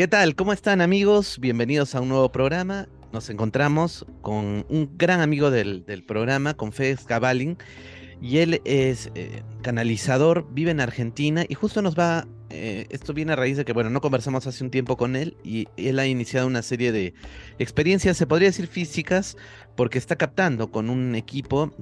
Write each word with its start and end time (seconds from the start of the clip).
¿Qué 0.00 0.08
tal? 0.08 0.34
¿Cómo 0.34 0.54
están 0.54 0.80
amigos? 0.80 1.38
Bienvenidos 1.38 1.94
a 1.94 2.00
un 2.00 2.08
nuevo 2.08 2.32
programa. 2.32 2.88
Nos 3.12 3.28
encontramos 3.28 4.06
con 4.22 4.64
un 4.70 4.96
gran 4.96 5.20
amigo 5.20 5.50
del, 5.50 5.84
programa, 6.08 6.54
con 6.54 6.72
Félix 6.72 7.04
Cabalin, 7.04 7.58
y 8.22 8.38
él 8.38 8.62
es 8.64 9.10
eh, 9.14 9.42
canalizador, 9.60 10.46
vive 10.52 10.70
en 10.70 10.80
Argentina 10.80 11.44
y 11.46 11.52
justo 11.52 11.82
nos 11.82 11.98
va, 11.98 12.26
eh, 12.48 12.86
esto 12.88 13.12
viene 13.12 13.34
a 13.34 13.36
raíz 13.36 13.58
de 13.58 13.66
que, 13.66 13.74
bueno, 13.74 13.90
no 13.90 14.00
conversamos 14.00 14.46
hace 14.46 14.64
un 14.64 14.70
tiempo 14.70 14.96
con 14.96 15.16
él 15.16 15.36
y 15.44 15.68
él 15.76 15.98
ha 15.98 16.06
iniciado 16.06 16.46
una 16.46 16.62
serie 16.62 16.92
de 16.92 17.12
experiencias, 17.58 18.16
se 18.16 18.26
podría 18.26 18.48
decir 18.48 18.68
físicas, 18.68 19.36
porque 19.76 19.98
está 19.98 20.16
captando 20.16 20.70
con 20.70 20.88
un 20.88 21.14
equipo 21.14 21.74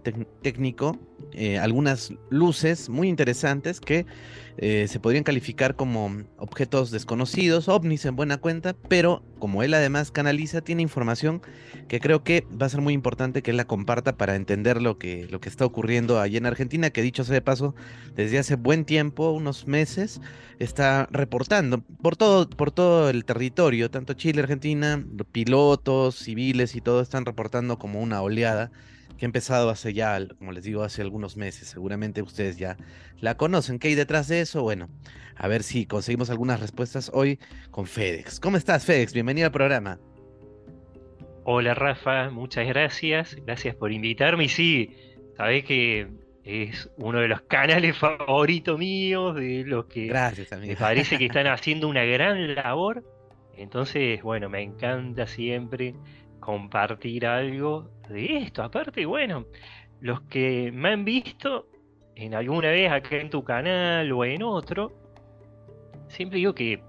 técnico 0.43 0.99
eh, 1.35 1.57
algunas 1.59 2.13
luces 2.31 2.89
muy 2.89 3.09
interesantes 3.09 3.79
que 3.79 4.07
eh, 4.61 4.87
se 4.89 4.99
podrían 4.99 5.23
calificar 5.23 5.77
como 5.77 6.25
objetos 6.37 6.91
desconocidos, 6.91 7.69
ovnis 7.69 8.05
en 8.05 8.17
buena 8.17 8.39
cuenta, 8.39 8.75
pero 8.89 9.23
como 9.39 9.63
él 9.63 9.73
además 9.73 10.11
canaliza, 10.11 10.63
tiene 10.63 10.83
información 10.83 11.43
que 11.87 12.01
creo 12.01 12.25
que 12.25 12.45
va 12.61 12.67
a 12.67 12.69
ser 12.69 12.81
muy 12.81 12.93
importante 12.93 13.41
que 13.41 13.53
él 13.53 13.57
la 13.57 13.69
comparta 13.69 14.17
para 14.17 14.35
entender 14.35 14.83
lo 14.83 14.99
que, 14.99 15.29
lo 15.31 15.41
que 15.41 15.49
está 15.49 15.65
ocurriendo 15.65 16.21
allí 16.21 16.39
en 16.39 16.47
Argentina, 16.47 16.91
que 16.91 17.03
dicho 17.03 17.23
sea 17.23 17.35
de 17.35 17.41
paso, 17.41 17.77
desde 18.17 18.39
hace 18.39 18.57
buen 18.57 18.85
tiempo, 18.85 19.31
unos 19.31 19.69
meses, 19.69 20.21
está 20.59 21.09
reportando 21.13 21.81
por 22.03 22.17
todo, 22.17 22.51
por 22.51 22.73
todo 22.73 23.11
el 23.11 23.25
territorio, 23.25 23.93
tanto 23.93 24.15
Chile, 24.15 24.43
Argentina, 24.43 25.05
pilotos, 25.31 26.17
civiles 26.17 26.75
y 26.75 26.81
todo 26.81 27.01
están 27.01 27.25
reportando 27.25 27.79
como 27.79 28.01
una 28.01 28.23
oleada 28.23 28.73
que 29.19 29.27
ha 29.27 29.29
empezado 29.29 29.69
hace 29.69 29.93
ya, 29.93 30.19
como 30.39 30.53
les 30.53 30.65
digo, 30.65 30.83
hace 30.85 31.03
algunos 31.03 31.37
meses. 31.37 31.69
Seguramente 31.69 32.23
ustedes 32.23 32.57
ya 32.57 32.77
la 33.21 33.37
conocen. 33.37 33.79
¿Qué 33.79 33.89
hay 33.89 33.95
detrás 33.95 34.29
de 34.29 34.41
eso? 34.41 34.63
Bueno, 34.63 34.89
a 35.37 35.49
ver 35.49 35.65
si 35.65 35.87
conseguimos 35.87 36.31
algunas 36.31 36.61
respuestas 36.61 37.11
hoy 37.13 37.39
con 37.71 37.87
FedEx. 37.87 38.41
¿Cómo 38.41 38.57
estás, 38.57 38.87
FedEx? 38.87 39.13
Bienvenido 39.13 39.47
al 39.47 39.53
programa. 39.53 39.99
Hola, 41.45 41.75
Rafa. 41.75 42.31
Muchas 42.31 42.67
gracias. 42.69 43.37
Gracias 43.45 43.75
por 43.75 43.91
invitarme. 43.91 44.45
Y 44.45 44.49
sí, 44.49 44.97
sabés 45.37 45.65
que 45.65 46.09
es 46.45 46.89
uno 46.97 47.19
de 47.19 47.29
los 47.29 47.43
canales 47.43 47.99
favoritos 47.99 48.79
míos, 48.79 49.35
de 49.35 49.65
los 49.67 49.87
que 49.87 50.07
gracias, 50.07 50.59
me 50.61 50.77
parece 50.77 51.19
que 51.19 51.27
están 51.27 51.49
haciendo 51.49 51.89
una 51.89 52.05
gran 52.05 52.55
labor. 52.55 53.05
Entonces, 53.57 54.23
bueno, 54.23 54.49
me 54.49 54.63
encanta 54.63 55.27
siempre 55.27 55.95
compartir 56.39 57.27
algo 57.27 57.91
de 58.09 58.39
esto. 58.39 58.63
Aparte, 58.63 59.07
bueno, 59.07 59.47
los 60.01 60.21
que 60.23 60.71
me 60.73 60.91
han 60.91 61.05
visto 61.05 61.67
en 62.15 62.35
alguna 62.35 62.71
vez 62.71 62.91
acá 62.91 63.17
en 63.17 63.31
tu 63.31 63.45
canal 63.45 64.11
o 64.13 64.25
en 64.25 64.43
otro, 64.43 64.93
siempre 66.09 66.39
digo 66.39 66.55
que 66.55 66.83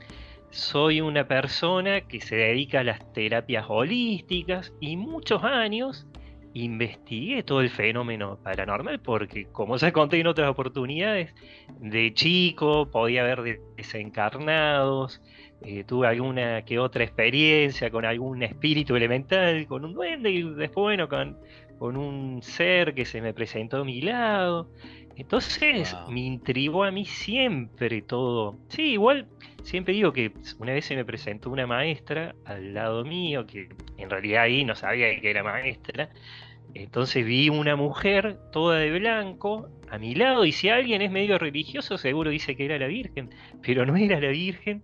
soy 0.50 1.02
una 1.02 1.28
persona 1.28 2.02
que 2.02 2.20
se 2.22 2.36
dedica 2.36 2.80
a 2.80 2.84
las 2.84 3.14
terapias 3.14 3.66
holísticas 3.68 4.74
y 4.80 4.98
muchos 4.98 5.44
años 5.44 6.08
investigué 6.54 7.44
todo 7.44 7.62
el 7.62 7.70
fenómeno 7.70 8.40
paranormal 8.44 9.00
porque 9.02 9.46
como 9.52 9.78
ya 9.78 9.92
conté 9.92 10.20
en 10.20 10.28
otras 10.28 10.50
oportunidades, 10.50 11.34
de 11.80 12.14
chico 12.14 12.90
podía 12.90 13.24
ver 13.24 13.60
desencarnados, 13.78 15.22
eh, 15.62 15.84
tuve 15.84 16.08
alguna 16.08 16.64
que 16.64 16.80
otra 16.80 17.04
experiencia 17.04 17.90
con 17.90 18.06
algún 18.06 18.44
espíritu 18.44 18.96
elemental, 18.96 19.68
con 19.68 19.84
un 19.86 19.94
duende 19.94 20.32
y 20.32 20.44
después, 20.44 20.84
bueno, 20.84 21.10
con, 21.10 21.38
con 21.78 21.98
un 21.98 22.42
ser 22.42 22.94
que 22.94 23.06
se 23.06 23.22
me 23.22 23.34
presentó 23.34 23.78
a 23.78 23.86
mi 23.86 24.02
lado. 24.02 24.70
Entonces 25.18 25.94
me 26.10 26.22
intrigó 26.22 26.86
a 26.86 26.92
mí 26.92 27.04
siempre 27.04 28.02
todo. 28.02 28.58
Sí, 28.70 28.94
igual 28.94 29.28
siempre 29.64 29.94
digo 29.94 30.14
que 30.14 30.32
una 30.60 30.72
vez 30.72 30.86
se 30.86 30.96
me 30.96 31.04
presentó 31.04 31.50
una 31.50 31.68
maestra 31.68 32.36
al 32.46 32.74
lado 32.74 33.04
mío, 33.04 33.46
que 33.46 33.68
en 33.98 34.10
realidad 34.10 34.44
ahí 34.44 34.64
no 34.64 34.76
sabía 34.76 35.20
que 35.20 35.30
era 35.30 35.44
maestra. 35.44 36.10
Entonces 36.74 37.26
vi 37.26 37.50
una 37.50 37.76
mujer 37.76 38.40
toda 38.52 38.78
de 38.78 38.98
blanco 38.98 39.70
a 39.90 39.98
mi 39.98 40.16
lado 40.16 40.46
y 40.46 40.52
si 40.54 40.70
alguien 40.70 41.02
es 41.02 41.12
medio 41.12 41.38
religioso 41.38 41.98
seguro 41.98 42.30
dice 42.30 42.56
que 42.56 42.64
era 42.66 42.78
la 42.78 42.88
Virgen, 42.88 43.30
pero 43.62 43.86
no 43.86 43.98
era 43.98 44.22
la 44.22 44.30
Virgen, 44.30 44.84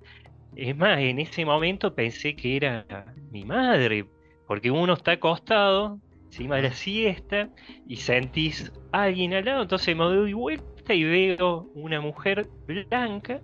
es 0.55 0.75
más, 0.75 0.99
en 0.99 1.19
ese 1.19 1.45
momento 1.45 1.93
pensé 1.93 2.35
que 2.35 2.55
era 2.55 2.85
mi 3.31 3.43
madre, 3.43 4.05
porque 4.47 4.71
uno 4.71 4.93
está 4.93 5.13
acostado 5.13 5.99
encima 6.25 6.57
de 6.57 6.63
la 6.63 6.71
siesta 6.71 7.49
y 7.87 7.97
sentís 7.97 8.71
a 8.91 9.03
alguien 9.03 9.33
al 9.33 9.45
lado, 9.45 9.61
entonces 9.63 9.95
me 9.95 10.03
doy 10.03 10.33
vuelta 10.33 10.93
y 10.93 11.03
veo 11.03 11.69
una 11.73 12.01
mujer 12.01 12.47
blanca 12.67 13.41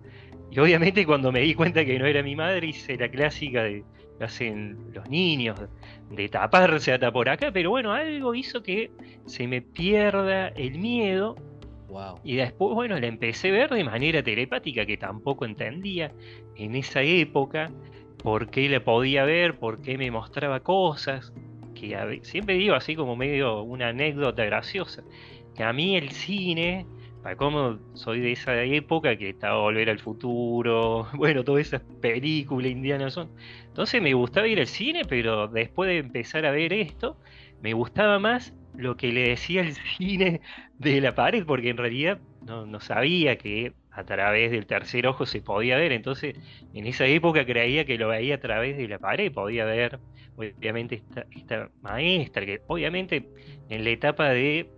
y 0.52 0.60
obviamente 0.60 1.06
cuando 1.06 1.32
me 1.32 1.40
di 1.40 1.56
cuenta 1.56 1.86
que 1.86 1.98
no 1.98 2.06
era 2.06 2.22
mi 2.22 2.36
madre 2.36 2.68
hice 2.68 2.98
la 2.98 3.10
clásica 3.10 3.64
de 3.64 3.84
hacen 4.20 4.78
los 4.94 5.10
niños, 5.10 5.60
de 6.12 6.30
taparse 6.30 6.94
hasta 6.94 7.12
por 7.12 7.28
acá, 7.28 7.52
pero 7.52 7.72
bueno, 7.72 7.92
algo 7.92 8.36
hizo 8.36 8.62
que 8.62 8.92
se 9.26 9.48
me 9.48 9.62
pierda 9.62 10.50
el 10.50 10.78
miedo 10.78 11.36
y 12.24 12.36
después, 12.36 12.74
bueno, 12.74 13.00
la 13.00 13.08
empecé 13.08 13.50
a 13.50 13.52
ver 13.52 13.70
de 13.70 13.84
manera 13.84 14.24
telepática, 14.24 14.86
que 14.86 14.98
tampoco 14.98 15.46
entendía 15.46 16.12
en 16.56 16.76
esa 16.76 17.02
época 17.02 17.72
por 18.22 18.50
qué 18.50 18.70
la 18.70 18.84
podía 18.84 19.26
ver, 19.26 19.58
por 19.58 19.82
qué 19.82 19.98
me 19.98 20.12
mostraba 20.12 20.60
cosas, 20.62 21.34
que 21.74 22.20
siempre 22.24 22.56
digo 22.56 22.76
así 22.76 22.96
como 22.96 23.16
medio 23.16 23.64
una 23.64 23.90
anécdota 23.90 24.46
graciosa, 24.46 25.04
que 25.56 25.64
a 25.64 25.74
mí 25.74 25.98
el 25.98 26.12
cine, 26.12 26.86
para 27.24 27.36
cómo 27.36 27.80
soy 27.94 28.20
de 28.20 28.32
esa 28.32 28.62
época 28.64 29.18
que 29.18 29.30
estaba 29.30 29.60
Volver 29.60 29.90
al 29.90 30.00
Futuro, 30.00 31.08
bueno, 31.16 31.44
todas 31.44 31.68
esas 31.68 31.82
películas 32.02 32.72
indianas 32.72 33.14
son. 33.14 33.30
Entonces 33.68 34.02
me 34.02 34.14
gustaba 34.14 34.48
ir 34.48 34.60
al 34.60 34.68
cine, 34.68 35.02
pero 35.08 35.48
después 35.48 35.88
de 35.88 35.98
empezar 35.98 36.46
a 36.46 36.52
ver 36.52 36.74
esto, 36.74 37.18
me 37.62 37.74
gustaba 37.74 38.20
más 38.20 38.54
lo 38.82 38.98
que 38.98 39.12
le 39.12 39.30
decía 39.30 39.62
el 39.62 39.74
cine 39.98 40.42
de 40.78 41.02
la 41.02 41.16
pared, 41.16 41.46
porque 41.46 41.70
en 41.70 41.78
realidad 41.78 42.20
no, 42.46 42.80
sabía 42.80 43.38
que 43.38 43.74
a 43.92 44.04
través 44.04 44.52
del 44.52 44.66
tercer 44.66 45.06
ojo 45.08 45.26
se 45.26 45.42
podía 45.42 45.78
ver. 45.78 45.92
Entonces, 45.92 46.36
en 46.74 46.86
esa 46.88 47.06
época 47.06 47.46
creía 47.46 47.86
que 47.86 47.98
lo 47.98 48.10
veía 48.10 48.36
a 48.36 48.40
través 48.40 48.78
de 48.78 48.88
la 48.88 49.00
pared, 49.00 49.32
podía 49.32 49.66
ver, 49.66 50.00
obviamente, 50.36 50.96
esta, 50.96 51.26
esta 51.36 51.70
maestra, 51.82 52.46
que 52.46 52.62
obviamente 52.68 53.28
en 53.70 53.84
la 53.84 53.90
etapa 53.92 54.30
de, 54.30 54.70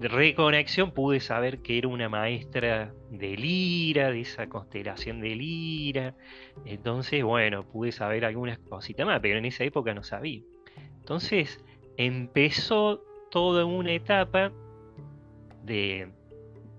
reconexión 0.00 0.92
pude 0.92 1.18
saber 1.18 1.58
que 1.58 1.76
era 1.76 1.88
una 1.88 2.08
maestra 2.08 2.94
de 3.10 3.36
Lira, 3.36 4.12
de 4.12 4.20
esa 4.20 4.48
constelación 4.48 5.20
de 5.20 5.34
Lira. 5.34 6.14
Entonces, 6.64 7.24
bueno, 7.24 7.64
pude 7.64 7.90
saber 7.90 8.24
algunas 8.24 8.60
cositas 8.60 9.04
más, 9.04 9.18
pero 9.18 9.38
en 9.38 9.44
esa 9.46 9.64
época 9.64 9.92
no 9.94 10.04
sabía. 10.04 10.42
Entonces, 11.00 11.58
empezó 11.96 13.02
toda 13.30 13.64
una 13.64 13.92
etapa 13.92 14.52
de, 15.64 16.08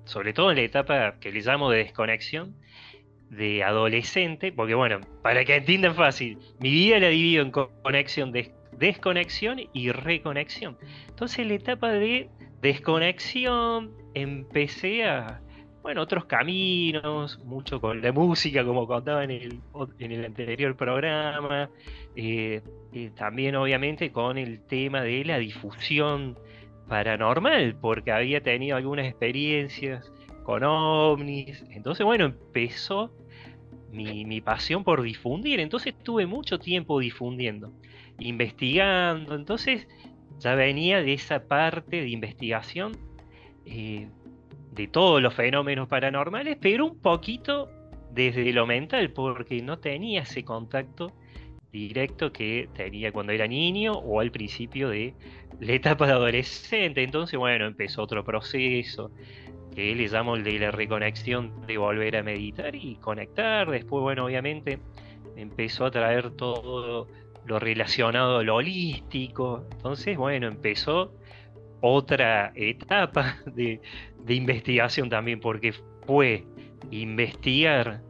sobre 0.06 0.34
todo 0.34 0.52
en 0.52 0.58
la 0.58 0.64
etapa 0.64 1.16
que 1.20 1.32
le 1.32 1.42
llamo 1.42 1.70
de 1.70 1.80
desconexión, 1.80 2.56
de 3.30 3.64
adolescente, 3.64 4.52
porque 4.52 4.74
bueno, 4.74 5.02
para 5.22 5.46
que 5.46 5.56
entiendan 5.56 5.96
fácil, 5.96 6.40
mi 6.60 6.72
vida 6.72 7.00
la 7.00 7.10
divido 7.10 7.44
en 7.44 7.52
conexión, 7.52 8.32
de, 8.32 8.52
desconexión 8.80 9.60
y 9.74 9.92
reconexión. 9.92 10.78
Entonces 11.08 11.46
la 11.46 11.54
etapa 11.54 11.92
de 11.92 12.30
desconexión 12.62 13.92
empecé 14.14 15.06
a, 15.06 15.42
bueno, 15.82 16.02
otros 16.02 16.26
caminos, 16.26 17.40
mucho 17.46 17.80
con 17.80 18.02
la 18.02 18.12
música, 18.12 18.66
como 18.66 18.86
contaba 18.86 19.24
en 19.24 19.32
el, 19.32 19.60
en 20.00 20.12
el 20.12 20.26
anterior 20.26 20.76
programa, 20.76 21.70
eh, 22.16 22.62
también 23.16 23.56
obviamente 23.56 24.12
con 24.12 24.38
el 24.38 24.62
tema 24.68 25.02
de 25.02 25.24
la 25.24 25.38
difusión 25.38 26.38
paranormal, 26.88 27.76
porque 27.80 28.12
había 28.12 28.42
tenido 28.42 28.76
algunas 28.76 29.06
experiencias 29.06 30.12
con 30.44 30.64
ovnis, 30.64 31.64
entonces 31.70 32.06
bueno, 32.06 32.26
empezó 32.26 33.12
mi, 33.92 34.26
mi 34.26 34.42
pasión 34.42 34.84
por 34.84 35.02
difundir, 35.02 35.60
entonces 35.60 35.94
tuve 36.04 36.26
mucho 36.26 36.60
tiempo 36.60 37.00
difundiendo, 37.00 37.72
investigando, 38.20 39.36
entonces 39.36 39.88
ya 40.40 40.56
venía 40.56 41.02
de 41.02 41.14
esa 41.14 41.48
parte 41.48 42.02
de 42.02 42.10
investigación. 42.10 42.98
Eh, 43.66 44.08
de 44.80 44.88
todos 44.88 45.22
los 45.22 45.34
fenómenos 45.34 45.90
paranormales, 45.90 46.58
pero 46.62 46.86
un 46.86 47.02
poquito 47.02 47.70
desde 48.12 48.54
lo 48.54 48.66
mental, 48.66 49.12
porque 49.12 49.62
no 49.62 49.80
tenía 49.80 50.22
ese 50.22 50.46
contacto 50.46 51.12
directo 51.70 52.32
que 52.32 52.70
tenía 52.74 53.12
cuando 53.12 53.34
era 53.34 53.46
niño 53.46 53.92
o 53.92 54.22
al 54.22 54.32
principio 54.32 54.88
de 54.88 55.14
la 55.60 55.74
etapa 55.74 56.08
de 56.08 56.14
adolescente. 56.14 57.04
Entonces, 57.04 57.38
bueno, 57.38 57.66
empezó 57.66 58.04
otro 58.04 58.24
proceso 58.24 59.12
que 59.76 59.94
le 59.94 60.08
llamo 60.08 60.38
el 60.38 60.46
de 60.46 60.58
la 60.60 60.72
reconexión, 60.72 61.66
de 61.68 61.78
volver 61.78 62.16
a 62.16 62.24
meditar 62.24 62.74
y 62.74 62.96
conectar. 62.96 63.70
Después, 63.70 64.02
bueno, 64.02 64.28
obviamente 64.28 64.80
empezó 65.36 65.88
a 65.88 65.92
traer 65.92 66.32
todo 66.32 67.06
lo 67.46 67.60
relacionado 67.60 68.38
a 68.38 68.44
lo 68.44 68.56
holístico. 68.56 69.66
Entonces, 69.74 70.16
bueno, 70.16 70.48
empezó 70.48 71.12
otra 71.82 72.52
etapa 72.56 73.38
de, 73.46 73.80
investigación 74.28 75.10
también, 75.10 75.40
porque 75.40 75.74
fue 76.06 76.46
investigar 76.92 78.02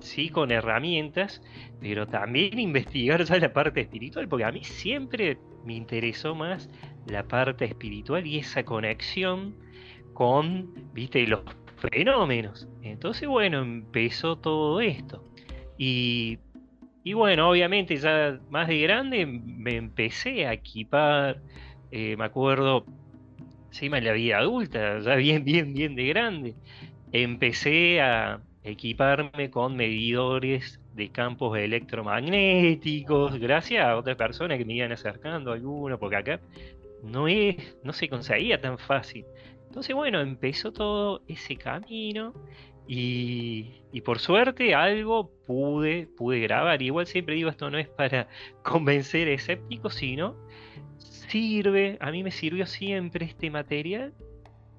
sí 0.00 0.30
con 0.30 0.50
herramientas, 0.50 1.42
pero 1.80 2.06
también 2.06 2.58
investigar 2.58 3.22
ya 3.22 3.38
la 3.38 3.52
parte 3.52 3.82
espiritual, 3.82 4.28
porque 4.28 4.44
a 4.44 4.52
mí 4.52 4.64
siempre 4.64 5.38
me 5.64 5.74
interesó 5.74 6.34
más 6.34 6.70
la 7.06 7.22
parte 7.24 7.66
espiritual 7.66 8.26
y 8.26 8.38
esa 8.38 8.64
conexión 8.64 9.54
con, 10.14 10.72
viste, 10.94 11.26
los 11.26 11.40
fenómenos. 11.76 12.68
Entonces, 12.82 13.28
bueno, 13.28 13.60
empezó 13.60 14.36
todo 14.36 14.80
esto. 14.80 15.24
Y, 15.76 16.38
y 17.04 17.14
bueno, 17.14 17.50
obviamente 17.50 17.96
ya 17.96 18.38
más 18.50 18.68
de 18.68 18.80
grande 18.80 19.26
me 19.26 19.76
empecé 19.76 20.46
a 20.46 20.52
equipar, 20.52 21.40
eh, 21.90 22.16
me 22.16 22.24
acuerdo, 22.24 22.84
encima 23.70 23.98
en 23.98 24.04
la 24.04 24.12
vida 24.12 24.38
adulta, 24.38 25.00
ya 25.00 25.14
bien, 25.16 25.44
bien, 25.44 25.72
bien 25.72 25.94
de 25.94 26.06
grande, 26.06 26.54
empecé 27.12 28.00
a 28.00 28.40
equiparme 28.62 29.50
con 29.50 29.76
medidores 29.76 30.80
de 30.94 31.08
campos 31.10 31.56
electromagnéticos, 31.56 33.38
gracias 33.38 33.86
a 33.86 33.96
otras 33.96 34.16
personas 34.16 34.58
que 34.58 34.64
me 34.64 34.74
iban 34.74 34.92
acercando, 34.92 35.52
algunos, 35.52 35.98
porque 35.98 36.16
acá 36.16 36.40
no, 37.02 37.28
es, 37.28 37.76
no 37.82 37.92
se 37.92 38.08
conseguía 38.08 38.60
tan 38.60 38.78
fácil. 38.78 39.24
Entonces, 39.68 39.94
bueno, 39.94 40.20
empezó 40.20 40.72
todo 40.72 41.22
ese 41.28 41.56
camino 41.56 42.34
y, 42.92 44.00
por 44.04 44.18
suerte 44.18 44.74
algo 44.74 45.30
pude, 45.46 46.08
pude 46.16 46.40
grabar. 46.40 46.82
igual 46.82 47.06
siempre 47.06 47.36
digo, 47.36 47.48
esto 47.48 47.70
no 47.70 47.78
es 47.78 47.88
para 47.88 48.26
convencer 48.64 49.28
escépticos, 49.28 49.94
sino 49.94 50.34
sirve, 51.30 51.96
a 52.00 52.10
mí 52.10 52.22
me 52.22 52.30
sirvió 52.30 52.66
siempre 52.66 53.26
este 53.26 53.50
material 53.50 54.12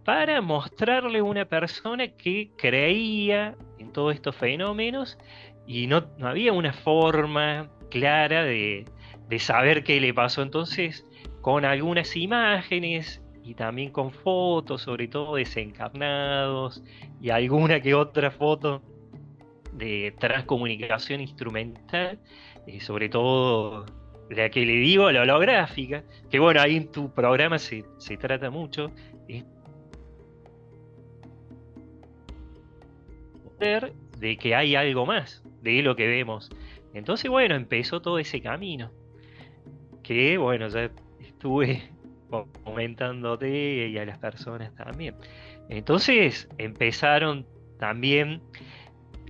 para 0.04 0.42
mostrarle 0.42 1.20
a 1.20 1.24
una 1.24 1.46
persona 1.46 2.08
que 2.08 2.52
creía 2.58 3.56
en 3.80 3.92
todos 3.92 4.14
estos 4.14 4.36
fenómenos 4.36 5.18
y 5.66 5.88
no, 5.88 6.08
no 6.18 6.28
había 6.28 6.54
una 6.54 6.74
forma 6.74 7.70
clara 7.90 8.44
de, 8.44 8.86
de 9.30 9.40
saber 9.40 9.84
qué 9.84 10.00
le 10.02 10.14
pasó. 10.14 10.42
Entonces, 10.42 11.06
con 11.42 11.66
algunas 11.66 12.16
imágenes 12.16 13.22
y 13.44 13.54
también 13.54 13.92
con 13.92 14.12
fotos, 14.12 14.82
sobre 14.82 15.08
todo 15.08 15.36
desencarnados, 15.36 16.84
y 17.22 17.30
alguna 17.30 17.80
que 17.80 17.94
otra 17.94 18.32
foto 18.32 18.82
de 19.74 20.14
transcomunicación 20.20 21.22
instrumental, 21.22 22.20
eh, 22.68 22.80
sobre 22.82 23.10
todo 23.10 23.86
la 24.32 24.50
que 24.50 24.66
le 24.66 24.74
digo, 24.74 25.12
la 25.12 25.22
holográfica, 25.22 26.04
que 26.30 26.40
bueno, 26.40 26.62
ahí 26.62 26.78
en 26.78 26.92
tu 26.92 27.14
programa 27.14 27.60
se, 27.60 27.84
se 27.98 28.18
trata 28.18 28.50
mucho, 28.50 28.92
de 34.18 34.38
que 34.38 34.56
hay 34.56 34.76
algo 34.76 35.06
más 35.06 35.44
de 35.62 35.82
lo 35.82 35.96
que 35.96 36.08
vemos. 36.08 36.50
Entonces, 36.94 37.30
bueno, 37.30 37.56
empezó 37.56 38.02
todo 38.02 38.18
ese 38.18 38.42
camino. 38.42 38.92
Que, 40.04 40.38
bueno, 40.38 40.68
ya 40.68 40.90
estuve 41.20 41.84
comentándote 42.64 43.90
y 43.90 43.98
a 43.98 44.06
las 44.06 44.18
personas 44.18 44.74
también. 44.76 45.16
Entonces 45.70 46.50
empezaron 46.58 47.46
también 47.78 48.42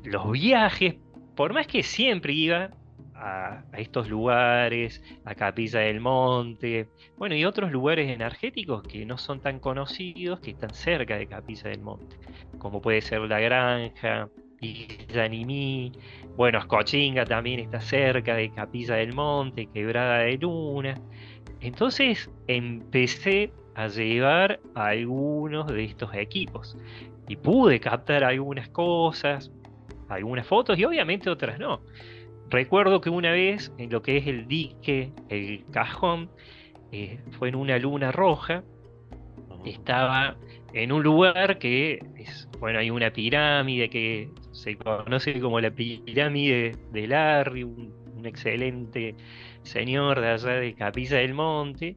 los 0.03 0.31
viajes, 0.31 0.95
por 1.35 1.53
más 1.53 1.67
que 1.67 1.83
siempre 1.83 2.33
iba 2.33 2.71
a, 3.21 3.63
estos 3.77 4.09
lugares, 4.09 5.01
a 5.25 5.35
Capilla 5.35 5.81
del 5.81 5.99
Monte, 5.99 6.87
bueno, 7.17 7.35
y 7.35 7.45
otros 7.45 7.71
lugares 7.71 8.09
energéticos 8.09 8.83
que 8.83 9.05
no 9.05 9.17
son 9.17 9.39
tan 9.39 9.59
conocidos, 9.59 10.39
que 10.39 10.51
están 10.51 10.73
cerca 10.73 11.17
de 11.17 11.27
Capilla 11.27 11.69
del 11.69 11.81
Monte, 11.81 12.17
como 12.57 12.81
puede 12.81 13.01
ser 13.01 13.21
La 13.21 13.39
Granja, 13.39 14.27
Isla 14.59 15.27
Nimí, 15.27 15.91
bueno, 16.35 16.59
Escochinga 16.59 17.25
también 17.25 17.59
está 17.59 17.79
cerca 17.81 18.35
de 18.35 18.51
Capilla 18.51 18.95
del 18.95 19.13
Monte, 19.13 19.67
Quebrada 19.67 20.19
de 20.19 20.37
Luna. 20.37 20.95
Entonces 21.59 22.29
empecé 22.47 23.51
a 23.75 23.87
llevar 23.87 24.59
algunos 24.75 25.67
de 25.67 25.85
estos 25.85 26.13
equipos 26.13 26.77
y 27.27 27.35
pude 27.35 27.79
captar 27.79 28.23
algunas 28.23 28.69
cosas, 28.69 29.51
algunas 30.09 30.45
fotos 30.45 30.77
y 30.77 30.85
obviamente 30.85 31.29
otras 31.29 31.59
no. 31.59 31.81
Recuerdo 32.51 32.99
que 32.99 33.09
una 33.09 33.31
vez 33.31 33.71
en 33.77 33.89
lo 33.89 34.01
que 34.01 34.17
es 34.17 34.27
el 34.27 34.45
dique, 34.45 35.13
el 35.29 35.63
cajón, 35.71 36.29
eh, 36.91 37.21
fue 37.31 37.47
en 37.47 37.55
una 37.55 37.79
luna 37.79 38.11
roja, 38.11 38.65
estaba 39.63 40.35
en 40.73 40.91
un 40.91 41.01
lugar 41.01 41.59
que 41.59 42.03
es, 42.17 42.49
bueno, 42.59 42.79
hay 42.79 42.89
una 42.89 43.13
pirámide 43.13 43.89
que 43.89 44.31
se 44.51 44.75
conoce 44.75 45.39
como 45.39 45.61
la 45.61 45.71
pirámide 45.71 46.75
de 46.91 47.07
Larry, 47.07 47.63
un, 47.63 48.01
excelente 48.23 49.15
señor 49.63 50.21
de 50.21 50.27
allá 50.27 50.51
de 50.51 50.75
Capilla 50.75 51.17
del 51.17 51.33
Monte. 51.33 51.95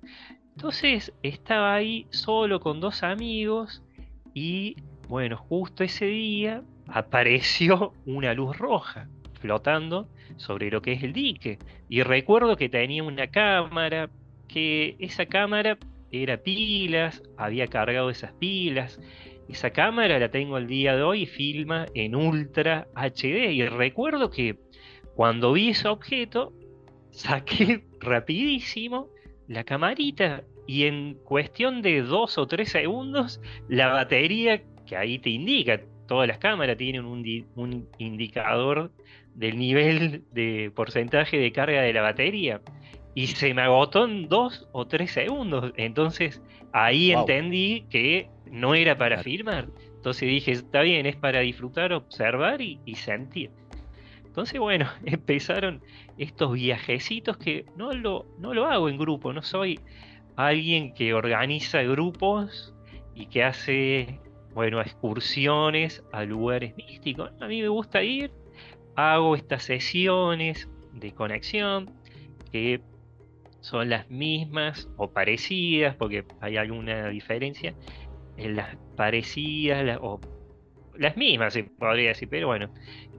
Entonces 0.57 1.13
estaba 1.23 1.75
ahí 1.75 2.07
solo 2.11 2.61
con 2.61 2.81
dos 2.81 3.03
amigos 3.03 3.83
y 4.33 4.77
bueno, 5.09 5.37
justo 5.37 5.85
ese 5.85 6.07
día 6.07 6.63
apareció 6.87 7.93
una 8.07 8.33
luz 8.33 8.57
roja 8.57 9.07
flotando 9.45 10.09
sobre 10.39 10.71
lo 10.71 10.81
que 10.81 10.93
es 10.93 11.03
el 11.03 11.13
dique. 11.13 11.59
Y 11.91 12.03
recuerdo 12.03 12.57
que 12.57 12.71
tenía 12.71 13.03
una 13.03 13.27
cámara, 13.27 14.09
que 14.49 14.97
esa 14.99 15.27
cámara 15.27 15.77
era 16.11 16.39
pilas, 16.39 17.23
había 17.37 17.67
cargado 17.67 18.09
esas 18.09 18.33
pilas. 18.33 18.99
Esa 19.47 19.69
cámara 19.69 20.19
la 20.19 20.31
tengo 20.31 20.57
al 20.57 20.67
día 20.67 20.97
de 20.97 21.03
hoy 21.03 21.23
y 21.25 21.27
filma 21.27 21.85
en 21.93 22.15
Ultra 22.15 22.89
HD. 22.95 23.53
Y 23.53 23.67
recuerdo 23.67 24.31
que 24.31 24.57
cuando 25.15 25.53
vi 25.53 25.69
ese 25.69 25.89
objeto, 25.89 26.55
saqué 27.11 27.85
rapidísimo 28.01 29.11
la 29.47 29.65
camarita 29.65 30.43
y 30.67 30.85
en 30.85 31.19
cuestión 31.23 31.83
de 31.83 32.01
dos 32.01 32.39
o 32.39 32.47
tres 32.47 32.71
segundos 32.71 33.43
la 33.69 33.89
batería 33.89 34.63
que 34.87 34.97
ahí 34.97 35.19
te 35.19 35.29
indica, 35.29 35.83
todas 36.09 36.29
las 36.29 36.39
cámaras 36.39 36.79
tienen 36.79 37.05
un, 37.05 37.47
un 37.57 37.87
indicador 37.99 38.91
del 39.35 39.59
nivel 39.59 40.23
de 40.33 40.71
porcentaje 40.75 41.39
de 41.39 41.53
carga 41.53 41.83
de 41.83 41.93
la 41.93 42.03
batería 42.03 42.61
y 43.15 43.29
se 43.29 43.55
me 43.55 43.63
agotó 43.63 44.05
en 44.05 44.29
dos 44.29 44.69
o 44.73 44.87
tres 44.87 45.13
segundos. 45.13 45.73
Entonces 45.77 46.43
ahí 46.73 47.13
entendí 47.13 47.87
que 47.91 48.29
no 48.51 48.75
era 48.75 48.99
para 48.99 49.23
filmar. 49.23 49.69
Entonces 49.95 50.29
dije, 50.29 50.53
está 50.53 50.83
bien, 50.83 51.07
es 51.07 51.17
para 51.17 51.41
disfrutar, 51.41 51.93
observar 51.93 52.61
y, 52.61 52.79
sentir. 52.95 53.51
Entonces, 54.27 54.61
bueno, 54.61 54.87
empezaron 55.05 55.81
estos 56.19 56.53
viajecitos 56.53 57.37
que 57.37 57.65
no 57.77 57.93
lo, 57.93 58.27
no 58.39 58.53
lo 58.53 58.67
hago 58.67 58.89
en 58.89 58.99
grupo, 58.99 59.33
no 59.33 59.43
soy 59.43 59.81
alguien 60.37 60.93
que 60.95 61.15
organiza 61.15 61.83
grupos 61.83 62.75
y 63.15 63.27
que 63.27 63.45
hace, 63.45 64.19
bueno, 64.53 64.81
excursiones 64.81 66.05
a 66.13 66.25
lugares 66.25 66.77
místicos. 66.77 67.31
A 67.41 67.47
mí 67.47 67.63
me 67.63 67.69
gusta 67.69 68.03
ir, 68.03 68.33
hago 68.97 69.37
estas 69.37 69.65
sesiones 69.65 70.69
de 70.93 71.13
conexión 71.13 71.91
que 72.53 72.81
son 73.61 73.89
las 73.89 74.11
mismas 74.11 74.89
o 74.97 75.11
parecidas, 75.11 75.97
porque 75.97 76.25
hay 76.41 76.57
alguna 76.59 77.09
diferencia, 77.09 77.75
en 78.37 78.57
las 78.57 78.77
parecidas 78.97 79.99
o 80.03 80.21
las 80.97 81.17
mismas, 81.17 81.55
se 81.55 81.65
podría 81.65 82.11
decir, 82.11 82.29
pero 82.29 82.49
bueno, 82.49 82.69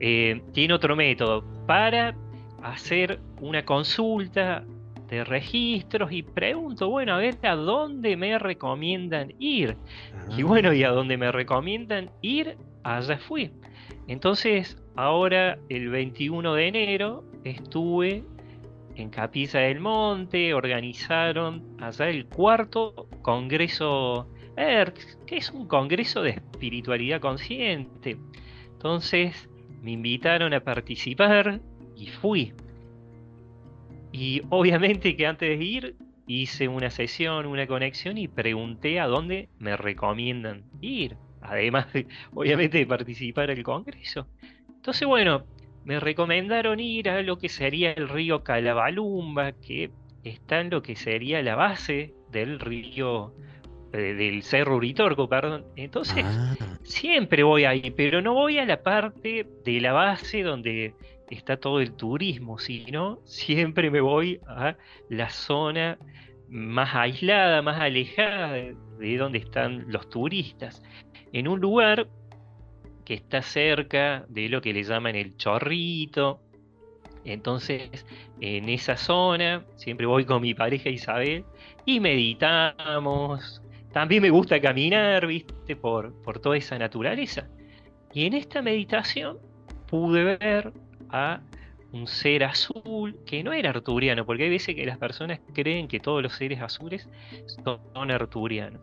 eh, 0.00 0.40
tiene 0.52 0.74
otro 0.74 0.94
método 0.96 1.44
para 1.66 2.14
hacer 2.62 3.20
una 3.40 3.64
consulta 3.64 4.64
de 5.08 5.24
registros 5.24 6.10
y 6.12 6.22
pregunto, 6.22 6.88
bueno, 6.88 7.14
a 7.14 7.18
ver 7.18 7.36
a 7.42 7.54
dónde 7.54 8.16
me 8.16 8.38
recomiendan 8.38 9.34
ir. 9.38 9.76
Y 10.36 10.42
ah. 10.42 10.44
bueno, 10.44 10.72
y 10.72 10.82
a 10.84 10.90
dónde 10.90 11.16
me 11.16 11.30
recomiendan 11.30 12.10
ir, 12.22 12.56
allá 12.82 13.18
fui. 13.18 13.52
Entonces, 14.08 14.78
ahora 14.96 15.58
el 15.68 15.88
21 15.90 16.54
de 16.54 16.68
enero 16.68 17.24
estuve 17.44 18.24
en 18.96 19.10
Capilla 19.10 19.60
del 19.60 19.80
Monte, 19.80 20.54
organizaron 20.54 21.76
allá 21.80 22.08
el 22.08 22.26
cuarto 22.26 23.08
Congreso 23.22 24.28
ERC, 24.56 25.26
que 25.26 25.36
es 25.36 25.50
un 25.50 25.68
congreso 25.68 26.22
de 26.22 26.30
espiritualidad 26.30 27.20
consciente. 27.20 28.16
Entonces 28.72 29.48
me 29.82 29.92
invitaron 29.92 30.54
a 30.54 30.60
participar 30.60 31.60
y 31.94 32.06
fui. 32.06 32.54
Y 34.12 34.42
obviamente 34.48 35.14
que 35.14 35.26
antes 35.26 35.58
de 35.58 35.64
ir 35.64 35.96
hice 36.26 36.68
una 36.68 36.90
sesión, 36.90 37.46
una 37.46 37.66
conexión 37.66 38.18
y 38.18 38.28
pregunté 38.28 38.98
a 38.98 39.06
dónde 39.06 39.48
me 39.58 39.76
recomiendan 39.76 40.64
ir. 40.80 41.16
Además, 41.42 41.86
obviamente, 42.34 42.78
de 42.78 42.86
participar 42.86 43.50
en 43.50 43.58
el 43.58 43.64
congreso. 43.64 44.26
Entonces, 44.86 45.08
bueno, 45.08 45.42
me 45.84 45.98
recomendaron 45.98 46.78
ir 46.78 47.10
a 47.10 47.20
lo 47.22 47.38
que 47.38 47.48
sería 47.48 47.90
el 47.90 48.08
río 48.08 48.44
Calabalumba, 48.44 49.50
que 49.50 49.90
está 50.22 50.60
en 50.60 50.70
lo 50.70 50.80
que 50.80 50.94
sería 50.94 51.42
la 51.42 51.56
base 51.56 52.14
del 52.30 52.60
río 52.60 53.34
del 53.90 54.44
Cerro 54.44 54.76
Uritorco, 54.76 55.28
perdón. 55.28 55.64
Entonces, 55.74 56.24
Ah, 56.24 56.54
siempre 56.84 57.42
voy 57.42 57.64
ahí, 57.64 57.92
pero 57.96 58.22
no 58.22 58.34
voy 58.34 58.58
a 58.58 58.64
la 58.64 58.84
parte 58.84 59.44
de 59.64 59.80
la 59.80 59.92
base 59.92 60.44
donde 60.44 60.94
está 61.30 61.56
todo 61.56 61.80
el 61.80 61.94
turismo, 61.94 62.60
sino 62.60 63.18
siempre 63.24 63.90
me 63.90 64.00
voy 64.00 64.38
a 64.46 64.76
la 65.08 65.30
zona 65.30 65.98
más 66.48 66.94
aislada, 66.94 67.60
más 67.60 67.80
alejada 67.80 68.52
de, 68.52 68.76
de 69.00 69.16
donde 69.16 69.38
están 69.38 69.86
los 69.88 70.08
turistas, 70.10 70.80
en 71.32 71.48
un 71.48 71.58
lugar 71.58 72.06
que 73.06 73.14
está 73.14 73.40
cerca 73.40 74.26
de 74.28 74.48
lo 74.48 74.60
que 74.60 74.74
le 74.74 74.82
llaman 74.82 75.14
el 75.14 75.36
Chorrito. 75.36 76.40
Entonces, 77.24 78.04
en 78.40 78.68
esa 78.68 78.96
zona, 78.96 79.64
siempre 79.76 80.06
voy 80.06 80.24
con 80.24 80.42
mi 80.42 80.54
pareja 80.54 80.90
Isabel 80.90 81.44
y 81.86 82.00
meditamos. 82.00 83.62
También 83.92 84.22
me 84.22 84.30
gusta 84.30 84.60
caminar, 84.60 85.26
viste, 85.26 85.76
por, 85.76 86.12
por 86.22 86.40
toda 86.40 86.56
esa 86.56 86.78
naturaleza. 86.78 87.48
Y 88.12 88.26
en 88.26 88.34
esta 88.34 88.60
meditación 88.60 89.38
pude 89.86 90.36
ver 90.36 90.72
a 91.10 91.40
un 91.92 92.08
ser 92.08 92.42
azul 92.42 93.16
que 93.24 93.44
no 93.44 93.52
era 93.52 93.70
arturiano, 93.70 94.26
porque 94.26 94.44
hay 94.44 94.50
veces 94.50 94.74
que 94.74 94.84
las 94.84 94.98
personas 94.98 95.40
creen 95.54 95.86
que 95.86 96.00
todos 96.00 96.22
los 96.22 96.34
seres 96.34 96.60
azules 96.60 97.08
son 97.64 98.10
arturianos. 98.10 98.80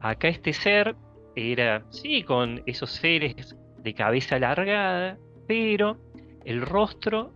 Acá 0.00 0.28
este 0.28 0.54
ser 0.54 0.96
era, 1.36 1.84
sí, 1.90 2.22
con 2.22 2.62
esos 2.66 2.90
seres 2.90 3.56
de 3.78 3.94
cabeza 3.94 4.36
alargada, 4.36 5.18
pero 5.46 5.96
el 6.44 6.62
rostro 6.62 7.32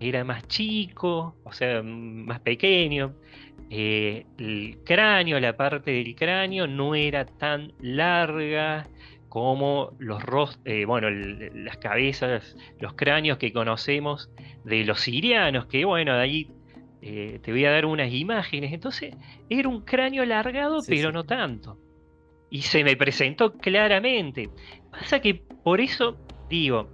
era 0.00 0.24
más 0.24 0.46
chico, 0.48 1.36
o 1.44 1.52
sea, 1.52 1.82
más 1.82 2.40
pequeño. 2.40 3.14
Eh, 3.70 4.26
el 4.38 4.78
cráneo, 4.84 5.40
la 5.40 5.56
parte 5.56 5.92
del 5.92 6.14
cráneo 6.14 6.66
no 6.66 6.94
era 6.94 7.24
tan 7.24 7.72
larga 7.80 8.86
como 9.28 9.92
los 9.98 10.22
ros- 10.22 10.60
eh, 10.66 10.84
bueno, 10.84 11.08
el- 11.08 11.64
las 11.64 11.78
cabezas, 11.78 12.54
los 12.80 12.92
cráneos 12.94 13.38
que 13.38 13.50
conocemos 13.52 14.30
de 14.64 14.84
los 14.84 15.00
sirianos, 15.00 15.66
que 15.66 15.84
bueno, 15.86 16.14
de 16.16 16.20
ahí 16.20 16.50
eh, 17.04 17.40
te 17.42 17.50
voy 17.50 17.64
a 17.64 17.70
dar 17.72 17.84
unas 17.86 18.12
imágenes. 18.12 18.72
Entonces, 18.72 19.14
era 19.48 19.68
un 19.68 19.80
cráneo 19.80 20.22
alargado, 20.22 20.82
Sí, 20.82 20.92
pero 20.96 21.08
sí. 21.08 21.14
no 21.14 21.24
tanto. 21.24 21.78
Y 22.52 22.60
se 22.60 22.84
me 22.84 22.96
presentó 22.96 23.54
claramente. 23.54 24.50
Pasa 24.90 25.20
que 25.20 25.36
por 25.36 25.80
eso 25.80 26.18
digo, 26.50 26.90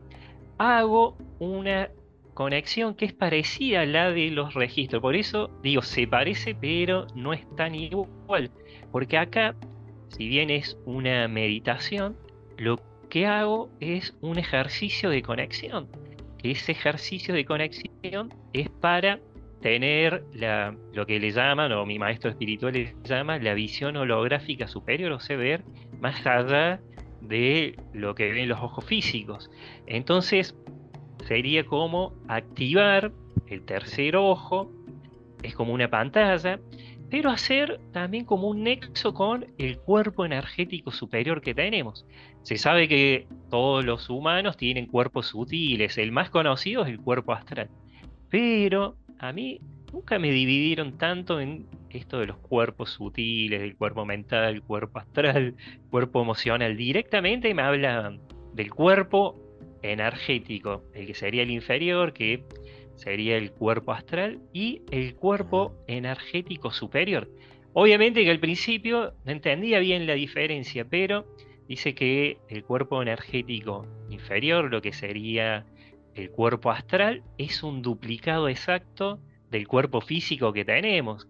hago 0.56 1.18
una 1.40 1.90
conexión 2.32 2.94
que 2.94 3.06
es 3.06 3.12
parecida 3.12 3.80
a 3.80 3.86
la 3.86 4.12
de 4.12 4.30
los 4.30 4.54
registros. 4.54 5.02
Por 5.02 5.16
eso 5.16 5.50
digo, 5.64 5.82
se 5.82 6.06
parece, 6.06 6.54
pero 6.54 7.08
no 7.16 7.32
es 7.32 7.44
tan 7.56 7.74
igual. 7.74 8.52
Porque 8.92 9.18
acá, 9.18 9.56
si 10.10 10.28
bien 10.28 10.50
es 10.50 10.78
una 10.84 11.26
meditación, 11.26 12.16
lo 12.56 12.80
que 13.10 13.26
hago 13.26 13.68
es 13.80 14.16
un 14.20 14.38
ejercicio 14.38 15.10
de 15.10 15.22
conexión. 15.22 15.88
Ese 16.44 16.70
ejercicio 16.70 17.34
de 17.34 17.44
conexión 17.44 18.32
es 18.52 18.70
para 18.70 19.18
tener 19.60 20.24
lo 20.92 21.06
que 21.06 21.18
le 21.18 21.30
llaman, 21.30 21.72
o 21.72 21.84
mi 21.84 21.98
maestro 21.98 22.30
espiritual 22.30 22.72
le 22.72 22.94
llama, 23.04 23.38
la 23.38 23.54
visión 23.54 23.96
holográfica 23.96 24.68
superior, 24.68 25.12
o 25.12 25.20
sea, 25.20 25.36
ver 25.36 25.64
más 26.00 26.24
allá 26.26 26.80
de 27.20 27.76
lo 27.92 28.14
que 28.14 28.30
ven 28.30 28.48
los 28.48 28.60
ojos 28.60 28.84
físicos. 28.84 29.50
Entonces, 29.86 30.54
sería 31.26 31.64
como 31.64 32.14
activar 32.28 33.12
el 33.48 33.64
tercer 33.64 34.16
ojo, 34.16 34.70
es 35.42 35.54
como 35.54 35.72
una 35.72 35.88
pantalla, 35.88 36.60
pero 37.10 37.30
hacer 37.30 37.80
también 37.92 38.24
como 38.24 38.48
un 38.48 38.62
nexo 38.62 39.14
con 39.14 39.46
el 39.56 39.78
cuerpo 39.78 40.24
energético 40.26 40.90
superior 40.90 41.40
que 41.40 41.54
tenemos. 41.54 42.06
Se 42.42 42.58
sabe 42.58 42.86
que 42.86 43.26
todos 43.50 43.84
los 43.84 44.08
humanos 44.10 44.56
tienen 44.56 44.86
cuerpos 44.86 45.26
sutiles, 45.26 45.98
el 45.98 46.12
más 46.12 46.30
conocido 46.30 46.82
es 46.82 46.88
el 46.88 47.00
cuerpo 47.00 47.32
astral, 47.32 47.70
pero 48.30 48.96
a 49.18 49.32
mí 49.32 49.60
nunca 49.92 50.18
me 50.18 50.30
dividieron 50.30 50.98
tanto 50.98 51.40
en 51.40 51.66
esto 51.90 52.20
de 52.20 52.26
los 52.26 52.38
cuerpos 52.38 52.90
sutiles, 52.90 53.60
del 53.60 53.76
cuerpo 53.76 54.04
mental, 54.04 54.54
el 54.54 54.62
cuerpo 54.62 54.98
astral, 54.98 55.54
cuerpo 55.90 56.22
emocional. 56.22 56.76
Directamente 56.76 57.52
me 57.54 57.62
hablan 57.62 58.20
del 58.54 58.70
cuerpo 58.70 59.36
energético, 59.82 60.84
el 60.94 61.06
que 61.06 61.14
sería 61.14 61.42
el 61.42 61.50
inferior, 61.50 62.12
que 62.12 62.44
sería 62.94 63.36
el 63.36 63.52
cuerpo 63.52 63.92
astral, 63.92 64.40
y 64.52 64.82
el 64.90 65.14
cuerpo 65.14 65.74
energético 65.86 66.70
superior. 66.70 67.28
Obviamente 67.72 68.24
que 68.24 68.30
al 68.30 68.40
principio 68.40 69.14
no 69.24 69.32
entendía 69.32 69.78
bien 69.78 70.06
la 70.06 70.14
diferencia, 70.14 70.84
pero 70.84 71.26
dice 71.68 71.94
que 71.94 72.38
el 72.48 72.64
cuerpo 72.64 73.00
energético 73.00 73.86
inferior, 74.10 74.70
lo 74.70 74.82
que 74.82 74.92
sería 74.92 75.64
el 76.18 76.30
cuerpo 76.30 76.70
astral, 76.70 77.22
es 77.38 77.62
un 77.62 77.82
duplicado 77.82 78.48
exacto 78.48 79.20
del 79.50 79.68
cuerpo 79.68 80.00
físico 80.00 80.52
que 80.52 80.64
tenemos, 80.64 81.28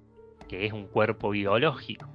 que 0.48 0.66
es 0.66 0.72
un 0.72 0.86
cuerpo 0.86 1.30
biológico. 1.30 2.08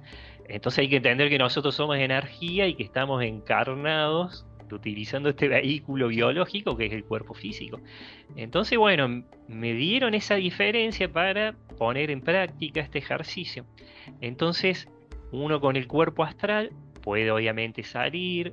Entonces 0.48 0.80
hay 0.80 0.88
que 0.88 0.96
entender 0.96 1.30
que 1.30 1.38
nosotros 1.38 1.74
somos 1.74 1.96
energía 1.96 2.66
y 2.66 2.74
que 2.74 2.82
estamos 2.82 3.22
encarnados 3.22 4.46
utilizando 4.72 5.28
este 5.28 5.46
vehículo 5.46 6.08
biológico 6.08 6.76
que 6.76 6.86
es 6.86 6.92
el 6.92 7.04
cuerpo 7.04 7.34
físico. 7.34 7.80
Entonces, 8.36 8.76
bueno, 8.76 9.24
me 9.46 9.72
dieron 9.72 10.14
esa 10.14 10.34
diferencia 10.34 11.10
para 11.10 11.54
poner 11.78 12.10
en 12.10 12.20
práctica 12.20 12.80
este 12.80 12.98
ejercicio. 12.98 13.64
Entonces, 14.20 14.88
uno 15.30 15.60
con 15.60 15.76
el 15.76 15.86
cuerpo 15.86 16.24
astral 16.24 16.70
puede 17.02 17.30
obviamente 17.30 17.82
salir 17.84 18.52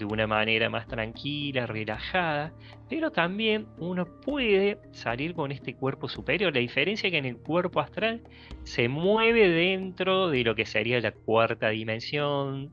de 0.00 0.06
una 0.06 0.26
manera 0.26 0.70
más 0.70 0.88
tranquila, 0.88 1.66
relajada, 1.66 2.52
pero 2.88 3.10
también 3.10 3.66
uno 3.78 4.06
puede 4.06 4.78
salir 4.92 5.34
con 5.34 5.52
este 5.52 5.74
cuerpo 5.74 6.08
superior. 6.08 6.54
La 6.54 6.60
diferencia 6.60 7.06
es 7.06 7.12
que 7.12 7.18
en 7.18 7.26
el 7.26 7.36
cuerpo 7.36 7.80
astral 7.80 8.22
se 8.64 8.88
mueve 8.88 9.48
dentro 9.48 10.28
de 10.30 10.42
lo 10.42 10.54
que 10.54 10.64
sería 10.64 11.00
la 11.00 11.12
cuarta 11.12 11.68
dimensión, 11.68 12.70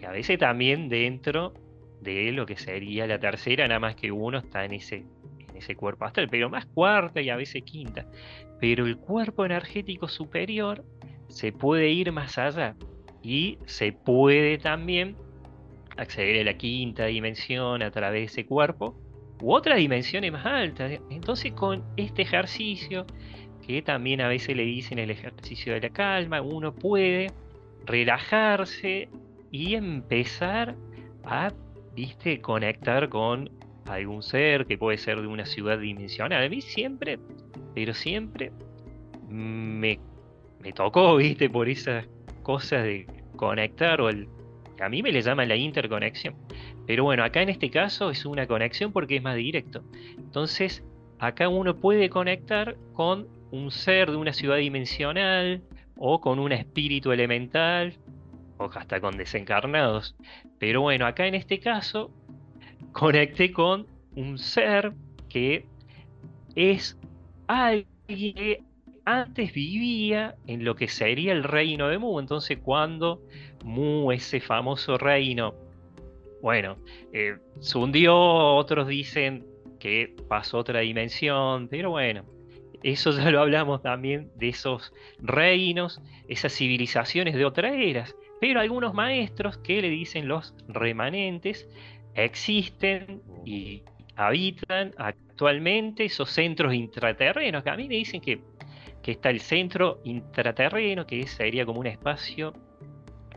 y 0.00 0.04
a 0.06 0.10
veces 0.10 0.38
también 0.38 0.88
dentro 0.88 1.52
de 2.00 2.32
lo 2.32 2.46
que 2.46 2.56
sería 2.56 3.06
la 3.06 3.20
tercera, 3.20 3.68
nada 3.68 3.78
más 3.78 3.94
que 3.94 4.10
uno 4.10 4.38
está 4.38 4.64
en 4.64 4.72
ese, 4.72 5.04
en 5.38 5.56
ese 5.56 5.76
cuerpo 5.76 6.06
astral, 6.06 6.28
pero 6.30 6.48
más 6.48 6.64
cuarta 6.66 7.20
y 7.20 7.28
a 7.28 7.36
veces 7.36 7.62
quinta. 7.64 8.06
Pero 8.58 8.86
el 8.86 8.96
cuerpo 8.96 9.44
energético 9.44 10.08
superior 10.08 10.84
se 11.28 11.52
puede 11.52 11.90
ir 11.90 12.12
más 12.12 12.38
allá 12.38 12.74
y 13.22 13.58
se 13.66 13.92
puede 13.92 14.56
también 14.56 15.16
acceder 15.96 16.40
a 16.40 16.44
la 16.44 16.54
quinta 16.56 17.06
dimensión 17.06 17.82
a 17.82 17.90
través 17.90 18.20
de 18.20 18.24
ese 18.24 18.46
cuerpo 18.46 18.96
u 19.40 19.52
otras 19.52 19.78
dimensiones 19.78 20.32
más 20.32 20.46
altas. 20.46 21.00
Entonces 21.10 21.52
con 21.52 21.84
este 21.96 22.22
ejercicio, 22.22 23.06
que 23.66 23.82
también 23.82 24.20
a 24.20 24.28
veces 24.28 24.56
le 24.56 24.64
dicen 24.64 24.98
el 24.98 25.10
ejercicio 25.10 25.74
de 25.74 25.80
la 25.80 25.90
calma, 25.90 26.40
uno 26.40 26.74
puede 26.74 27.28
relajarse 27.84 29.08
y 29.50 29.74
empezar 29.74 30.76
a, 31.24 31.52
viste, 31.94 32.40
conectar 32.40 33.08
con 33.08 33.50
algún 33.86 34.22
ser 34.22 34.66
que 34.66 34.78
puede 34.78 34.98
ser 34.98 35.20
de 35.20 35.26
una 35.26 35.44
ciudad 35.44 35.78
dimensional. 35.78 36.44
A 36.44 36.48
mí 36.48 36.60
siempre, 36.60 37.18
pero 37.74 37.94
siempre 37.94 38.52
me, 39.28 39.98
me 40.60 40.72
tocó, 40.72 41.16
viste, 41.16 41.50
por 41.50 41.68
esas 41.68 42.06
cosas 42.42 42.84
de 42.84 43.06
conectar 43.36 44.00
o 44.00 44.08
el, 44.08 44.28
a 44.82 44.88
mí 44.88 45.02
me 45.02 45.12
le 45.12 45.22
llaman 45.22 45.48
la 45.48 45.56
interconexión. 45.56 46.34
Pero 46.86 47.04
bueno, 47.04 47.24
acá 47.24 47.42
en 47.42 47.48
este 47.48 47.70
caso 47.70 48.10
es 48.10 48.26
una 48.26 48.46
conexión 48.46 48.92
porque 48.92 49.16
es 49.16 49.22
más 49.22 49.36
directo. 49.36 49.82
Entonces, 50.18 50.84
acá 51.18 51.48
uno 51.48 51.76
puede 51.76 52.10
conectar 52.10 52.76
con 52.92 53.28
un 53.50 53.70
ser 53.70 54.10
de 54.10 54.16
una 54.16 54.32
ciudad 54.32 54.56
dimensional 54.56 55.62
o 55.96 56.20
con 56.20 56.38
un 56.38 56.52
espíritu 56.52 57.12
elemental 57.12 57.94
o 58.58 58.64
hasta 58.74 59.00
con 59.00 59.16
desencarnados. 59.16 60.16
Pero 60.58 60.80
bueno, 60.80 61.06
acá 61.06 61.26
en 61.26 61.34
este 61.34 61.60
caso 61.60 62.10
conecté 62.92 63.52
con 63.52 63.86
un 64.16 64.38
ser 64.38 64.92
que 65.28 65.66
es 66.54 66.98
alguien 67.46 68.34
que 68.34 68.62
antes 69.04 69.52
vivía 69.52 70.36
en 70.46 70.64
lo 70.64 70.76
que 70.76 70.88
sería 70.88 71.32
el 71.32 71.44
reino 71.44 71.88
de 71.88 71.98
Mu. 71.98 72.20
Entonces, 72.20 72.58
cuando 72.62 73.22
Mu, 73.62 74.12
ese 74.12 74.40
famoso 74.40 74.98
reino, 74.98 75.54
bueno, 76.40 76.76
eh, 77.12 77.36
se 77.60 77.78
hundió, 77.78 78.16
otros 78.16 78.88
dicen 78.88 79.46
que 79.78 80.14
pasó 80.28 80.58
otra 80.58 80.80
dimensión, 80.80 81.68
pero 81.68 81.90
bueno, 81.90 82.24
eso 82.82 83.12
ya 83.12 83.30
lo 83.30 83.40
hablamos 83.40 83.82
también 83.82 84.30
de 84.36 84.48
esos 84.48 84.92
reinos, 85.18 86.00
esas 86.28 86.52
civilizaciones 86.52 87.34
de 87.34 87.44
otras 87.44 87.74
eras. 87.76 88.16
Pero 88.40 88.60
algunos 88.60 88.92
maestros 88.92 89.56
que 89.58 89.80
le 89.80 89.88
dicen 89.88 90.26
los 90.26 90.54
remanentes 90.66 91.68
existen 92.14 93.22
y 93.44 93.82
habitan 94.16 94.92
actualmente 94.98 96.04
esos 96.04 96.30
centros 96.30 96.74
intraterrenos, 96.74 97.62
que 97.62 97.70
a 97.70 97.76
mí 97.76 97.88
me 97.88 97.94
dicen 97.94 98.20
que, 98.20 98.40
que 99.00 99.12
está 99.12 99.30
el 99.30 99.40
centro 99.40 100.00
intraterreno, 100.04 101.06
que 101.06 101.26
sería 101.26 101.64
como 101.64 101.80
un 101.80 101.86
espacio 101.86 102.52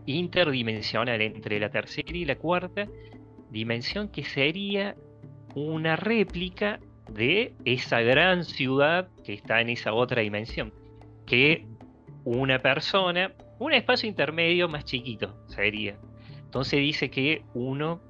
interdimensional 0.05 1.21
entre 1.21 1.59
la 1.59 1.69
tercera 1.69 2.15
y 2.15 2.25
la 2.25 2.35
cuarta 2.35 2.88
dimensión 3.50 4.09
que 4.09 4.24
sería 4.24 4.95
una 5.55 5.95
réplica 5.95 6.79
de 7.09 7.53
esa 7.65 8.01
gran 8.01 8.43
ciudad 8.43 9.07
que 9.24 9.33
está 9.33 9.62
en 9.62 9.69
esa 9.69 9.93
otra 9.93 10.21
dimensión. 10.21 10.74
Que 11.25 11.65
una 12.24 12.59
persona, 12.59 13.33
un 13.59 13.74
espacio 13.74 14.09
intermedio 14.09 14.67
más 14.67 14.85
chiquito 14.85 15.35
sería. 15.47 15.97
Entonces 16.43 16.79
dice 16.79 17.09
que 17.09 17.43
uno 17.53 18.01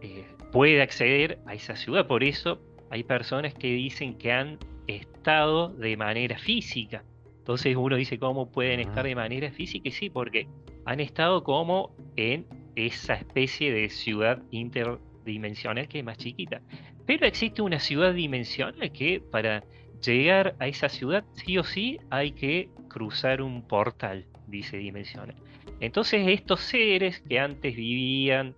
eh, 0.00 0.24
puede 0.52 0.82
acceder 0.82 1.38
a 1.46 1.54
esa 1.54 1.76
ciudad. 1.76 2.06
Por 2.06 2.24
eso 2.24 2.60
hay 2.90 3.02
personas 3.02 3.54
que 3.54 3.68
dicen 3.68 4.16
que 4.16 4.32
han 4.32 4.58
estado 4.86 5.68
de 5.70 5.96
manera 5.96 6.38
física. 6.38 7.04
Entonces 7.38 7.76
uno 7.76 7.96
dice 7.96 8.18
cómo 8.18 8.50
pueden 8.50 8.80
estar 8.80 9.04
de 9.04 9.14
manera 9.14 9.50
física 9.50 9.88
y 9.88 9.92
sí, 9.92 10.10
porque 10.10 10.46
han 10.84 11.00
estado 11.00 11.44
como 11.44 11.94
en 12.16 12.46
esa 12.76 13.14
especie 13.14 13.72
de 13.72 13.88
ciudad 13.88 14.42
interdimensional 14.50 15.88
que 15.88 16.00
es 16.00 16.04
más 16.04 16.18
chiquita. 16.18 16.60
Pero 17.06 17.26
existe 17.26 17.62
una 17.62 17.78
ciudad 17.78 18.14
dimensional 18.14 18.90
que 18.92 19.20
para 19.20 19.64
llegar 20.04 20.56
a 20.58 20.66
esa 20.66 20.88
ciudad 20.88 21.24
sí 21.34 21.58
o 21.58 21.64
sí 21.64 21.98
hay 22.10 22.32
que 22.32 22.68
cruzar 22.88 23.42
un 23.42 23.62
portal, 23.62 24.26
dice 24.46 24.76
dimensional. 24.76 25.36
Entonces 25.80 26.26
estos 26.28 26.60
seres 26.60 27.20
que 27.28 27.38
antes 27.38 27.76
vivían 27.76 28.54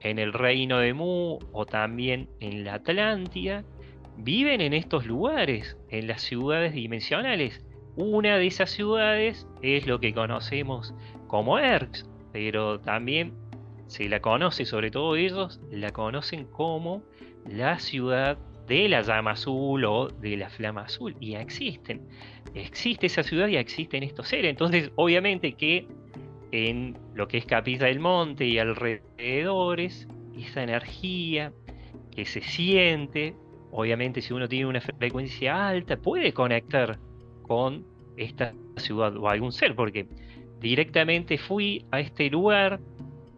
en 0.00 0.18
el 0.18 0.32
reino 0.32 0.78
de 0.78 0.94
Mu 0.94 1.38
o 1.52 1.66
también 1.66 2.28
en 2.40 2.64
la 2.64 2.74
Atlántida, 2.74 3.64
viven 4.16 4.60
en 4.60 4.72
estos 4.72 5.06
lugares, 5.06 5.76
en 5.90 6.06
las 6.06 6.22
ciudades 6.22 6.72
dimensionales. 6.72 7.64
Una 7.96 8.36
de 8.36 8.46
esas 8.46 8.70
ciudades 8.70 9.48
es 9.62 9.86
lo 9.86 9.98
que 9.98 10.14
conocemos 10.14 10.94
como 11.28 11.58
Erx, 11.58 12.04
pero 12.32 12.80
también 12.80 13.32
se 13.86 14.08
la 14.08 14.20
conoce, 14.20 14.64
sobre 14.64 14.90
todo 14.90 15.14
ellos, 15.14 15.60
la 15.70 15.92
conocen 15.92 16.46
como 16.46 17.02
la 17.46 17.78
ciudad 17.78 18.36
de 18.66 18.88
la 18.88 19.02
llama 19.02 19.30
azul 19.32 19.84
o 19.84 20.08
de 20.08 20.36
la 20.36 20.50
flama 20.50 20.82
azul. 20.82 21.16
Y 21.20 21.34
existen. 21.34 22.06
Existe 22.54 23.06
esa 23.06 23.22
ciudad 23.22 23.48
y 23.48 23.56
existen 23.56 24.02
estos 24.02 24.28
seres. 24.28 24.50
Entonces, 24.50 24.90
obviamente 24.96 25.52
que 25.52 25.86
en 26.52 26.98
lo 27.14 27.28
que 27.28 27.38
es 27.38 27.46
Capilla 27.46 27.86
del 27.86 28.00
Monte 28.00 28.46
y 28.46 28.58
alrededores, 28.58 30.08
esa 30.36 30.62
energía 30.62 31.52
que 32.14 32.24
se 32.24 32.40
siente, 32.42 33.34
obviamente 33.70 34.20
si 34.22 34.32
uno 34.32 34.48
tiene 34.48 34.66
una 34.66 34.80
frecuencia 34.80 35.68
alta, 35.68 35.96
puede 35.96 36.32
conectar 36.32 36.98
con 37.42 37.86
esta 38.16 38.52
ciudad 38.76 39.16
o 39.16 39.28
algún 39.28 39.52
ser, 39.52 39.74
porque 39.74 40.06
directamente 40.60 41.38
fui 41.38 41.84
a 41.90 42.00
este 42.00 42.30
lugar 42.30 42.80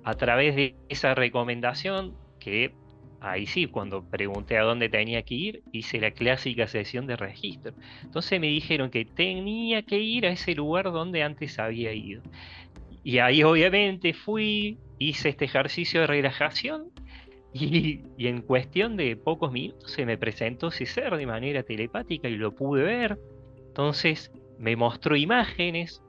a 0.04 0.14
través 0.14 0.56
de 0.56 0.74
esa 0.88 1.14
recomendación 1.14 2.14
que 2.38 2.72
ahí 3.20 3.46
sí, 3.46 3.66
cuando 3.66 4.02
pregunté 4.02 4.56
a 4.56 4.62
dónde 4.62 4.88
tenía 4.88 5.22
que 5.22 5.34
ir, 5.34 5.62
hice 5.72 6.00
la 6.00 6.10
clásica 6.10 6.66
sesión 6.66 7.06
de 7.06 7.16
registro. 7.16 7.74
Entonces 8.02 8.40
me 8.40 8.46
dijeron 8.46 8.90
que 8.90 9.04
tenía 9.04 9.82
que 9.82 9.98
ir 9.98 10.26
a 10.26 10.30
ese 10.30 10.54
lugar 10.54 10.90
donde 10.90 11.22
antes 11.22 11.58
había 11.58 11.92
ido. 11.92 12.22
Y 13.04 13.18
ahí 13.18 13.42
obviamente 13.42 14.14
fui, 14.14 14.78
hice 14.98 15.30
este 15.30 15.44
ejercicio 15.44 16.00
de 16.02 16.06
relajación 16.06 16.90
y, 17.52 18.00
en 18.18 18.42
cuestión 18.42 18.96
de 18.96 19.16
pocos 19.16 19.52
minutos 19.52 19.90
se 19.90 20.06
me 20.06 20.16
presentó 20.16 20.68
ese 20.68 20.86
ser 20.86 21.16
de 21.16 21.26
manera 21.26 21.62
telepática 21.62 22.28
y 22.28 22.36
lo 22.36 22.54
pude 22.54 22.82
ver. 22.82 23.18
Entonces 23.68 24.32
me 24.58 24.76
mostró 24.76 25.16
imágenes, 25.16 26.02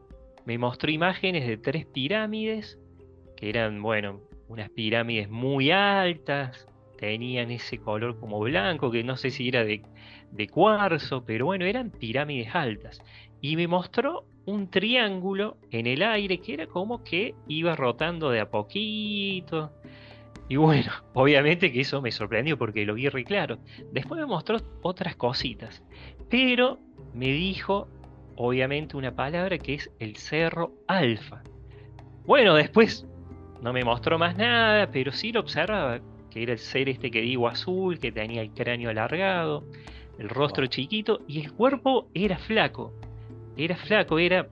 me 0.46 0.58
mostró 0.58 0.92
imágenes 0.92 1.48
de 1.48 1.58
tres 1.58 1.86
pirámides, 1.86 2.80
que 3.38 3.50
eran, 3.50 3.82
bueno, 3.82 4.22
unas 4.48 4.70
pirámides 4.70 5.30
muy 5.30 5.72
altas, 5.72 6.68
tenían 7.02 7.50
ese 7.50 7.80
color 7.80 8.20
como 8.20 8.40
blanco, 8.40 8.92
que 8.92 9.04
no 9.04 9.18
sé 9.18 9.32
si 9.32 9.48
era 9.48 9.64
de, 9.64 9.82
cuarzo, 10.52 11.26
pero 11.26 11.48
bueno, 11.48 11.66
eran 11.66 11.90
pirámides 11.90 12.54
altas. 12.54 13.02
Y 13.42 13.56
me 13.56 13.68
mostró 13.68 14.26
un 14.46 14.70
triángulo 14.70 15.58
en 15.72 15.88
el 15.88 16.04
aire 16.04 16.40
que 16.40 16.54
era 16.54 16.68
como 16.68 17.04
que 17.04 17.34
iba 17.48 17.76
rotando 17.76 18.30
de 18.30 18.40
a 18.40 18.52
poquito. 18.52 19.72
Y 20.48 20.58
bueno, 20.58 20.92
obviamente 21.14 21.72
que 21.72 21.82
eso 21.82 22.02
me 22.02 22.12
sorprendió 22.12 22.58
porque 22.58 22.86
lo 22.86 22.94
vi 22.94 23.10
re 23.10 23.24
claro. 23.24 23.58
Después 23.92 24.20
me 24.20 24.28
mostró 24.28 24.60
otras 24.84 25.16
cositas. 25.16 25.84
Pero 26.30 26.78
me 27.16 27.32
dijo, 27.32 27.88
obviamente, 28.42 28.98
una 28.98 29.16
palabra 29.16 29.58
que 29.58 29.76
es 29.76 29.92
el 30.00 30.16
cerro 30.16 30.74
alfa. 30.88 31.44
Bueno, 32.26 32.56
después 32.56 33.06
no 33.62 33.72
me 33.72 33.84
mostró 33.84 34.18
más 34.18 34.36
nada, 34.36 34.90
pero 34.92 35.12
sí 35.12 35.32
lo 35.32 35.42
observaba, 35.42 36.00
que 36.32 36.44
era 36.44 36.54
el 36.54 36.60
ser 36.60 36.90
este 36.90 37.12
que 37.12 37.22
digo 37.22 37.48
azul, 37.48 38.00
que 38.00 38.12
tenía 38.12 38.42
el 38.42 38.52
cráneo 38.52 38.90
alargado, 38.90 39.64
el 40.18 40.30
rostro 40.30 40.66
chiquito 40.66 41.20
y 41.28 41.42
el 41.42 41.54
cuerpo 41.54 42.10
era 42.14 42.38
flaco. 42.38 42.94
Era 43.58 43.76
flaco, 43.76 44.18
era, 44.18 44.48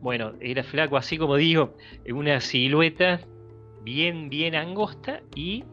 bueno, 0.00 0.32
era 0.40 0.62
flaco 0.62 0.96
así 0.96 1.16
como 1.16 1.36
digo, 1.36 1.74
una 2.12 2.40
silueta 2.40 3.20
bien, 3.82 4.28
bien 4.28 4.54
angosta 4.54 5.22
y 5.34 5.64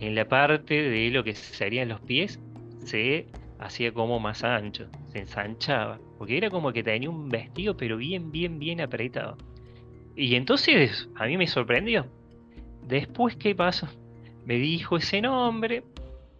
en 0.00 0.14
la 0.14 0.26
parte 0.26 0.74
de 0.74 1.10
lo 1.10 1.22
que 1.22 1.34
serían 1.34 1.88
los 1.88 2.00
pies 2.00 2.40
se 2.84 3.26
hacía 3.58 3.92
como 3.92 4.20
más 4.20 4.44
ancho, 4.44 4.88
ensanchaba, 5.18 5.98
porque 6.18 6.36
era 6.36 6.50
como 6.50 6.72
que 6.72 6.82
tenía 6.82 7.10
un 7.10 7.28
vestido 7.28 7.76
pero 7.76 7.96
bien, 7.96 8.30
bien, 8.30 8.58
bien 8.58 8.80
apretado. 8.80 9.36
Y 10.16 10.34
entonces 10.34 11.08
a 11.16 11.26
mí 11.26 11.36
me 11.36 11.46
sorprendió. 11.46 12.06
Después, 12.86 13.36
¿qué 13.36 13.54
pasó? 13.54 13.88
Me 14.44 14.54
dijo 14.54 14.96
ese 14.96 15.20
nombre 15.20 15.84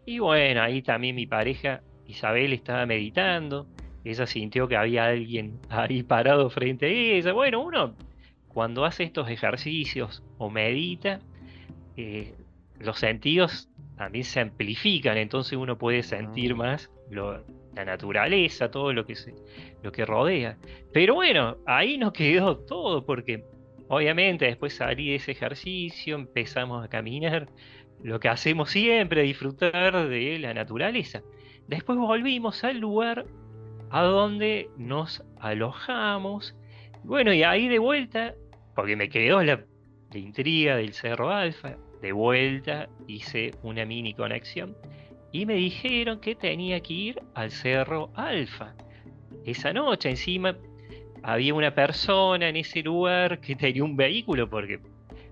y 0.07 0.19
bueno, 0.19 0.63
ahí 0.63 0.83
también 0.83 1.15
mi 1.15 1.27
pareja 1.27 1.83
Isabel 2.07 2.53
estaba 2.55 2.87
meditando 2.87 3.67
ella 4.05 4.27
sintió 4.27 4.69
que 4.69 4.77
había 4.77 5.07
alguien 5.07 5.61
ahí 5.69 6.03
parado 6.03 6.49
frente 6.51 6.87
a 6.87 6.89
ella. 6.89 7.33
Bueno, 7.33 7.63
uno 7.63 7.95
cuando 8.49 8.85
hace 8.85 9.05
estos 9.05 9.29
ejercicios 9.29 10.23
o 10.39 10.51
medita, 10.51 11.21
eh, 11.97 12.35
los 12.81 12.99
sentidos 12.99 13.69
también 13.97 14.25
se 14.25 14.41
amplifican, 14.41 15.17
entonces 15.19 15.59
uno 15.59 15.77
puede 15.77 16.03
sentir 16.03 16.53
ah. 16.53 16.57
más 16.57 16.91
la 17.75 17.85
naturaleza, 17.85 18.71
todo 18.71 18.93
lo 18.93 19.07
que, 19.07 19.15
se, 19.15 19.35
lo 19.83 19.93
que 19.93 20.05
rodea. 20.05 20.57
Pero 20.93 21.15
bueno, 21.15 21.57
ahí 21.67 21.99
nos 21.99 22.13
quedó 22.13 22.59
todo, 22.59 23.05
porque 23.05 23.45
obviamente 23.89 24.47
después 24.47 24.75
salí 24.75 25.11
de 25.11 25.17
ese 25.17 25.33
ejercicio, 25.33 26.17
empezamos 26.17 26.85
a 26.85 26.89
caminar, 26.89 27.49
lo 28.03 28.21
que 28.21 28.29
hacemos 28.29 28.71
siempre, 28.71 29.23
disfrutar 29.23 30.09
de 30.09 30.39
la 30.39 30.55
naturaleza. 30.55 31.23
Después 31.67 31.99
volvimos 31.99 32.63
al 32.65 32.79
lugar 32.79 33.27
a 33.91 34.03
donde 34.03 34.71
nos 34.77 35.23
alojamos. 35.41 36.57
Bueno, 37.03 37.33
y 37.33 37.43
ahí 37.43 37.69
de 37.69 37.79
vuelta, 37.79 38.35
porque 38.75 38.97
me 38.97 39.09
quedó 39.09 39.43
la, 39.43 39.65
intriga 40.15 40.77
del 40.77 40.95
Cerro 40.95 41.31
Alfa, 41.31 41.77
de 42.01 42.13
vuelta 42.13 42.89
hice 43.07 43.51
una 43.63 43.85
mini 43.85 44.15
conexión 44.15 44.77
y 45.33 45.47
me 45.47 45.55
dijeron 45.55 46.21
que 46.21 46.35
tenía 46.35 46.81
que 46.81 46.95
ir 46.95 47.23
al 47.35 47.51
Cerro 47.51 48.11
Alfa. 48.15 48.75
Esa 49.45 49.73
noche 49.73 50.11
encima 50.11 50.57
había 51.23 51.55
una 51.55 51.75
persona 51.75 52.49
en 52.49 52.57
ese 52.57 52.83
lugar 52.83 53.41
que 53.41 53.57
tenía 53.57 53.85
un 53.85 53.97
vehículo 53.97 54.49
porque 54.49 54.81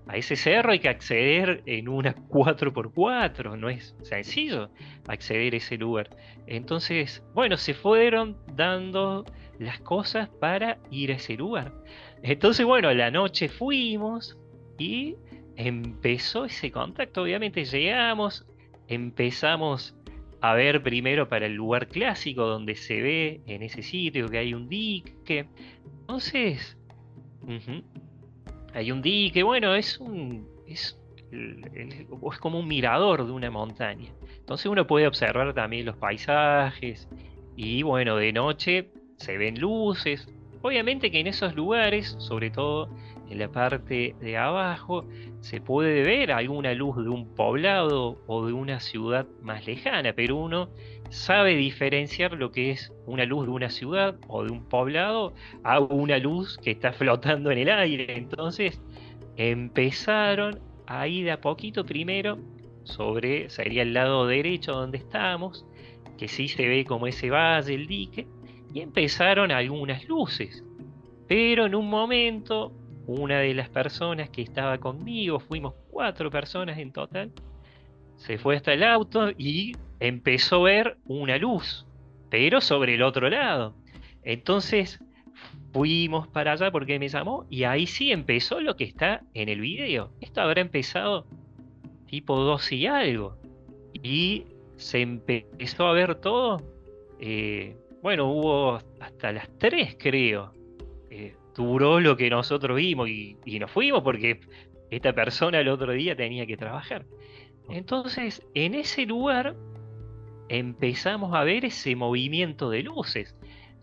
a 0.07 0.15
ese 0.15 0.35
cerro 0.37 0.71
hay 0.71 0.79
que 0.79 0.89
acceder 0.89 1.63
en 1.65 1.89
una 1.89 2.15
4x4, 2.15 3.57
no 3.57 3.69
es 3.69 3.95
sencillo 4.03 4.69
acceder 5.07 5.53
a 5.53 5.57
ese 5.57 5.77
lugar. 5.77 6.09
Entonces, 6.45 7.23
bueno, 7.33 7.57
se 7.57 7.73
fueron 7.73 8.37
dando 8.53 9.25
las 9.59 9.79
cosas 9.81 10.29
para 10.29 10.77
ir 10.91 11.11
a 11.11 11.15
ese 11.15 11.35
lugar. 11.35 11.73
Entonces, 12.23 12.65
bueno, 12.65 12.93
la 12.93 13.11
noche 13.11 13.49
fuimos 13.49 14.37
y 14.77 15.15
empezó 15.57 16.45
ese 16.45 16.71
contacto. 16.71 17.23
Obviamente 17.23 17.65
llegamos, 17.65 18.45
empezamos 18.87 19.95
a 20.41 20.53
ver 20.53 20.83
primero 20.83 21.27
para 21.29 21.45
el 21.45 21.53
lugar 21.53 21.87
clásico 21.87 22.45
donde 22.45 22.75
se 22.75 23.01
ve 23.01 23.41
en 23.47 23.63
ese 23.63 23.81
sitio 23.81 24.29
que 24.29 24.37
hay 24.37 24.53
un 24.53 24.69
dique. 24.69 25.47
Entonces, 26.01 26.77
hay 28.73 28.91
un 28.91 29.01
dique, 29.01 29.43
bueno, 29.43 29.75
es 29.75 29.99
un. 29.99 30.47
Es, 30.67 30.99
es 31.31 32.37
como 32.39 32.59
un 32.59 32.67
mirador 32.67 33.25
de 33.25 33.31
una 33.31 33.51
montaña. 33.51 34.09
Entonces 34.39 34.67
uno 34.67 34.87
puede 34.87 35.07
observar 35.07 35.53
también 35.53 35.85
los 35.85 35.97
paisajes 35.97 37.09
y 37.57 37.81
bueno, 37.83 38.15
de 38.15 38.31
noche 38.31 38.91
se 39.17 39.37
ven 39.37 39.59
luces. 39.59 40.29
Obviamente 40.67 41.11
que 41.11 41.21
en 41.21 41.27
esos 41.27 41.55
lugares, 41.55 42.17
sobre 42.19 42.49
todo 42.49 42.89
en 43.29 43.39
la 43.39 43.49
parte 43.49 44.17
de 44.19 44.35
abajo, 44.35 45.05
se 45.39 45.61
puede 45.61 46.03
ver 46.03 46.29
alguna 46.29 46.73
luz 46.73 46.97
de 46.97 47.07
un 47.07 47.33
poblado 47.35 48.21
o 48.27 48.45
de 48.45 48.51
una 48.51 48.81
ciudad 48.81 49.25
más 49.41 49.65
lejana, 49.65 50.11
pero 50.11 50.35
uno 50.35 50.69
sabe 51.09 51.55
diferenciar 51.55 52.33
lo 52.33 52.51
que 52.51 52.71
es 52.71 52.91
una 53.05 53.23
luz 53.23 53.45
de 53.45 53.51
una 53.53 53.69
ciudad 53.69 54.17
o 54.27 54.43
de 54.43 54.51
un 54.51 54.67
poblado 54.67 55.33
a 55.63 55.79
una 55.79 56.17
luz 56.17 56.57
que 56.57 56.71
está 56.71 56.91
flotando 56.91 57.49
en 57.49 57.59
el 57.59 57.69
aire. 57.69 58.17
Entonces, 58.17 58.81
empezaron 59.37 60.59
a 60.85 61.07
ir 61.07 61.31
a 61.31 61.39
poquito 61.39 61.85
primero 61.85 62.39
sobre, 62.83 63.49
sería 63.49 63.83
el 63.83 63.93
lado 63.93 64.27
derecho 64.27 64.73
donde 64.73 64.97
estábamos, 64.97 65.65
que 66.17 66.27
sí 66.27 66.49
se 66.49 66.67
ve 66.67 66.83
como 66.83 67.07
ese 67.07 67.29
valle, 67.29 67.73
el 67.73 67.87
dique, 67.87 68.27
empezaron 68.81 69.51
algunas 69.51 70.07
luces. 70.07 70.63
Pero 71.27 71.65
en 71.65 71.75
un 71.75 71.89
momento, 71.89 72.71
una 73.05 73.39
de 73.39 73.53
las 73.53 73.69
personas 73.69 74.29
que 74.29 74.41
estaba 74.41 74.77
conmigo, 74.77 75.39
fuimos 75.39 75.73
cuatro 75.89 76.29
personas 76.29 76.77
en 76.77 76.91
total, 76.91 77.31
se 78.15 78.37
fue 78.37 78.55
hasta 78.55 78.73
el 78.73 78.83
auto 78.83 79.29
y 79.37 79.75
empezó 79.99 80.57
a 80.57 80.69
ver 80.69 80.97
una 81.05 81.37
luz, 81.37 81.85
pero 82.29 82.61
sobre 82.61 82.95
el 82.95 83.03
otro 83.03 83.29
lado. 83.29 83.75
Entonces 84.23 84.99
fuimos 85.71 86.27
para 86.27 86.53
allá 86.53 86.71
porque 86.71 86.99
me 86.99 87.07
llamó 87.07 87.45
y 87.49 87.63
ahí 87.63 87.85
sí 87.87 88.11
empezó 88.11 88.59
lo 88.59 88.75
que 88.75 88.83
está 88.83 89.21
en 89.33 89.49
el 89.49 89.61
video. 89.61 90.11
Esto 90.21 90.41
habrá 90.41 90.61
empezado 90.61 91.25
tipo 92.07 92.37
12 92.37 92.75
y 92.75 92.87
algo. 92.87 93.37
Y 93.93 94.45
se 94.77 95.01
empezó 95.01 95.87
a 95.87 95.93
ver 95.93 96.15
todo. 96.15 96.61
Eh, 97.19 97.77
bueno, 98.07 98.31
hubo 98.31 98.79
hasta 99.01 99.33
las 99.33 99.49
3 99.57 99.97
creo. 99.99 100.53
Duró 101.53 101.99
lo 101.99 102.15
que 102.15 102.29
nosotros 102.29 102.77
vimos 102.77 103.09
y, 103.09 103.35
y 103.43 103.59
nos 103.59 103.69
fuimos 103.69 104.01
porque 104.01 104.39
esta 104.89 105.11
persona 105.11 105.59
el 105.59 105.67
otro 105.67 105.91
día 105.91 106.15
tenía 106.15 106.45
que 106.45 106.55
trabajar. 106.55 107.05
Entonces, 107.67 108.47
en 108.53 108.75
ese 108.75 109.05
lugar 109.05 109.57
empezamos 110.47 111.35
a 111.35 111.43
ver 111.43 111.65
ese 111.65 111.97
movimiento 111.97 112.69
de 112.69 112.83
luces. 112.83 113.35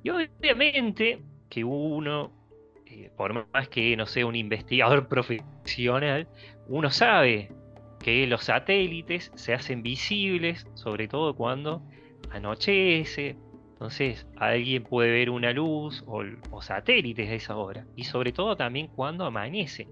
Y 0.02 0.08
obviamente 0.08 1.20
que 1.50 1.62
uno, 1.62 2.32
eh, 2.86 3.10
por 3.18 3.46
más 3.52 3.68
que 3.68 3.94
no 3.94 4.06
sea 4.06 4.24
un 4.24 4.36
investigador 4.36 5.06
profesional, 5.10 6.28
uno 6.68 6.88
sabe 6.88 7.52
que 8.02 8.26
los 8.26 8.44
satélites 8.44 9.32
se 9.34 9.52
hacen 9.52 9.82
visibles, 9.82 10.66
sobre 10.72 11.08
todo 11.08 11.36
cuando 11.36 11.82
anochece. 12.30 13.36
Entonces, 13.84 14.26
alguien 14.38 14.82
puede 14.82 15.12
ver 15.12 15.28
una 15.28 15.52
luz 15.52 16.02
o, 16.06 16.22
o 16.50 16.62
satélites 16.62 17.28
a 17.28 17.34
esa 17.34 17.56
hora. 17.58 17.84
Y 17.96 18.04
sobre 18.04 18.32
todo 18.32 18.56
también 18.56 18.86
cuando 18.86 19.26
amanece. 19.26 19.88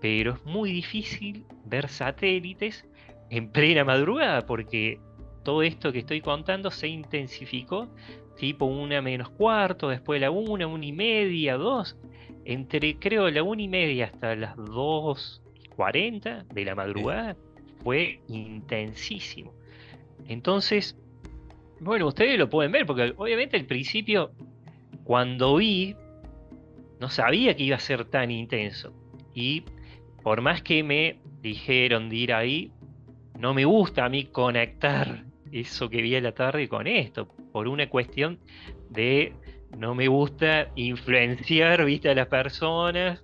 Pero 0.00 0.32
es 0.32 0.44
muy 0.44 0.72
difícil 0.72 1.44
ver 1.64 1.88
satélites 1.88 2.84
en 3.30 3.52
plena 3.52 3.84
madrugada 3.84 4.44
porque 4.44 4.98
todo 5.44 5.62
esto 5.62 5.92
que 5.92 6.00
estoy 6.00 6.20
contando 6.20 6.72
se 6.72 6.88
intensificó 6.88 7.88
tipo 8.36 8.64
una 8.64 9.00
menos 9.02 9.30
cuarto, 9.30 9.88
después 9.88 10.20
la 10.20 10.32
una, 10.32 10.66
una 10.66 10.86
y 10.86 10.92
media, 10.92 11.56
dos. 11.56 11.96
Entre 12.44 12.98
creo 12.98 13.30
la 13.30 13.44
una 13.44 13.62
y 13.62 13.68
media 13.68 14.06
hasta 14.06 14.34
las 14.34 14.56
dos 14.56 15.42
y 15.62 15.68
cuarenta 15.68 16.44
de 16.52 16.64
la 16.64 16.74
madrugada 16.74 17.36
fue 17.84 18.20
intensísimo. 18.26 19.54
Entonces, 20.26 20.96
bueno, 21.80 22.06
ustedes 22.06 22.38
lo 22.38 22.48
pueden 22.48 22.72
ver, 22.72 22.86
porque 22.86 23.14
obviamente 23.16 23.56
al 23.56 23.64
principio, 23.64 24.32
cuando 25.04 25.56
vi, 25.56 25.94
no 27.00 27.08
sabía 27.08 27.54
que 27.56 27.62
iba 27.64 27.76
a 27.76 27.80
ser 27.80 28.04
tan 28.04 28.30
intenso. 28.30 28.92
Y 29.34 29.64
por 30.22 30.40
más 30.40 30.62
que 30.62 30.82
me 30.82 31.20
dijeron 31.42 32.08
de 32.08 32.16
ir 32.16 32.32
ahí, 32.32 32.72
no 33.38 33.54
me 33.54 33.64
gusta 33.64 34.04
a 34.04 34.08
mí 34.08 34.24
conectar 34.24 35.24
eso 35.52 35.88
que 35.88 36.02
vi 36.02 36.16
a 36.16 36.20
la 36.20 36.32
tarde 36.32 36.68
con 36.68 36.86
esto, 36.86 37.28
por 37.52 37.68
una 37.68 37.88
cuestión 37.88 38.38
de 38.90 39.32
no 39.76 39.94
me 39.94 40.08
gusta 40.08 40.68
influenciar, 40.74 41.84
viste, 41.84 42.10
a 42.10 42.14
las 42.14 42.26
personas 42.26 43.22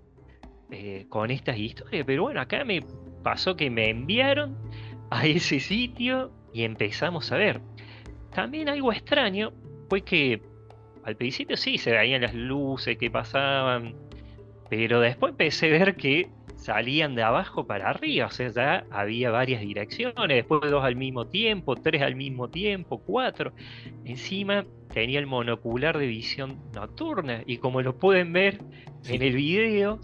eh, 0.70 1.06
con 1.08 1.30
estas 1.30 1.58
historias. 1.58 2.04
Pero 2.06 2.22
bueno, 2.22 2.40
acá 2.40 2.64
me 2.64 2.82
pasó 3.22 3.56
que 3.56 3.70
me 3.70 3.90
enviaron 3.90 4.56
a 5.10 5.26
ese 5.26 5.60
sitio 5.60 6.32
y 6.52 6.64
empezamos 6.64 7.32
a 7.32 7.36
ver. 7.36 7.60
También 8.34 8.68
algo 8.68 8.92
extraño 8.92 9.52
fue 9.88 10.02
que 10.02 10.42
al 11.04 11.16
principio 11.16 11.56
sí 11.56 11.78
se 11.78 11.92
veían 11.92 12.22
las 12.22 12.34
luces 12.34 12.98
que 12.98 13.10
pasaban, 13.10 13.94
pero 14.68 15.00
después 15.00 15.30
empecé 15.30 15.66
a 15.66 15.78
ver 15.78 15.96
que 15.96 16.28
salían 16.56 17.14
de 17.14 17.22
abajo 17.22 17.66
para 17.66 17.90
arriba, 17.90 18.26
o 18.26 18.30
sea, 18.30 18.48
ya 18.48 18.86
había 18.90 19.30
varias 19.30 19.60
direcciones, 19.60 20.36
después 20.36 20.62
dos 20.70 20.82
al 20.82 20.96
mismo 20.96 21.26
tiempo, 21.26 21.76
tres 21.76 22.02
al 22.02 22.16
mismo 22.16 22.48
tiempo, 22.48 23.02
cuatro. 23.04 23.52
Encima 24.04 24.64
tenía 24.92 25.18
el 25.18 25.26
monocular 25.26 25.98
de 25.98 26.06
visión 26.06 26.58
nocturna 26.74 27.42
y 27.46 27.58
como 27.58 27.82
lo 27.82 27.98
pueden 27.98 28.32
ver 28.32 28.58
en 29.06 29.22
el 29.22 29.34
video, 29.36 30.00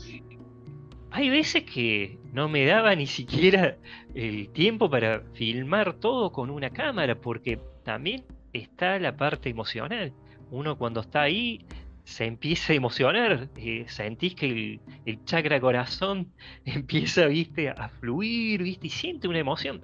hay 1.10 1.30
veces 1.30 1.64
que 1.64 2.18
no 2.32 2.48
me 2.48 2.64
daba 2.66 2.94
ni 2.94 3.06
siquiera 3.06 3.78
el 4.14 4.50
tiempo 4.50 4.88
para 4.88 5.22
filmar 5.32 5.94
todo 5.94 6.30
con 6.30 6.50
una 6.50 6.70
cámara, 6.70 7.16
porque 7.16 7.58
también 7.84 8.24
está 8.52 8.98
la 8.98 9.16
parte 9.16 9.48
emocional. 9.48 10.12
Uno 10.50 10.76
cuando 10.76 11.00
está 11.00 11.22
ahí 11.22 11.64
se 12.04 12.24
empieza 12.24 12.72
a 12.72 12.76
emocionar, 12.76 13.48
eh, 13.56 13.84
sentís 13.88 14.34
que 14.34 14.80
el, 15.04 15.24
chakra 15.24 15.60
corazón 15.60 16.32
empieza, 16.64 17.26
viste, 17.26 17.68
a 17.68 17.88
fluir, 18.00 18.62
viste, 18.62 18.88
y 18.88 18.90
siente 18.90 19.28
una 19.28 19.38
emoción. 19.38 19.80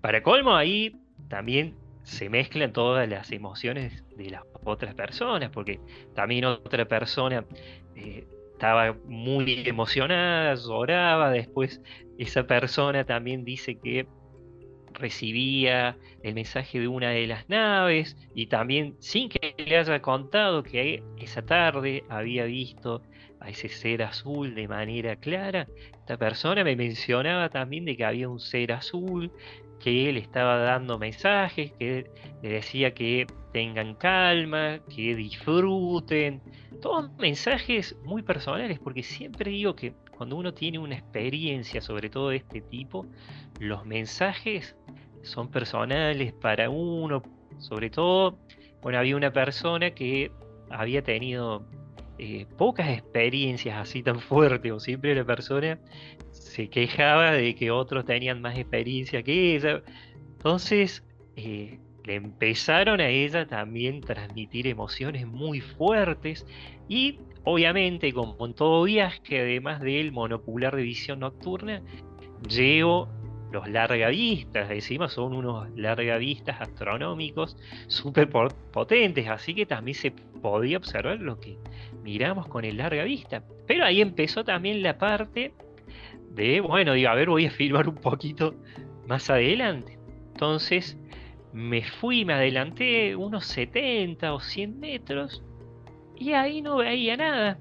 Para 0.00 0.22
colmo, 0.22 0.54
ahí 0.54 0.96
también 1.28 1.74
se 2.04 2.30
mezclan 2.30 2.72
todas 2.72 3.08
las 3.08 3.32
emociones 3.32 4.04
de 4.16 4.30
las 4.30 4.42
otras 4.64 4.94
personas, 4.94 5.50
porque 5.50 5.80
también 6.14 6.44
otra 6.44 6.86
persona 6.86 7.44
eh, 7.96 8.26
estaba 8.52 8.96
muy 9.06 9.64
emocionada, 9.66 10.54
lloraba, 10.54 11.30
después 11.30 11.82
esa 12.18 12.46
persona 12.46 13.04
también 13.04 13.44
dice 13.44 13.76
que 13.78 14.06
recibía 14.98 15.96
el 16.22 16.34
mensaje 16.34 16.80
de 16.80 16.88
una 16.88 17.10
de 17.10 17.26
las 17.26 17.48
naves 17.48 18.16
y 18.34 18.46
también 18.46 18.96
sin 18.98 19.28
que 19.28 19.54
le 19.56 19.76
haya 19.76 20.00
contado 20.02 20.62
que 20.62 21.02
esa 21.18 21.42
tarde 21.42 22.04
había 22.08 22.44
visto 22.44 23.02
a 23.40 23.50
ese 23.50 23.68
ser 23.68 24.02
azul 24.02 24.54
de 24.54 24.66
manera 24.66 25.16
clara, 25.16 25.66
esta 25.92 26.16
persona 26.16 26.64
me 26.64 26.74
mencionaba 26.74 27.48
también 27.48 27.84
de 27.84 27.96
que 27.96 28.04
había 28.04 28.28
un 28.28 28.40
ser 28.40 28.72
azul 28.72 29.30
que 29.78 30.08
él 30.08 30.16
estaba 30.16 30.58
dando 30.58 30.98
mensajes, 30.98 31.72
que 31.78 32.10
le 32.42 32.48
decía 32.48 32.94
que 32.94 33.26
tengan 33.52 33.94
calma, 33.94 34.80
que 34.94 35.14
disfruten, 35.14 36.42
todos 36.80 37.10
mensajes 37.18 37.96
muy 38.04 38.22
personales, 38.22 38.78
porque 38.78 39.02
siempre 39.02 39.50
digo 39.50 39.74
que 39.74 39.94
cuando 40.16 40.36
uno 40.36 40.52
tiene 40.52 40.78
una 40.78 40.96
experiencia 40.96 41.80
sobre 41.80 42.10
todo 42.10 42.30
de 42.30 42.36
este 42.36 42.60
tipo, 42.60 43.06
los 43.58 43.84
mensajes 43.86 44.76
son 45.22 45.50
personales 45.50 46.32
para 46.32 46.70
uno, 46.70 47.22
sobre 47.58 47.90
todo, 47.90 48.38
bueno, 48.82 48.98
había 48.98 49.16
una 49.16 49.32
persona 49.32 49.90
que 49.90 50.30
había 50.70 51.02
tenido 51.02 51.66
eh, 52.18 52.46
pocas 52.56 52.88
experiencias 52.88 53.76
así 53.76 54.02
tan 54.02 54.20
fuertes, 54.20 54.72
o 54.72 54.80
siempre 54.80 55.14
la 55.14 55.24
persona 55.24 55.78
se 56.30 56.68
quejaba 56.68 57.32
de 57.32 57.54
que 57.54 57.70
otros 57.70 58.04
tenían 58.04 58.40
más 58.40 58.58
experiencia 58.58 59.22
que 59.22 59.56
ella. 59.56 59.82
Entonces, 60.36 61.04
eh, 61.36 61.78
le 62.04 62.14
empezaron 62.14 63.00
a 63.00 63.08
ella 63.08 63.46
también 63.46 64.00
transmitir 64.00 64.66
emociones 64.66 65.26
muy 65.26 65.60
fuertes 65.60 66.46
y 66.88 67.20
obviamente 67.44 68.12
como 68.12 68.46
en 68.46 68.54
todo 68.54 68.84
viaje, 68.84 69.40
además 69.40 69.80
del 69.80 70.10
monocular 70.10 70.74
de 70.74 70.82
visión 70.82 71.20
nocturna, 71.20 71.82
llevo 72.48 73.08
los 73.50 73.68
largavistas, 73.68 74.70
encima 74.70 75.08
son 75.08 75.32
unos 75.34 75.68
largavistas 75.76 76.60
astronómicos 76.60 77.56
súper 77.86 78.28
potentes, 78.28 79.28
así 79.28 79.54
que 79.54 79.66
también 79.66 79.94
se 79.94 80.10
podía 80.10 80.76
observar 80.76 81.18
lo 81.20 81.40
que 81.40 81.58
miramos 82.02 82.46
con 82.48 82.64
el 82.64 82.76
larga 82.76 83.04
vista. 83.04 83.42
Pero 83.66 83.84
ahí 83.84 84.00
empezó 84.00 84.44
también 84.44 84.82
la 84.82 84.98
parte 84.98 85.52
de, 86.30 86.60
bueno, 86.60 86.92
digo, 86.92 87.08
a 87.08 87.14
ver, 87.14 87.28
voy 87.28 87.46
a 87.46 87.50
filmar 87.50 87.88
un 87.88 87.96
poquito 87.96 88.54
más 89.06 89.30
adelante. 89.30 89.98
Entonces 90.32 90.98
me 91.52 91.82
fui, 91.82 92.24
me 92.24 92.34
adelanté 92.34 93.16
unos 93.16 93.46
70 93.46 94.32
o 94.32 94.40
100 94.40 94.78
metros 94.78 95.42
y 96.16 96.32
ahí 96.32 96.62
no 96.62 96.76
veía 96.76 97.16
nada. 97.16 97.58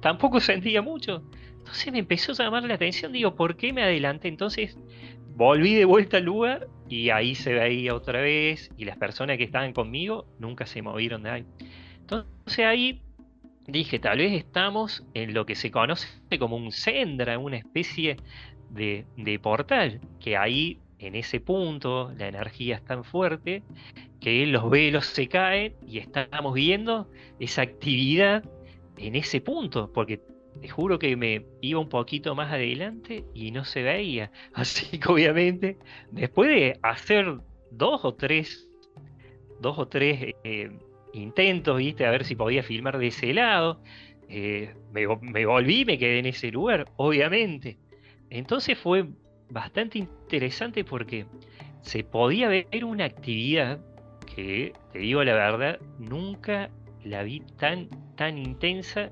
Tampoco 0.00 0.40
sentía 0.40 0.82
mucho. 0.82 1.22
Entonces 1.58 1.92
me 1.92 1.98
empezó 1.98 2.32
a 2.32 2.44
llamar 2.44 2.62
la 2.62 2.74
atención, 2.74 3.12
digo, 3.12 3.34
¿por 3.34 3.56
qué 3.56 3.72
me 3.72 3.82
adelanté? 3.82 4.28
Entonces 4.28 4.78
volví 5.36 5.74
de 5.74 5.84
vuelta 5.84 6.16
al 6.16 6.24
lugar 6.24 6.66
y 6.88 7.10
ahí 7.10 7.34
se 7.34 7.52
veía 7.52 7.94
otra 7.94 8.20
vez 8.20 8.70
y 8.76 8.86
las 8.86 8.96
personas 8.96 9.36
que 9.36 9.44
estaban 9.44 9.72
conmigo 9.72 10.26
nunca 10.38 10.66
se 10.66 10.80
movieron 10.80 11.22
de 11.22 11.30
ahí. 11.30 11.44
Entonces 12.00 12.64
ahí 12.64 13.02
dije, 13.66 13.98
tal 13.98 14.18
vez 14.18 14.32
estamos 14.32 15.04
en 15.12 15.34
lo 15.34 15.44
que 15.44 15.54
se 15.54 15.70
conoce 15.70 16.08
como 16.38 16.56
un 16.56 16.72
sendra, 16.72 17.38
una 17.38 17.58
especie 17.58 18.16
de, 18.70 19.04
de 19.16 19.38
portal, 19.38 20.00
que 20.20 20.36
ahí 20.38 20.80
en 20.98 21.14
ese 21.14 21.40
punto 21.40 22.12
la 22.16 22.28
energía 22.28 22.76
es 22.76 22.84
tan 22.84 23.04
fuerte 23.04 23.62
que 24.20 24.46
los 24.46 24.70
velos 24.70 25.04
se 25.04 25.28
caen 25.28 25.74
y 25.86 25.98
estamos 25.98 26.54
viendo 26.54 27.10
esa 27.38 27.60
actividad 27.62 28.42
en 28.96 29.14
ese 29.14 29.42
punto, 29.42 29.92
porque 29.92 30.22
te 30.60 30.68
juro 30.68 30.98
que 30.98 31.16
me 31.16 31.46
iba 31.60 31.80
un 31.80 31.88
poquito 31.88 32.34
más 32.34 32.52
adelante 32.52 33.24
y 33.34 33.50
no 33.50 33.64
se 33.64 33.82
veía. 33.82 34.30
Así 34.54 34.98
que 34.98 35.08
obviamente, 35.10 35.78
después 36.10 36.48
de 36.48 36.78
hacer 36.82 37.38
dos 37.70 38.04
o 38.04 38.14
tres, 38.14 38.68
dos 39.60 39.78
o 39.78 39.88
tres 39.88 40.34
eh, 40.44 40.70
intentos, 41.12 41.78
viste, 41.78 42.06
a 42.06 42.10
ver 42.10 42.24
si 42.24 42.36
podía 42.36 42.62
filmar 42.62 42.98
de 42.98 43.08
ese 43.08 43.32
lado, 43.34 43.82
eh, 44.28 44.74
me, 44.92 45.06
me 45.20 45.46
volví, 45.46 45.84
me 45.84 45.98
quedé 45.98 46.18
en 46.18 46.26
ese 46.26 46.50
lugar, 46.50 46.86
obviamente. 46.96 47.78
Entonces 48.30 48.76
fue 48.78 49.06
bastante 49.50 49.98
interesante 49.98 50.84
porque 50.84 51.26
se 51.82 52.02
podía 52.02 52.48
ver 52.48 52.84
una 52.84 53.04
actividad 53.04 53.80
que, 54.34 54.72
te 54.92 54.98
digo 54.98 55.22
la 55.22 55.34
verdad, 55.34 55.78
nunca 55.98 56.70
la 57.04 57.22
vi 57.22 57.40
tan, 57.58 57.88
tan 58.16 58.38
intensa 58.38 59.10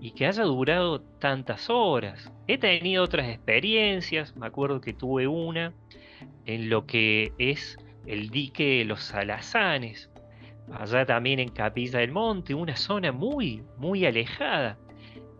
y 0.00 0.12
que 0.12 0.26
haya 0.26 0.44
durado 0.44 1.00
tantas 1.00 1.70
horas. 1.70 2.32
He 2.46 2.58
tenido 2.58 3.04
otras 3.04 3.28
experiencias, 3.28 4.36
me 4.36 4.46
acuerdo 4.46 4.80
que 4.80 4.92
tuve 4.92 5.26
una 5.26 5.72
en 6.44 6.70
lo 6.70 6.86
que 6.86 7.32
es 7.38 7.78
el 8.06 8.30
dique 8.30 8.78
de 8.78 8.84
los 8.84 9.02
Salazanes, 9.02 10.10
allá 10.72 11.04
también 11.06 11.40
en 11.40 11.48
Capilla 11.48 12.00
del 12.00 12.12
Monte, 12.12 12.54
una 12.54 12.76
zona 12.76 13.12
muy, 13.12 13.62
muy 13.78 14.04
alejada. 14.06 14.78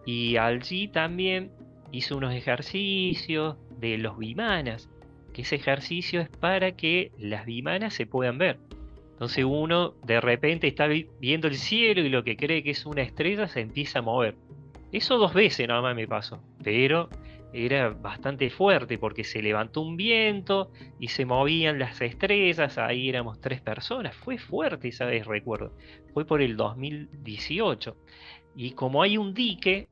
Y 0.05 0.37
allí 0.37 0.89
también 0.89 1.51
hice 1.93 2.15
unos 2.15 2.35
ejercicios 2.35 3.57
de 3.79 3.99
los 3.99 4.19
bimanas, 4.19 4.89
que 5.33 5.43
ese 5.43 5.57
ejercicio 5.57 6.21
es 6.21 6.29
para 6.29 6.73
que 6.73 7.13
las 7.19 7.45
bimanas 7.47 7.95
se 7.95 8.07
puedan 8.07 8.39
ver. 8.39 8.59
Entonces 9.13 9.45
uno 9.45 9.95
de 10.05 10.21
repente 10.21 10.67
está 10.67 10.89
viendo 11.21 11.49
el 11.49 11.57
cielo 11.57 12.03
y 12.03 12.09
lo 12.09 12.23
que 12.23 12.37
cree 12.37 12.63
que 12.63 12.71
es 12.71 12.85
una 12.85 13.03
estrella 13.03 13.49
se 13.49 13.61
empieza 13.61 14.01
a 14.01 14.03
mover. 14.03 14.37
Eso 14.93 15.19
dos 15.19 15.35
veces 15.35 15.69
nada 15.69 15.83
más 15.83 15.97
me 15.97 16.07
pasó, 16.07 16.43
pero 16.63 17.09
era 17.53 17.91
bastante 17.91 18.51
fuerte 18.51 18.99
porque 18.99 19.25
se 19.25 19.41
levantó 19.41 19.81
un 19.81 19.97
viento 19.97 20.71
y 21.01 21.09
se 21.09 21.25
movían 21.25 21.79
las 21.79 22.01
estrellas, 22.01 22.77
ahí 22.79 23.09
éramos 23.09 23.41
tres 23.41 23.61
personas, 23.61 24.15
fue 24.15 24.39
fuerte 24.39 24.89
esa 24.89 25.07
vez 25.07 25.27
recuerdo, 25.27 25.73
fue 26.13 26.25
por 26.25 26.43
el 26.43 26.57
2018. 26.57 27.97
Y 28.55 28.73
como 28.73 29.03
hay 29.03 29.17
un 29.17 29.35
dique, 29.35 29.89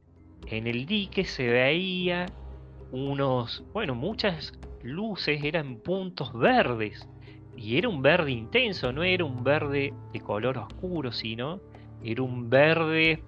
en 0.47 0.67
el 0.67 0.87
dique 0.87 1.25
se 1.25 1.49
veía 1.49 2.27
unos, 2.93 3.65
bueno, 3.73 3.95
muchas 3.95 4.53
luces, 4.83 5.43
eran 5.43 5.77
puntos 5.77 6.33
verdes 6.33 7.09
y 7.57 7.79
era 7.79 7.89
un 7.89 8.03
verde 8.03 8.33
intenso, 8.33 8.93
no 8.93 9.03
era 9.03 9.25
un 9.25 9.43
verde 9.43 9.95
de 10.13 10.21
color 10.21 10.59
oscuro, 10.59 11.13
sino 11.13 11.61
era 12.03 12.23
un 12.23 12.51
verde 12.51 13.23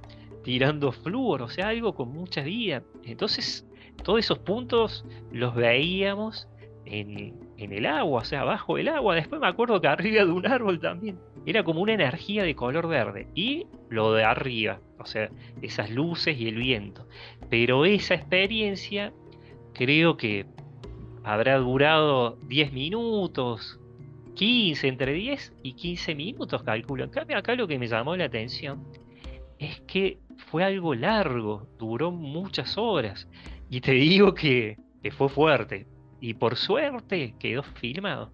tirando 0.47 0.93
flúor, 0.93 1.43
o 1.43 1.49
sea, 1.49 1.71
algo 1.71 1.93
con 1.97 2.13
mucha 2.13 2.41
vida. 2.43 2.85
Entonces, 3.03 3.69
todos 4.05 4.21
esos 4.21 4.39
puntos 4.39 5.05
los 5.33 5.57
veíamos 5.57 6.49
en, 6.85 7.35
en, 7.59 7.73
el 7.73 7.85
agua, 7.85 8.21
o 8.21 8.25
sea, 8.25 8.45
bajo 8.45 8.79
el 8.79 8.87
agua. 8.87 9.17
Después 9.17 9.41
me 9.41 9.49
acuerdo 9.49 9.81
que 9.81 9.89
arriba 9.89 10.25
de 10.25 10.31
un 10.31 10.47
árbol 10.47 10.79
también 10.79 11.19
era 11.47 11.65
como 11.65 11.81
una 11.81 11.95
energía 11.95 12.45
de 12.45 12.55
color 12.55 12.87
verde. 12.87 13.27
Y 13.35 13.67
lo 13.89 14.13
de 14.13 14.23
arriba, 14.23 14.79
o 15.01 15.05
sea, 15.05 15.31
esas 15.63 15.91
luces 15.91 16.39
y 16.39 16.47
el 16.47 16.55
viento. 16.55 17.09
Pero 17.51 17.85
esa 17.85 18.15
experiencia 18.15 19.13
creo 19.75 20.17
que 20.17 20.47
habrá 21.25 21.59
durado 21.59 22.39
10 22.47 22.73
minutos, 22.73 23.81
15, 24.37 24.87
entre 24.87 25.13
10 25.13 25.55
y 25.65 25.73
15 25.73 26.15
minutos, 26.15 26.63
calculo. 26.63 27.03
En 27.03 27.11
cambio, 27.11 27.37
acá 27.37 27.57
lo 27.57 27.67
que 27.67 27.81
me 27.81 27.89
llamó 27.89 28.15
la 28.15 28.27
atención 28.27 28.85
es 29.59 29.81
que 29.89 30.21
fue 30.57 30.65
algo 30.65 30.95
largo, 30.95 31.69
duró 31.79 32.11
muchas 32.11 32.79
horas. 32.79 33.29
Y 33.69 33.83
te 33.83 33.93
digo 33.93 34.33
que, 34.33 34.79
fue 35.11 35.29
fuerte. 35.29 35.87
Y 36.19 36.33
por 36.33 36.57
suerte 36.57 37.35
quedó 37.39 37.63
filmado. 37.63 38.33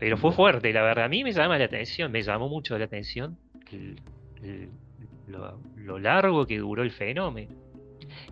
Pero 0.00 0.16
fue 0.16 0.32
fuerte, 0.32 0.72
la 0.72 0.82
verdad. 0.82 1.04
A 1.04 1.08
mí 1.08 1.22
me 1.22 1.30
llama 1.30 1.58
la 1.58 1.66
atención, 1.66 2.10
me 2.10 2.22
llamó 2.22 2.48
mucho 2.48 2.76
la 2.76 2.86
atención 2.86 3.38
lo, 5.28 5.98
largo 6.00 6.44
que 6.44 6.58
duró 6.58 6.82
el 6.82 6.90
fenómeno. 6.90 7.54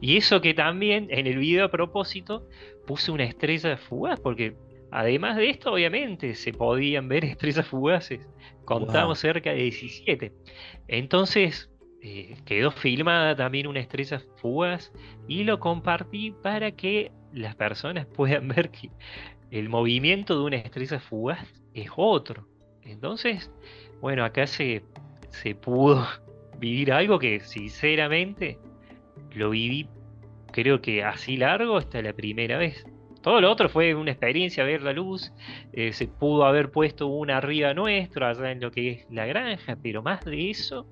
Y 0.01 0.16
eso 0.16 0.40
que 0.40 0.53
también 0.53 1.07
en 1.11 1.29
el 1.29 1.38
video 1.38 1.64
a 1.64 1.71
propósito 1.71 2.49
puse 2.88 3.12
una 3.12 3.23
estrella 3.23 3.77
fugaz, 3.77 4.18
porque 4.18 4.57
Además 4.90 5.37
de 5.37 5.51
esto, 5.51 5.73
obviamente, 5.73 6.35
se 6.35 6.53
podían 6.53 7.09
ver 7.09 7.25
estrellas 7.25 7.66
fugaces. 7.66 8.27
Contamos 8.64 9.18
cerca 9.18 9.51
de 9.51 9.62
17. 9.62 10.33
Entonces, 10.88 11.71
eh, 12.03 12.37
quedó 12.45 12.71
filmada 12.71 13.35
también 13.35 13.67
una 13.67 13.81
estrella 13.81 14.23
fugaz 14.37 14.93
y 15.27 15.45
lo 15.45 15.59
compartí 15.59 16.33
para 16.43 16.73
que 16.73 17.11
las 17.33 17.57
personas 17.57 18.07
puedan 18.15 18.49
ver 18.49 18.71
que 18.71 18.91
el 19.51 19.69
movimiento 19.69 20.39
de 20.39 20.45
una 20.45 20.57
estrella 20.57 21.01
fugaz 21.01 21.63
es 21.75 21.91
otro. 21.97 22.47
Entonces, 22.83 23.51
bueno, 24.01 24.25
acá 24.25 24.47
se, 24.47 24.83
se 25.31 25.55
pudo 25.55 26.07
vivir 26.59 26.93
algo 26.93 27.19
que 27.19 27.41
sinceramente 27.41 28.59
lo 29.35 29.51
viví 29.51 29.89
creo 30.53 30.81
que 30.81 31.05
así 31.05 31.37
largo 31.37 31.77
hasta 31.77 32.03
la 32.03 32.13
primera 32.13 32.59
vez. 32.59 32.85
Todo 33.23 33.41
lo 33.41 33.51
otro 33.51 33.69
fue 33.69 33.95
una 33.95 34.13
experiencia, 34.13 34.65
ver 34.65 34.83
la 34.83 34.93
luz. 34.93 35.33
Eh, 35.73 35.93
se 35.93 36.07
pudo 36.07 36.45
haber 36.45 36.71
puesto 36.71 37.09
una 37.09 37.37
arriba 37.37 37.75
nuestro, 37.75 38.27
allá 38.27 38.51
en 38.51 38.61
lo 38.61 38.71
que 38.71 38.91
es 38.91 39.07
la 39.11 39.27
granja, 39.27 39.77
pero 39.83 40.03
más 40.03 40.25
de 40.25 40.51
eso 40.51 40.87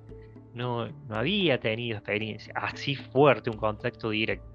no, 0.57 0.87
no 0.87 1.15
había 1.15 1.59
tenido 1.59 1.97
experiencia. 1.97 2.53
Así 2.55 2.95
fuerte 2.95 3.49
un 3.49 3.57
contacto 3.57 4.09
directo. 4.09 4.45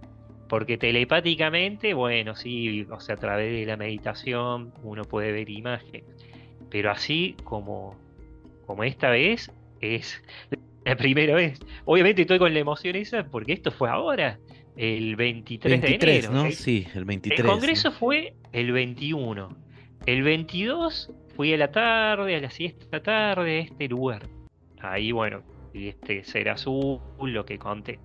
Porque 0.49 0.77
telepáticamente, 0.77 1.95
bueno, 1.95 2.35
sí, 2.35 2.87
o 2.91 3.01
sea, 3.01 3.15
a 3.15 3.19
través 3.19 3.53
de 3.53 3.65
la 3.65 3.77
meditación 3.79 4.75
uno 4.83 5.05
puede 5.05 5.33
ver 5.33 5.49
imágenes. 5.49 6.05
Pero 6.69 6.91
así 6.91 7.37
como, 7.45 7.97
como 8.67 8.85
esta 8.85 9.09
vez, 9.09 9.51
es 9.81 10.23
la 10.85 10.97
primera 10.97 11.35
vez. 11.35 11.59
Obviamente 11.87 12.23
estoy 12.23 12.39
con 12.39 12.53
la 12.53 12.61
emoción 12.61 12.97
esa 12.97 13.25
porque 13.25 13.55
esto 13.55 13.71
fue 13.71 13.89
ahora 13.89 14.39
el 14.77 15.17
23, 15.17 15.81
de 15.81 15.95
enero. 15.95 16.33
¿no? 16.33 16.51
Sí, 16.51 16.87
el 16.95 17.05
23. 17.05 17.41
El 17.41 17.47
congreso 17.47 17.93
fue 17.93 18.35
el 18.53 18.73
21. 18.73 19.57
El 20.05 20.23
22 20.23 21.11
fui 21.37 21.55
a 21.55 21.57
la 21.57 21.71
tarde, 21.71 22.37
a 22.37 22.41
la 22.41 22.51
siesta 22.51 23.03
tarde, 23.03 23.59
a 23.59 23.61
este 23.63 23.89
lugar. 23.89 24.27
Ahí, 24.81 25.13
bueno, 25.13 25.43
este 25.75 26.25
ser 26.25 26.49
azul, 26.49 27.01
lo 27.21 27.45
que 27.45 27.59
conté. 27.59 27.99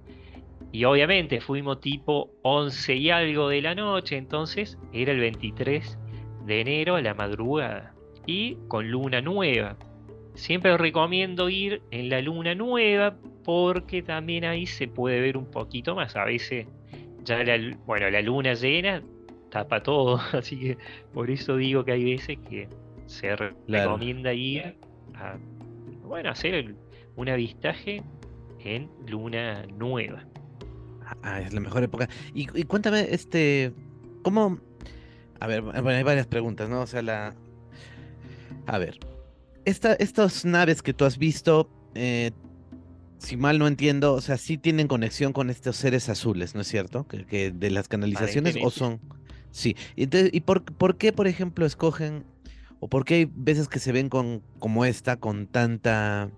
Y 0.72 0.84
obviamente 0.84 1.40
fuimos 1.40 1.80
tipo 1.80 2.30
11 2.44 2.96
y 2.96 3.10
algo 3.10 3.50
de 3.50 3.62
la 3.62 3.76
noche, 3.76 4.18
entonces 4.18 4.78
era 4.94 5.12
el 5.12 5.20
23 5.20 5.98
de 6.46 6.62
enero 6.62 6.96
a 6.96 7.02
la 7.02 7.14
madrugada. 7.14 7.94
Y 8.26 8.58
con 8.68 8.92
luna 8.92 9.22
nueva. 9.22 9.78
Siempre 10.34 10.78
recomiendo 10.78 11.50
ir 11.50 11.82
en 11.92 12.10
la 12.10 12.22
luna 12.22 12.54
nueva 12.54 13.16
porque 13.44 14.02
también 14.02 14.44
ahí 14.44 14.66
se 14.66 14.88
puede 14.88 15.22
ver 15.22 15.38
un 15.38 15.50
poquito 15.50 15.96
más. 15.96 16.16
A 16.16 16.26
veces 16.26 16.68
ya 17.24 17.44
la, 17.44 17.58
bueno, 17.86 18.10
la 18.10 18.22
luna 18.22 18.54
llena 18.54 19.02
tapa 19.50 19.82
todo, 19.82 20.20
así 20.34 20.60
que 20.60 20.78
por 21.14 21.32
eso 21.32 21.56
digo 21.56 21.86
que 21.86 21.94
hay 21.94 22.04
veces 22.04 22.38
que 22.50 22.68
se 23.06 23.36
recomienda 23.36 24.34
ir 24.34 24.76
a 25.16 25.38
bueno, 26.04 26.30
hacer 26.30 26.76
un 27.18 27.28
avistaje 27.28 28.04
en 28.64 28.90
luna 29.06 29.66
nueva. 29.78 30.26
Ah, 31.24 31.42
es 31.42 31.52
la 31.52 31.60
mejor 31.60 31.84
época. 31.84 32.08
Y, 32.34 32.46
cuéntame, 32.64 33.08
este, 33.12 33.74
¿cómo? 34.24 34.60
A 35.40 35.48
ver, 35.48 35.62
bueno, 35.62 35.90
hay 35.90 36.04
varias 36.04 36.28
preguntas, 36.28 36.70
¿no? 36.70 36.82
O 36.82 36.88
sea, 36.88 37.02
la... 37.02 37.36
A 38.66 38.78
ver, 38.78 39.00
estas 39.66 40.46
naves 40.46 40.82
que 40.82 40.94
tú 40.94 41.06
has 41.06 41.18
visto, 41.18 41.70
eh, 41.96 42.32
si 43.18 43.36
mal 43.36 43.58
no 43.58 43.68
entiendo, 43.68 44.14
o 44.14 44.22
sea, 44.22 44.38
sí 44.38 44.58
tienen 44.58 44.88
conexión 44.88 45.34
con 45.34 45.50
estos 45.50 45.76
seres 45.76 46.10
azules, 46.10 46.54
¿no 46.54 46.62
es 46.62 46.68
cierto? 46.68 47.08
Que, 47.08 47.52
de 47.52 47.72
las 47.72 47.88
canalizaciones 47.88 48.58
o 48.62 48.70
son... 48.70 49.00
Sí. 49.52 49.76
¿Y 49.96 50.42
por, 50.42 50.64
por, 50.64 50.98
qué, 50.98 51.14
por 51.14 51.28
ejemplo, 51.28 51.66
escogen, 51.66 52.26
o 52.80 52.90
por 52.90 53.06
qué 53.06 53.16
hay 53.16 53.32
veces 53.34 53.68
que 53.68 53.80
se 53.80 53.92
ven 53.92 54.10
con, 54.10 54.44
como 54.60 54.86
esta, 54.86 55.16
con 55.16 55.48
tanta, 55.48 56.30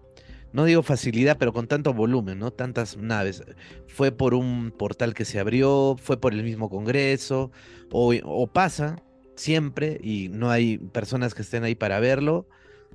no 0.54 0.66
digo 0.66 0.84
facilidad, 0.84 1.38
pero 1.38 1.54
con 1.54 1.68
tanto 1.68 1.94
volumen, 1.94 2.40
¿no? 2.40 2.52
Tantas 2.52 2.98
naves. 2.98 3.44
¿Fue 3.88 4.12
por 4.12 4.34
un 4.34 4.72
portal 4.72 5.14
que 5.14 5.26
se 5.26 5.40
abrió? 5.40 5.96
¿Fue 6.02 6.20
por 6.20 6.34
el 6.34 6.44
mismo 6.44 6.70
Congreso? 6.70 7.52
¿O, 7.92 8.14
o 8.24 8.48
pasa 8.48 9.02
siempre 9.36 10.00
y 10.04 10.30
no 10.30 10.50
hay 10.50 10.78
personas 10.78 11.34
que 11.34 11.44
estén 11.44 11.64
ahí 11.64 11.76
para 11.76 12.00
verlo? 12.00 12.48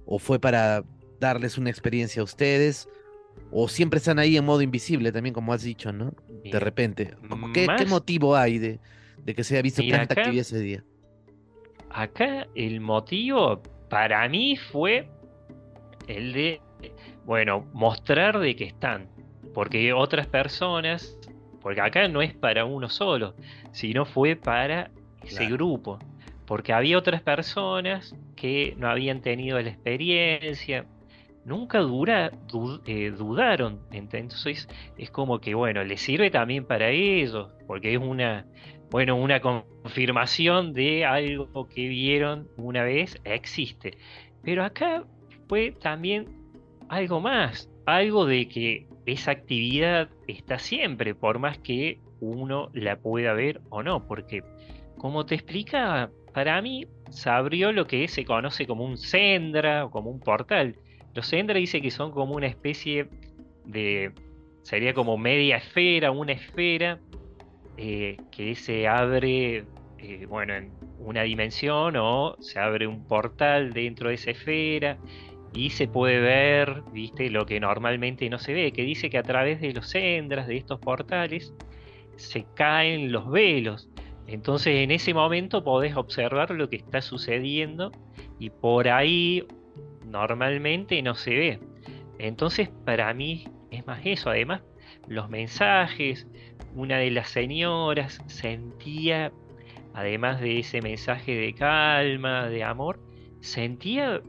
o 0.07 0.19
fue 0.19 0.39
para 0.39 0.85
darles 1.21 1.59
una 1.59 1.71
experiencia 1.71 2.21
a 2.21 2.25
ustedes, 2.25 2.89
o 3.51 3.69
siempre 3.69 3.99
están 3.99 4.19
ahí 4.19 4.37
en 4.37 4.45
modo 4.45 4.63
invisible 4.63 5.13
también, 5.13 5.35
como 5.35 5.53
has 5.53 5.63
dicho, 5.63 5.93
¿no? 5.93 6.15
De 6.45 6.61
repente. 6.61 7.15
¿Qué, 7.53 7.67
¿Qué, 7.79 7.87
motivo 7.87 8.37
hay 8.37 8.59
de, 8.59 8.81
que 9.25 9.45
se 9.45 9.55
haya 9.55 9.63
visto 9.63 9.83
tanta 9.89 10.15
actividad 10.15 10.43
ese 10.43 10.59
día? 10.59 10.85
Acá 11.91 12.47
el 12.55 12.81
motivo 12.81 13.63
para 13.89 14.29
mí 14.29 14.57
fue 14.57 15.09
el 16.09 16.33
de, 16.33 16.61
bueno, 17.25 17.67
mostrar 17.73 18.39
de 18.39 18.57
que 18.57 18.65
están. 18.65 19.09
Porque 19.53 19.93
otras 19.93 20.27
personas 20.27 21.19
porque 21.65 21.81
acá 21.81 22.07
no 22.09 22.21
es 22.21 22.35
para 22.35 22.67
uno 22.67 22.91
solo, 22.91 23.35
sino 23.73 24.05
fue 24.05 24.37
para 24.37 24.91
ese 25.25 25.47
grupo, 25.47 25.99
porque 26.45 26.75
había 26.75 26.99
otras 26.99 27.23
personas 27.23 28.15
que 28.37 28.75
no 28.77 28.91
habían 28.91 29.23
tenido 29.23 29.59
la 29.63 29.71
experiencia, 29.71 30.85
nunca 31.47 31.79
dura, 31.79 32.33
eh, 32.85 33.15
dudaron, 33.17 33.81
entonces 33.93 34.69
es 34.99 35.11
como 35.11 35.41
que, 35.41 35.55
bueno, 35.55 35.83
le 35.85 35.97
sirve 35.97 36.31
también 36.31 36.67
para 36.67 36.91
ellos, 36.91 37.49
porque 37.67 37.95
es 37.95 37.99
una, 37.99 38.45
bueno, 38.91 39.17
una 39.17 39.41
confirmación 39.41 40.75
de 40.75 41.07
algo 41.07 41.67
que 41.67 41.89
vieron 41.89 42.47
una 42.59 42.83
vez, 42.83 43.19
existe. 43.25 43.97
Pero 44.43 44.65
acá 44.65 45.05
fue 45.49 45.73
también 45.73 46.44
algo 46.95 47.21
más, 47.21 47.69
algo 47.87 48.25
de 48.25 48.49
que 48.49 48.87
esa 49.07 49.33
actividad 49.33 50.09
está 50.29 50.59
siempre, 50.59 51.15
por 51.15 51.39
más 51.39 51.59
que 51.59 51.99
uno 52.21 52.71
la 52.73 52.97
pueda 52.97 53.33
ver 53.35 53.61
o 53.71 53.83
no, 53.83 54.07
porque 54.07 54.43
como 54.97 55.27
te 55.27 55.35
explicaba, 55.35 56.11
para 56.33 56.61
mí 56.63 56.87
se 57.11 57.29
abrió 57.29 57.73
lo 57.73 57.87
que 57.87 58.09
se 58.09 58.25
conoce 58.25 58.67
como 58.67 58.85
un 58.85 58.97
sendra 58.97 59.85
o 59.85 59.91
como 59.91 60.11
un 60.11 60.21
portal. 60.21 60.77
Los 61.15 61.27
sendra 61.27 61.59
dice 61.59 61.83
que 61.83 61.91
son 61.91 62.13
como 62.13 62.35
una 62.35 62.47
especie 62.47 63.09
de, 63.65 64.13
sería 64.63 64.95
como 64.95 65.19
media 65.19 65.57
esfera, 65.57 66.11
una 66.11 66.33
esfera 66.33 67.01
eh, 67.77 68.17
que 68.31 68.55
se 68.55 68.87
abre, 68.87 69.65
eh, 69.99 70.27
bueno, 70.29 70.55
en 70.55 70.71
una 71.01 71.23
dimensión 71.23 71.97
o 71.97 72.37
se 72.41 72.59
abre 72.59 72.87
un 72.87 73.05
portal 73.07 73.73
dentro 73.73 74.09
de 74.09 74.15
esa 74.15 74.31
esfera 74.31 74.97
y 75.55 75.71
se 75.71 75.87
puede 75.87 76.19
ver, 76.19 76.83
viste, 76.93 77.31
lo 77.31 77.47
que 77.47 77.61
normalmente 77.61 78.29
no 78.29 78.39
se 78.39 78.53
ve, 78.53 78.73
que 78.73 78.83
dice 78.83 79.09
que 79.09 79.19
a 79.19 79.23
través 79.23 79.61
de 79.61 79.73
los 79.73 79.89
sendras, 79.89 80.49
de 80.49 80.57
estos 80.57 80.81
portales, 80.81 81.55
se 82.17 82.45
caen 82.55 83.13
los 83.13 83.31
velos. 83.31 83.89
Entonces 84.27 84.77
en 84.77 84.91
ese 84.91 85.15
momento 85.15 85.63
podés 85.63 85.97
observar 85.97 86.51
lo 86.51 86.69
que 86.69 86.77
está 86.77 87.01
sucediendo 87.03 87.93
y 88.39 88.51
por 88.51 88.89
ahí 88.89 89.47
normalmente 90.07 91.01
no 91.03 91.15
se 91.15 91.31
ve. 91.31 91.61
Entonces 92.19 92.69
para 92.85 93.13
mí 93.15 93.47
es 93.71 93.87
más 93.87 94.01
eso. 94.05 94.31
Además, 94.31 94.63
los 95.07 95.29
mensajes, 95.29 96.27
una 96.75 96.99
de 96.99 97.11
las 97.11 97.29
señoras 97.29 98.21
sentía, 98.27 99.33
además 99.93 100.41
de 100.41 100.59
ese 100.59 100.81
mensaje 100.83 101.35
de 101.37 101.55
calma, 101.55 102.49
de 102.49 102.65
amor, 102.65 102.99
sentía 103.41 104.23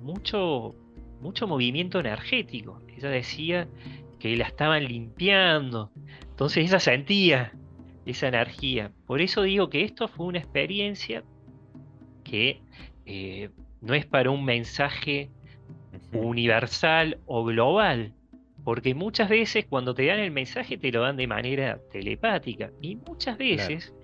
mucho, 0.00 0.74
mucho 1.20 1.46
movimiento 1.46 2.00
energético. 2.00 2.80
Ella 2.96 3.10
decía 3.10 3.68
que 4.18 4.36
la 4.36 4.46
estaban 4.46 4.84
limpiando. 4.84 5.90
Entonces 6.30 6.68
ella 6.68 6.80
sentía 6.80 7.52
esa 8.06 8.28
energía. 8.28 8.92
Por 9.06 9.20
eso 9.20 9.42
digo 9.42 9.68
que 9.70 9.84
esto 9.84 10.08
fue 10.08 10.26
una 10.26 10.38
experiencia 10.38 11.22
que 12.24 12.60
eh, 13.06 13.50
no 13.80 13.94
es 13.94 14.06
para 14.06 14.30
un 14.30 14.44
mensaje 14.44 15.30
universal 16.12 17.18
o 17.26 17.44
global, 17.44 18.12
porque 18.64 18.94
muchas 18.94 19.28
veces 19.28 19.66
cuando 19.66 19.94
te 19.94 20.06
dan 20.06 20.18
el 20.18 20.30
mensaje 20.30 20.78
te 20.78 20.90
lo 20.90 21.02
dan 21.02 21.16
de 21.16 21.26
manera 21.26 21.80
telepática 21.90 22.70
y 22.80 22.96
muchas 22.96 23.38
veces 23.38 23.94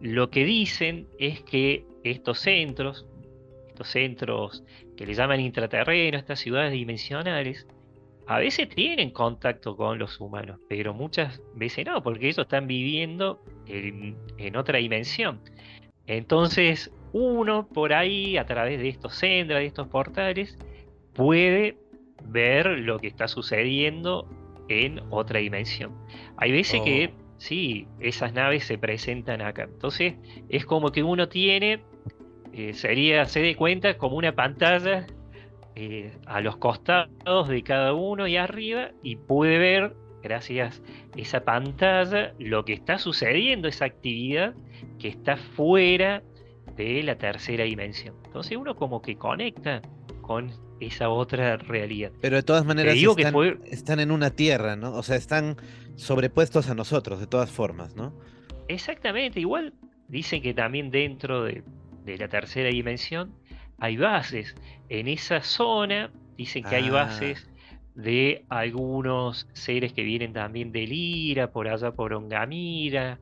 lo 0.00 0.30
que 0.30 0.44
dicen 0.44 1.06
es 1.18 1.42
que 1.42 1.84
estos 2.02 2.40
centros, 2.40 3.06
estos 3.68 3.88
centros 3.88 4.64
que 5.00 5.06
le 5.06 5.14
llaman 5.14 5.40
intraterrenos, 5.40 6.20
estas 6.20 6.40
ciudades 6.40 6.72
dimensionales, 6.72 7.66
a 8.26 8.38
veces 8.38 8.68
tienen 8.68 9.12
contacto 9.12 9.74
con 9.74 9.98
los 9.98 10.20
humanos, 10.20 10.60
pero 10.68 10.92
muchas 10.92 11.40
veces 11.54 11.86
no, 11.86 12.02
porque 12.02 12.26
ellos 12.26 12.40
están 12.40 12.66
viviendo 12.66 13.42
en, 13.66 14.14
otra 14.56 14.76
dimensión. 14.76 15.40
Entonces, 16.06 16.92
uno 17.14 17.66
por 17.66 17.94
ahí, 17.94 18.36
a 18.36 18.44
través 18.44 18.78
de 18.78 18.90
estos 18.90 19.14
centros, 19.14 19.60
de 19.60 19.64
estos 19.64 19.88
portales, 19.88 20.58
puede 21.14 21.78
ver 22.26 22.66
lo 22.66 22.98
que 22.98 23.06
está 23.06 23.26
sucediendo 23.26 24.28
en 24.68 25.00
otra 25.08 25.40
dimensión. 25.40 25.94
Hay 26.36 26.52
veces 26.52 26.82
que, 26.82 27.06
oh. 27.06 27.34
sí, 27.38 27.86
esas 28.00 28.34
naves 28.34 28.64
se 28.64 28.76
presentan 28.76 29.40
acá. 29.40 29.62
Entonces, 29.62 30.16
es 30.50 30.66
como 30.66 30.92
que 30.92 31.02
uno 31.02 31.30
tiene 31.30 31.80
eh, 32.52 32.74
sería, 32.74 33.26
se 33.26 33.40
dé 33.40 33.56
cuenta, 33.56 33.96
como 33.96 34.16
una 34.16 34.34
pantalla 34.34 35.06
eh, 35.76 36.12
a 36.26 36.40
los 36.40 36.56
costados 36.56 37.48
de 37.48 37.62
cada 37.62 37.94
uno 37.94 38.26
y 38.26 38.36
arriba 38.36 38.90
y 39.02 39.16
puede 39.16 39.58
ver, 39.58 39.94
gracias 40.22 40.82
a 41.14 41.18
esa 41.18 41.44
pantalla, 41.44 42.34
lo 42.38 42.64
que 42.64 42.72
está 42.72 42.98
sucediendo, 42.98 43.68
esa 43.68 43.84
actividad 43.86 44.54
que 44.98 45.08
está 45.08 45.36
fuera 45.36 46.22
de 46.76 47.02
la 47.02 47.16
tercera 47.16 47.64
dimensión. 47.64 48.16
Entonces 48.24 48.56
uno 48.56 48.74
como 48.74 49.00
que 49.00 49.16
conecta 49.16 49.82
con 50.22 50.50
esa 50.80 51.08
otra 51.08 51.56
realidad. 51.56 52.10
Pero 52.20 52.36
de 52.36 52.42
todas 52.42 52.64
maneras 52.64 52.96
están, 53.66 54.00
en 54.00 54.10
una 54.10 54.30
tierra, 54.30 54.76
¿no? 54.76 54.92
O 54.92 55.02
sea, 55.02 55.16
están 55.16 55.56
sobrepuestos 55.96 56.70
a 56.70 56.74
nosotros, 56.74 57.20
de 57.20 57.26
todas 57.26 57.50
formas, 57.50 57.94
¿no? 57.96 58.12
Exactamente, 58.68 59.40
igual 59.40 59.74
dicen 60.08 60.42
que 60.42 60.54
también 60.54 60.90
dentro 60.90 61.44
de, 61.44 61.62
de 62.04 62.18
la 62.18 62.28
tercera 62.28 62.68
dimensión, 62.68 63.34
hay 63.78 63.96
bases. 63.96 64.54
En 64.88 65.08
esa 65.08 65.42
zona 65.42 66.10
dicen 66.36 66.64
que 66.64 66.76
hay 66.76 66.88
ah. 66.88 66.92
bases 66.92 67.50
de 67.94 68.44
algunos 68.48 69.48
seres 69.52 69.92
que 69.92 70.02
vienen 70.02 70.32
también 70.32 70.72
de 70.72 70.86
Lira, 70.86 71.50
por 71.50 71.68
allá 71.68 71.92
por 71.92 72.12
Ongamira. 72.14 73.18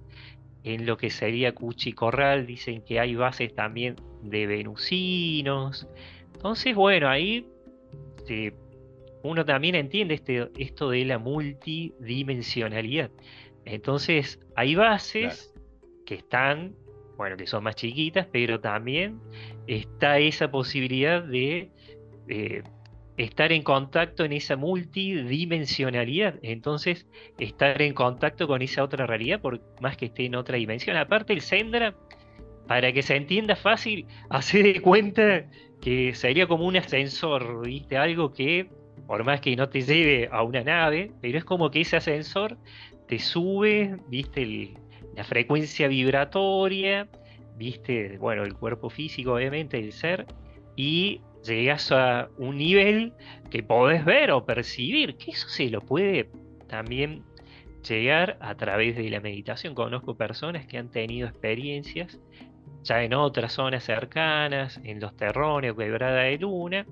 En 0.64 0.86
lo 0.86 0.96
que 0.96 1.10
sería 1.10 1.54
Cuchi 1.54 1.92
Corral 1.92 2.46
dicen 2.46 2.82
que 2.82 3.00
hay 3.00 3.14
bases 3.14 3.54
también 3.54 3.96
de 4.22 4.46
venusinos. 4.46 5.88
Entonces, 6.34 6.74
bueno, 6.74 7.08
ahí 7.08 7.46
uno 9.22 9.44
también 9.44 9.74
entiende 9.74 10.14
este, 10.14 10.50
esto 10.58 10.90
de 10.90 11.04
la 11.04 11.18
multidimensionalidad. 11.18 13.10
Entonces, 13.64 14.40
hay 14.56 14.74
bases 14.74 15.54
que 16.04 16.16
están 16.16 16.74
bueno, 17.18 17.36
que 17.36 17.48
son 17.48 17.64
más 17.64 17.74
chiquitas, 17.74 18.28
pero 18.30 18.60
también 18.60 19.20
está 19.66 20.20
esa 20.20 20.52
posibilidad 20.52 21.20
de 21.20 21.68
eh, 22.28 22.62
estar 23.16 23.50
en 23.50 23.64
contacto 23.64 24.24
en 24.24 24.32
esa 24.32 24.56
multidimensionalidad. 24.56 26.36
Entonces, 26.42 27.08
estar 27.40 27.82
en 27.82 27.92
contacto 27.92 28.46
con 28.46 28.62
esa 28.62 28.84
otra 28.84 29.04
realidad, 29.04 29.40
por 29.40 29.60
más 29.80 29.96
que 29.96 30.06
esté 30.06 30.26
en 30.26 30.36
otra 30.36 30.58
dimensión. 30.58 30.96
Aparte, 30.96 31.32
el 31.32 31.40
Sendra, 31.40 31.96
para 32.68 32.92
que 32.92 33.02
se 33.02 33.16
entienda 33.16 33.56
fácil, 33.56 34.06
hace 34.30 34.62
de 34.62 34.80
cuenta 34.80 35.44
que 35.80 36.14
sería 36.14 36.46
como 36.46 36.66
un 36.66 36.76
ascensor, 36.76 37.66
¿viste? 37.66 37.96
Algo 37.96 38.32
que, 38.32 38.70
por 39.08 39.24
más 39.24 39.40
que 39.40 39.56
no 39.56 39.68
te 39.68 39.80
lleve 39.80 40.28
a 40.30 40.44
una 40.44 40.62
nave, 40.62 41.10
pero 41.20 41.36
es 41.36 41.44
como 41.44 41.68
que 41.72 41.80
ese 41.80 41.96
ascensor 41.96 42.56
te 43.08 43.18
sube, 43.18 43.96
¿viste? 44.08 44.42
El, 44.42 44.78
la 45.16 45.24
frecuencia 45.24 45.88
vibratoria, 45.88 47.08
viste, 47.56 48.18
bueno, 48.18 48.44
el 48.44 48.54
cuerpo 48.54 48.90
físico, 48.90 49.34
obviamente, 49.34 49.78
el 49.78 49.92
ser, 49.92 50.26
y 50.76 51.20
llegas 51.44 51.90
a 51.92 52.28
un 52.38 52.56
nivel 52.56 53.12
que 53.50 53.62
podés 53.62 54.04
ver 54.04 54.30
o 54.30 54.44
percibir, 54.44 55.16
que 55.16 55.32
eso 55.32 55.48
se 55.48 55.68
lo 55.70 55.80
puede 55.80 56.30
también 56.68 57.24
llegar 57.88 58.36
a 58.40 58.54
través 58.54 58.96
de 58.96 59.08
la 59.10 59.20
meditación. 59.20 59.74
Conozco 59.74 60.16
personas 60.16 60.66
que 60.66 60.78
han 60.78 60.90
tenido 60.90 61.28
experiencias 61.28 62.18
ya 62.82 63.02
en 63.02 63.14
otras 63.14 63.52
zonas 63.52 63.84
cercanas, 63.84 64.80
en 64.84 65.00
los 65.00 65.16
terrones 65.16 65.74
quebrada 65.74 66.22
de 66.22 66.38
luna, 66.38 66.86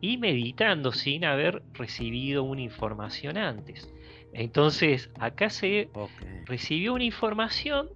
y 0.00 0.16
meditando 0.16 0.92
sin 0.92 1.24
haber 1.24 1.62
recibido 1.74 2.44
una 2.44 2.62
información 2.62 3.36
antes. 3.36 3.92
Entonces, 4.32 5.10
acá 5.18 5.50
se 5.50 5.90
recibió 6.46 6.94
una 6.94 7.04
información 7.04 7.88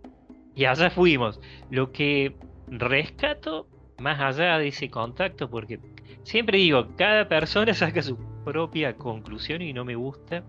y 0.55 0.65
allá 0.65 0.91
fuimos. 0.91 1.41
Lo 1.71 1.93
que 1.93 2.37
rescato, 2.69 3.67
más 3.99 4.21
allá 4.21 4.59
de 4.59 4.69
ese 4.69 4.91
contacto, 4.91 5.49
porque 5.49 5.79
siempre 6.23 6.59
digo, 6.59 6.89
cada 6.97 7.29
persona 7.29 7.75
saca 7.75 8.03
su 8.03 8.17
propia 8.45 8.95
conclusión 8.97 9.63
y 9.63 9.73
no 9.73 9.85
me 9.85 9.95
gusta, 9.95 10.45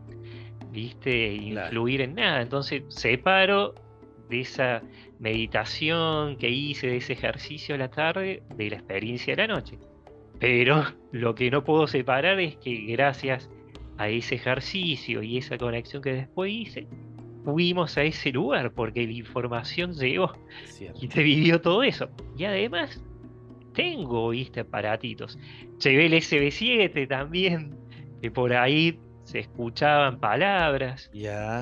viste, 0.72 1.34
influir 1.34 2.02
en 2.02 2.16
nada. 2.16 2.42
Entonces, 2.42 2.84
separo 2.90 3.76
de 4.30 4.42
esa 4.42 4.82
meditación 5.20 6.38
que 6.38 6.50
hice, 6.50 6.88
de 6.88 6.98
ese 6.98 7.14
ejercicio 7.14 7.76
a 7.76 7.78
la 7.78 7.90
tarde, 7.90 8.44
de 8.56 8.70
la 8.70 8.78
experiencia 8.78 9.36
de 9.36 9.48
la 9.48 9.54
noche. 9.54 9.78
Pero 10.40 10.84
lo 11.12 11.36
que 11.36 11.52
no 11.52 11.64
puedo 11.64 11.88
separar 11.88 12.40
es 12.40 12.58
que 12.58 12.76
gracias 12.88 13.50
a 13.98 14.10
ese 14.10 14.36
ejercicio 14.36 15.22
y 15.24 15.38
esa 15.38 15.58
conexión 15.58 16.02
que 16.02 16.14
después 16.14 16.52
hice, 16.52 16.88
fuimos 17.44 17.98
a 17.98 18.04
ese 18.04 18.32
lugar 18.32 18.72
porque 18.72 19.06
la 19.06 19.14
información 19.14 19.94
llegó 19.94 20.34
y 21.00 21.08
te 21.08 21.24
vivió 21.24 21.62
todo 21.62 21.84
eso. 21.84 22.10
Y 22.38 22.46
además, 22.46 23.04
tengo, 23.74 24.30
viste, 24.30 24.62
aparatitos. 24.62 25.38
Llevé 25.84 26.06
el 26.06 26.14
SB7 26.14 27.08
también, 27.08 27.76
que 28.22 28.32
por 28.32 28.54
ahí 28.54 29.00
se 29.24 29.40
escuchaban 29.40 30.20
palabras. 30.20 31.10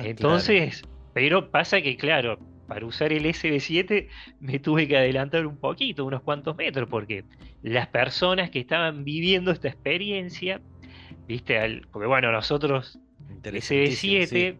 Entonces, 0.04 0.82
Pero 1.14 1.50
pasa 1.50 1.82
que, 1.82 1.96
claro, 1.96 2.38
para 2.66 2.86
usar 2.86 3.12
el 3.12 3.24
SB7 3.26 4.08
me 4.40 4.58
tuve 4.58 4.88
que 4.88 4.96
adelantar 4.96 5.46
un 5.46 5.58
poquito, 5.58 6.04
unos 6.04 6.22
cuantos 6.22 6.56
metros, 6.56 6.88
porque 6.88 7.24
las 7.62 7.88
personas 7.88 8.50
que 8.50 8.60
estaban 8.60 9.04
viviendo 9.04 9.50
esta 9.50 9.68
experiencia, 9.68 10.60
viste, 11.26 11.82
porque 11.90 12.06
bueno, 12.06 12.32
nosotros, 12.32 12.98
el 13.42 13.54
SB7, 13.54 14.56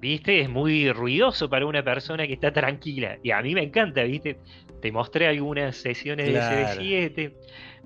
viste, 0.00 0.40
es 0.40 0.48
muy 0.48 0.90
ruidoso 0.92 1.48
para 1.48 1.66
una 1.66 1.82
persona 1.82 2.26
que 2.26 2.34
está 2.34 2.52
tranquila, 2.52 3.18
y 3.22 3.30
a 3.30 3.42
mí 3.42 3.54
me 3.54 3.62
encanta, 3.62 4.02
viste, 4.04 4.38
te 4.80 4.92
mostré 4.92 5.26
algunas 5.26 5.76
sesiones 5.76 6.32
de 6.32 6.40
SB7. 6.40 7.32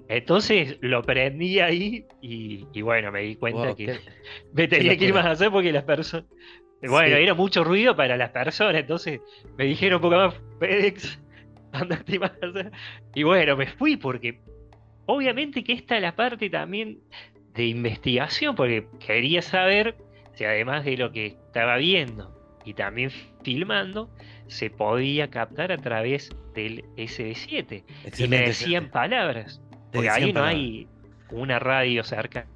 Entonces 0.09 0.77
lo 0.81 1.03
prendí 1.03 1.61
ahí 1.61 2.05
y, 2.21 2.83
bueno, 2.83 3.13
me 3.13 3.23
di 3.23 3.37
cuenta 3.37 3.77
que 3.77 4.01
me 4.53 4.67
tenía 4.67 4.97
que 4.97 5.05
ir 5.05 5.15
más 5.15 5.25
a 5.25 5.31
hacer 5.31 5.53
porque 5.53 5.73
las 5.73 5.85
personas, 5.85 6.27
bueno, 6.83 7.17
era 7.17 7.33
mucho 7.35 7.63
ruido 7.63 7.95
para 7.95 8.17
las 8.17 8.31
personas, 8.31 8.81
entonces 8.81 9.21
me 9.57 9.67
dijeron 9.67 10.01
poco 10.01 10.17
más, 10.17 10.35
FedEx, 10.59 11.21
andate 11.73 12.19
más. 12.19 12.33
Y 13.15 13.23
bueno, 13.23 13.57
me 13.57 13.67
fui 13.67 13.97
porque 13.97 14.41
obviamente 15.07 15.63
que 15.63 15.75
esta 15.75 15.97
es 15.97 16.03
la 16.03 16.17
parte 16.17 16.51
también 16.51 16.99
de 17.55 17.67
investigación, 17.67 18.55
porque 18.55 18.87
quería 19.05 19.43
saber 19.43 19.97
si 20.35 20.45
además 20.45 20.85
de 20.85 20.97
lo 20.97 21.13
que 21.13 21.27
estaba 21.27 21.77
viendo 21.77 22.35
y 22.65 22.75
también 22.75 23.11
filmando, 23.43 24.11
se 24.47 24.71
podía 24.71 25.31
captar 25.31 25.73
a 25.73 25.79
través 25.79 26.31
del 26.55 26.85
SB7. 26.97 27.85
Y 28.19 28.29
me 28.29 28.41
decían 28.41 28.91
palabras, 28.91 29.61
porque 29.93 30.11
ahí 30.11 30.33
no 30.33 30.45
hay 30.45 30.89
una 31.31 31.59
radio 31.59 32.05
cercana. 32.05 32.47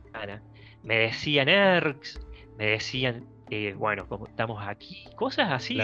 Me 0.83 0.99
decían 0.99 1.49
ERCs, 1.49 2.21
me 2.59 2.67
decían 2.67 3.27
bueno, 3.77 4.09
como 4.09 4.27
estamos 4.27 4.63
aquí, 4.67 5.05
cosas 5.17 5.51
así. 5.51 5.79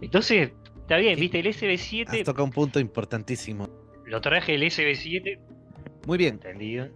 Entonces, 0.00 0.52
está 0.80 0.96
bien, 0.96 1.18
viste, 1.18 1.40
el 1.40 1.46
SB7. 1.46 2.24
toca 2.24 2.42
un 2.42 2.50
punto 2.50 2.80
importantísimo. 2.80 3.68
Lo 4.04 4.20
traje 4.20 4.54
el 4.54 4.62
SB7. 4.62 5.38
Muy 6.06 6.18
bien. 6.18 6.34
Entendido. 6.34 6.88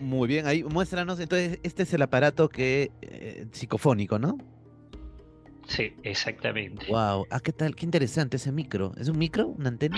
Muy 0.00 0.28
bien, 0.28 0.46
ahí 0.46 0.62
muéstranos. 0.64 1.20
Entonces, 1.20 1.58
este 1.62 1.84
es 1.84 1.94
el 1.94 2.02
aparato 2.02 2.48
que 2.48 2.90
eh, 3.02 3.46
psicofónico, 3.52 4.18
¿no? 4.18 4.36
Sí, 5.66 5.92
exactamente. 6.02 6.86
Wow, 6.88 7.26
ah, 7.30 7.40
qué 7.40 7.52
tal, 7.52 7.74
qué 7.74 7.84
interesante 7.84 8.36
ese 8.36 8.52
micro. 8.52 8.92
¿Es 8.96 9.08
un 9.08 9.18
micro, 9.18 9.48
una 9.48 9.68
antena? 9.68 9.96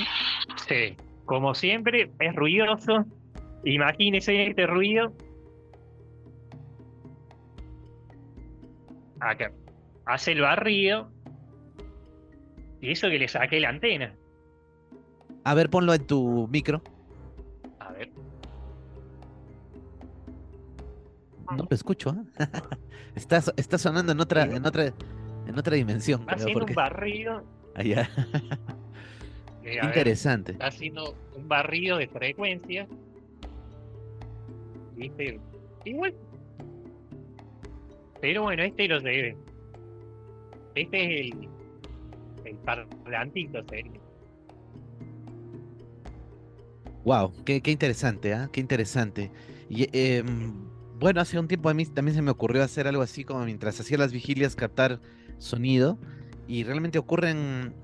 Sí, 0.67 0.97
como 1.27 1.55
siempre, 1.55 2.11
es 2.21 2.35
ruidoso. 2.35 3.05
Imagínese 3.65 4.47
este 4.47 4.67
ruido 4.67 5.13
acá, 9.21 9.53
hace 10.07 10.33
el 10.33 10.41
barrido 10.41 11.11
y 12.81 12.93
eso 12.93 13.09
que 13.09 13.19
le 13.19 13.29
saqué 13.29 13.61
la 13.61 13.71
antena. 13.71 14.15
A 15.45 15.55
ver, 15.55 15.71
ponlo 15.71 15.95
en 15.95 16.07
tu 16.07 16.49
micro. 16.49 16.83
No 21.57 21.67
lo 21.69 21.69
escucho, 21.71 22.11
¿eh? 22.39 22.47
está, 23.15 23.43
está, 23.57 23.79
sonando 23.79 24.13
en 24.13 24.21
otra, 24.21 24.45
en 24.45 24.65
otra, 24.67 24.93
en 25.47 25.59
otra 25.59 25.77
dimensión. 25.77 26.21
Está 26.21 26.35
haciendo 26.35 26.65
un 26.65 26.75
barrido. 26.75 27.45
Allá. 27.75 28.09
Interesante. 29.83 30.53
está 30.53 30.67
haciendo 30.69 31.15
un 31.37 31.49
barrido 31.49 31.99
de 31.99 32.09
frecuencia. 32.09 32.87
¿Viste? 34.97 35.41
Igual 35.85 36.15
pero 38.21 38.43
bueno, 38.43 38.63
este 38.63 38.89
lo 38.89 39.01
debe. 39.01 39.37
Este 40.75 41.05
es 41.05 41.33
el, 41.33 41.49
el 42.45 42.57
parlantito 42.57 43.63
serio. 43.69 44.01
Wow, 47.05 47.33
qué, 47.45 47.61
qué 47.61 47.71
interesante, 47.71 48.35
¿ah? 48.35 48.49
Qué 48.53 48.61
interesante. 48.61 49.31
Y 49.69 49.89
em, 49.93 50.69
bueno, 50.99 51.21
hace 51.21 51.39
un 51.39 51.49
tiempo 51.49 51.69
a 51.69 51.75
mí 51.75 51.87
también 51.87 52.15
se 52.15 52.23
me 52.23 52.31
ocurrió 52.31 52.63
hacer 52.63 52.87
algo 52.87 53.03
así 53.03 53.25
como 53.25 53.45
mientras 53.45 53.79
hacía 53.81 53.99
las 53.99 54.13
vigilias 54.13 54.57
captar 54.57 55.01
sonido 55.39 55.99
y 56.47 56.65
realmente 56.65 56.99
ocurren 56.99 57.75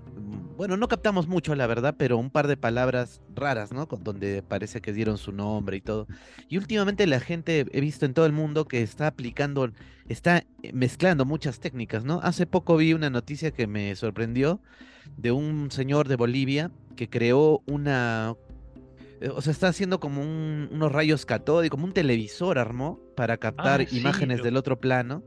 bueno, 0.56 0.76
no 0.76 0.86
captamos 0.86 1.26
mucho, 1.26 1.54
la 1.54 1.66
verdad, 1.66 1.96
pero 1.98 2.16
un 2.16 2.30
par 2.30 2.46
de 2.46 2.56
palabras 2.56 3.20
raras, 3.34 3.72
¿no? 3.72 3.86
Donde 3.86 4.42
parece 4.42 4.80
que 4.80 4.92
dieron 4.92 5.18
su 5.18 5.32
nombre 5.32 5.76
y 5.76 5.80
todo. 5.80 6.06
Y 6.48 6.58
últimamente 6.58 7.06
la 7.06 7.20
gente, 7.20 7.66
he 7.72 7.80
visto 7.80 8.06
en 8.06 8.14
todo 8.14 8.26
el 8.26 8.32
mundo 8.32 8.66
que 8.66 8.82
está 8.82 9.08
aplicando, 9.08 9.72
está 10.08 10.44
mezclando 10.72 11.24
muchas 11.24 11.58
técnicas, 11.58 12.04
¿no? 12.04 12.20
Hace 12.22 12.46
poco 12.46 12.76
vi 12.76 12.92
una 12.92 13.10
noticia 13.10 13.50
que 13.50 13.66
me 13.66 13.94
sorprendió 13.96 14.60
de 15.16 15.32
un 15.32 15.70
señor 15.70 16.08
de 16.08 16.16
Bolivia 16.16 16.70
que 16.96 17.08
creó 17.08 17.62
una... 17.66 18.36
Eh, 19.24 19.30
o 19.30 19.40
sea, 19.40 19.52
está 19.52 19.68
haciendo 19.68 20.00
como 20.00 20.20
unos 20.20 20.92
rayos 20.92 21.24
catódicos, 21.24 21.76
como 21.76 21.86
un 21.86 21.94
televisor 21.94 22.58
armó 22.58 23.00
para 23.16 23.38
captar 23.38 23.80
ah, 23.80 23.86
imágenes 23.90 24.42
del 24.42 24.58
otro 24.58 24.78
plano. 24.78 25.22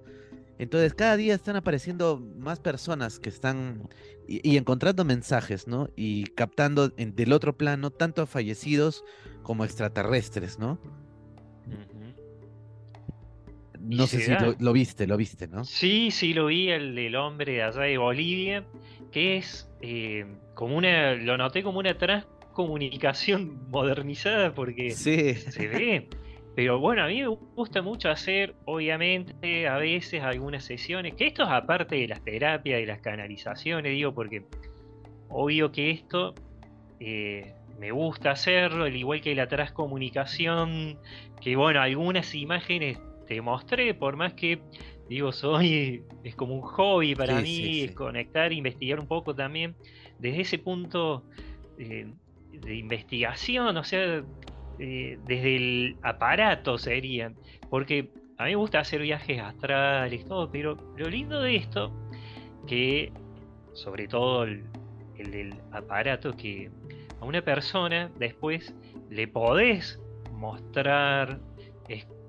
Entonces, 0.60 0.94
cada 0.94 1.18
día 1.18 1.34
están 1.34 1.56
apareciendo 1.56 2.24
más 2.38 2.60
personas 2.60 3.20
que 3.20 3.30
están 3.30 3.90
y, 4.28 4.56
encontrando 4.58 5.04
mensajes, 5.04 5.68
¿no? 5.68 5.90
Y 5.96 6.26
captando 6.26 6.90
del 6.90 7.34
otro 7.34 7.58
plano 7.58 7.90
tanto 7.90 8.28
fallecidos 8.28 9.04
como 9.42 9.66
extraterrestres, 9.66 10.60
¿no? 10.60 10.80
No 13.80 14.06
sé 14.06 14.20
si 14.22 14.32
lo, 14.60 14.74
viste, 14.74 15.08
lo 15.08 15.18
viste, 15.18 15.48
¿no? 15.48 15.64
Sí, 15.64 16.12
sí, 16.12 16.34
lo 16.34 16.48
vi, 16.48 16.70
el 16.70 16.94
del 16.94 17.16
hombre 17.16 17.54
de 17.54 17.64
allá 17.64 17.82
de 17.82 17.98
Bolivia, 17.98 18.66
que 19.12 19.38
es 19.38 19.70
eh, 19.82 20.26
como 20.54 20.76
una, 20.76 21.14
lo 21.16 21.38
noté 21.38 21.64
como 21.64 21.80
una 21.80 21.98
transcomunicación 22.58 23.60
modernizada 23.70 24.54
porque 24.54 24.92
se 24.92 25.68
ve. 25.68 26.08
Pero 26.56 26.80
bueno, 26.80 27.04
a 27.04 27.08
mí 27.08 27.22
me 27.22 27.28
gusta 27.28 27.84
mucho 27.84 28.10
hacer, 28.10 28.56
obviamente, 28.66 29.68
a 29.68 29.78
veces 29.78 30.24
algunas 30.24 30.64
sesiones, 30.64 31.14
que 31.14 31.28
esto 31.28 31.44
es 31.44 31.50
aparte 31.50 31.96
de 31.96 32.08
las 32.08 32.24
terapias 32.24 32.82
y 32.82 32.86
las 32.88 33.00
canalizaciones, 33.00 33.92
digo, 33.92 34.12
porque 34.16 34.44
obvio 35.30 35.72
que 35.72 35.92
esto 35.92 36.34
eh, 37.00 37.54
me 37.78 37.92
gusta 37.92 38.32
hacerlo, 38.32 38.86
al 38.86 38.96
igual 38.96 39.22
que 39.22 39.36
la 39.36 39.48
transcomunicación, 39.48 40.98
que 41.42 41.56
bueno, 41.56 41.80
algunas 41.80 42.34
imágenes 42.34 42.98
te 43.28 43.40
mostré, 43.40 43.94
por 43.94 44.16
más 44.16 44.34
que, 44.34 44.60
digo, 45.08 45.32
soy, 45.34 46.06
es 46.24 46.34
como 46.34 46.56
un 46.56 46.62
hobby 46.62 47.14
para 47.14 47.40
mí, 47.40 47.82
es 47.82 47.92
conectar, 47.92 48.52
investigar 48.52 49.00
un 49.00 49.08
poco 49.08 49.36
también, 49.36 49.76
desde 50.18 50.42
ese 50.42 50.58
punto 50.58 51.24
eh, 51.78 52.08
de 52.62 52.76
investigación, 52.76 53.78
o 53.78 53.84
sea, 53.84 54.24
eh, 54.80 55.20
desde 55.26 55.56
el 55.56 55.98
aparato 56.04 56.78
serían, 56.78 57.36
porque 57.70 58.10
a 58.38 58.46
mí 58.46 58.52
me 58.52 58.56
gusta 58.56 58.80
hacer 58.80 59.02
viajes 59.02 59.42
astrales, 59.42 60.26
todo, 60.26 60.52
pero 60.52 60.78
lo 60.96 61.10
lindo 61.10 61.42
de 61.42 61.56
esto, 61.56 61.92
que 62.68 63.12
sobre 63.74 64.08
todo 64.08 64.44
el, 64.44 64.64
del 65.18 65.56
aparato, 65.72 66.34
que 66.34 66.70
a 67.20 67.26
una 67.26 67.42
persona 67.42 68.12
después 68.18 68.76
le 69.10 69.28
podés 69.28 70.00
mostrar, 70.34 71.40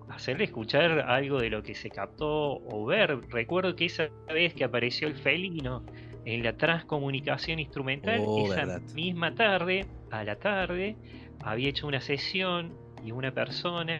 hacerle 0.08 0.44
escuchar 0.44 1.00
algo 1.00 1.38
de 1.38 1.50
lo 1.50 1.62
que 1.62 1.74
se 1.74 1.90
captó 1.90 2.56
o 2.56 2.86
ver. 2.86 3.20
Recuerdo 3.28 3.76
que 3.76 3.86
esa 3.86 4.08
vez 4.32 4.54
que 4.54 4.64
apareció 4.64 5.08
el 5.08 5.14
felino 5.14 5.84
en 6.28 6.42
la 6.42 6.58
transcomunicación 6.58 7.58
instrumental, 7.58 8.22
oh, 8.26 8.52
esa 8.52 8.80
misma 8.94 9.34
tarde, 9.34 9.86
a 10.10 10.24
la 10.24 10.36
tarde, 10.36 10.94
había 11.40 11.70
hecho 11.70 11.86
una 11.86 12.02
sesión 12.02 12.76
y 13.02 13.12
una 13.12 13.32
persona 13.32 13.98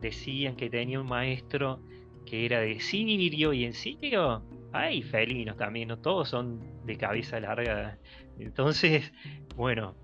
decían 0.00 0.54
que 0.54 0.70
tenía 0.70 1.00
un 1.00 1.08
maestro 1.08 1.80
que 2.24 2.46
era 2.46 2.60
de 2.60 2.78
Sirio 2.78 3.52
y 3.52 3.64
en 3.64 3.74
Sirio 3.74 4.44
hay 4.72 5.02
felinos 5.02 5.56
también, 5.56 5.88
no 5.88 5.98
todos 5.98 6.28
son 6.28 6.60
de 6.86 6.96
cabeza 6.96 7.40
larga. 7.40 7.98
Entonces, 8.38 9.12
bueno, 9.56 9.96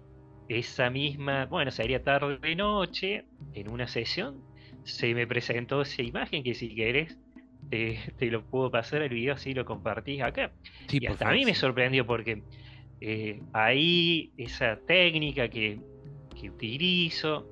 esa 0.49 0.91
misma, 0.91 1.47
bueno, 1.47 1.71
sería 1.71 2.03
tarde 2.03 2.39
de 2.39 2.57
noche, 2.57 3.25
en 3.53 3.69
una 3.69 3.87
sesión, 3.87 4.43
se 4.83 5.15
me 5.15 5.29
presentó 5.29 5.83
esa 5.83 6.03
imagen 6.03 6.43
que 6.43 6.55
si 6.55 6.75
querés 6.75 7.17
te, 7.71 8.31
lo 8.31 8.43
puedo 8.43 8.71
pasar 8.71 9.03
el 9.03 9.11
video 9.11 9.35
así 9.35 9.55
lo 9.55 9.65
compartís 9.65 10.23
acá. 10.23 10.53
y 10.91 11.07
hasta 11.07 11.29
a 11.29 11.33
mí 11.33 11.45
me 11.45 11.55
sorprendió 11.55 12.07
porque 12.07 12.43
eh, 13.01 13.41
ahí 13.53 14.31
esa 14.37 14.79
técnica 14.87 15.49
que 15.49 15.79
que 16.37 16.51
utilizo 16.51 17.47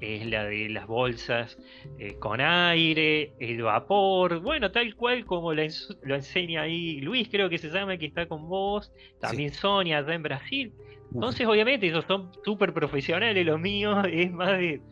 es 0.00 0.26
la 0.26 0.44
de 0.44 0.68
las 0.68 0.86
bolsas 0.86 1.56
eh, 1.98 2.16
con 2.18 2.40
aire, 2.40 3.32
el 3.38 3.62
vapor, 3.62 4.40
bueno, 4.40 4.70
tal 4.70 4.94
cual 4.96 5.24
como 5.24 5.54
lo, 5.54 5.62
enseña 5.62 6.62
ahí 6.62 7.00
Luis, 7.00 7.28
creo 7.30 7.48
que 7.48 7.56
se 7.56 7.70
llama, 7.70 7.96
que 7.96 8.06
está 8.06 8.26
con 8.26 8.48
vos, 8.48 8.92
también 9.20 9.52
Sonia, 9.52 9.98
allá 9.98 10.14
en 10.14 10.22
Brasil. 10.22 10.72
Entonces, 11.12 11.46
obviamente, 11.46 11.86
ellos 11.86 12.04
son 12.06 12.30
súper 12.44 12.74
profesionales, 12.74 13.46
lo 13.46 13.56
mío 13.56 14.04
es 14.04 14.30
más 14.30 14.58
de, 14.58 14.82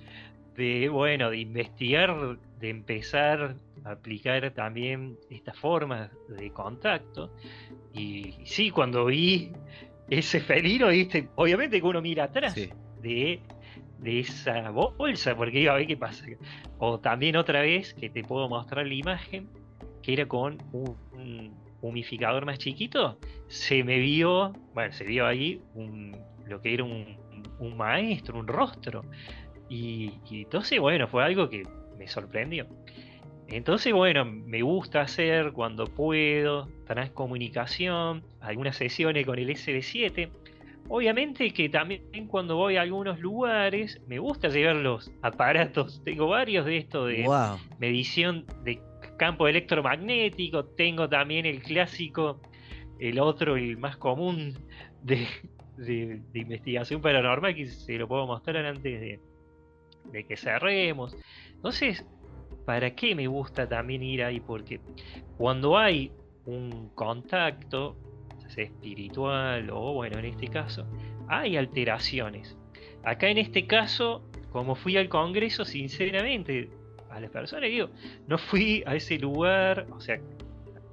de, 0.57 0.89
bueno, 0.89 1.29
de 1.29 1.39
investigar, 1.39 2.39
de 2.59 2.71
empezar 2.71 3.57
aplicar 3.85 4.51
también 4.53 5.19
estas 5.31 5.59
formas 5.59 6.11
de 6.29 6.51
contacto. 6.51 7.31
Y, 7.93 8.35
sí, 8.45 8.71
cuando 8.71 9.07
vi 9.07 9.53
ese 10.09 10.41
felino, 10.41 10.89
¿viste? 10.89 11.29
obviamente 11.37 11.81
que 11.81 11.87
uno 11.87 12.03
mira 12.03 12.25
atrás 12.25 12.55
de, 12.55 13.41
de 13.99 14.21
esa 14.21 14.71
bolsa, 14.71 15.35
porque 15.37 15.61
iba 15.61 15.73
a 15.73 15.77
ver 15.77 15.87
qué 15.87 15.97
pasa. 15.97 16.27
O 16.79 16.99
también 17.01 17.37
otra 17.37 17.63
vez, 17.63 17.95
que 17.95 18.11
te 18.11 18.23
puedo 18.23 18.49
mostrar 18.49 18.87
la 18.87 18.95
imagen, 18.95 19.49
que 20.03 20.13
era 20.13 20.27
con 20.27 20.59
un, 20.73 21.55
humificador 21.81 22.47
más 22.47 22.59
chiquito, 22.59 23.19
se 23.49 23.83
me 23.83 23.99
vio, 23.99 24.53
bueno, 24.73 24.93
se 24.93 25.05
vio 25.05 25.27
ahí 25.27 25.61
un, 25.75 26.17
lo 26.47 26.61
que 26.61 26.75
era 26.75 26.85
un, 26.85 27.17
un 27.59 27.77
maestro, 27.77 28.39
un 28.39 28.47
rostro. 28.47 29.05
Y, 29.69 30.13
y, 30.31 30.43
entonces, 30.43 30.79
bueno, 30.79 31.09
fue 31.09 31.25
algo 31.25 31.49
que 31.49 31.65
me 31.99 32.07
sorprendió. 32.07 32.67
Entonces, 33.49 33.93
bueno, 33.93 34.25
me 34.25 34.63
gusta 34.63 35.03
hacer 35.03 35.53
cuando 35.53 35.87
puedo, 35.87 36.69
transcomunicación, 36.87 38.23
algunas 38.41 38.77
sesiones 38.77 39.27
con 39.27 39.39
el 39.39 39.51
SB7. 39.51 40.31
Obviamente 40.89 41.53
que 41.53 41.69
también 41.69 42.03
cuando 42.29 42.57
voy 42.57 42.77
a 42.77 42.83
algunos 42.83 43.21
lugares 43.21 44.01
me 44.07 44.19
gusta 44.19 44.49
llevar 44.49 44.77
los 44.77 45.13
aparatos. 45.23 46.01
Tengo 46.05 46.29
varios 46.29 46.67
de 46.67 46.79
esto 46.79 47.07
de 47.07 47.27
medición 47.79 48.47
de 48.65 48.81
campo 49.17 49.47
electromagnético. 49.47 50.65
Tengo 50.65 51.09
también 51.09 51.47
el 51.47 51.63
clásico, 51.63 52.41
el 52.99 53.19
otro, 53.21 53.57
el 53.57 53.77
más 53.77 53.97
común 53.97 54.59
de, 55.03 55.27
de, 55.77 56.21
investigación 56.35 57.01
paranormal 57.01 57.55
que 57.55 57.67
se 57.67 57.99
lo 57.99 58.09
puedo 58.09 58.27
mostrar 58.27 58.65
antes 58.65 58.83
de, 58.83 59.21
de 60.11 60.25
que 60.25 60.37
cerremos. 60.37 61.17
Entonces, 61.55 62.05
¿para 62.65 62.95
qué 62.95 63.15
me 63.15 63.27
gusta 63.27 63.69
también 63.69 64.03
ir 64.03 64.23
ahí? 64.23 64.41
Porque 64.41 64.81
cuando 65.37 65.79
hay 65.79 66.13
un 66.47 66.91
contacto, 66.95 67.97
espiritual 68.61 69.71
o 69.71 69.95
bueno, 69.95 70.19
en 70.19 70.27
este 70.27 70.49
caso, 70.49 70.87
hay 71.29 71.57
alteraciones. 71.57 72.57
Acá 73.05 73.29
en 73.29 73.39
este 73.39 73.67
caso, 73.67 74.23
como 74.51 74.75
fui 74.75 74.97
al 74.97 75.09
Congreso, 75.09 75.65
sinceramente, 75.65 76.71
a 77.11 77.21
las 77.21 77.31
personas 77.31 77.69
digo, 77.69 77.91
no 78.27 78.39
fui 78.39 78.83
a 78.87 78.95
ese 78.95 79.19
lugar, 79.19 79.87
o 79.91 80.01
sea, 80.01 80.21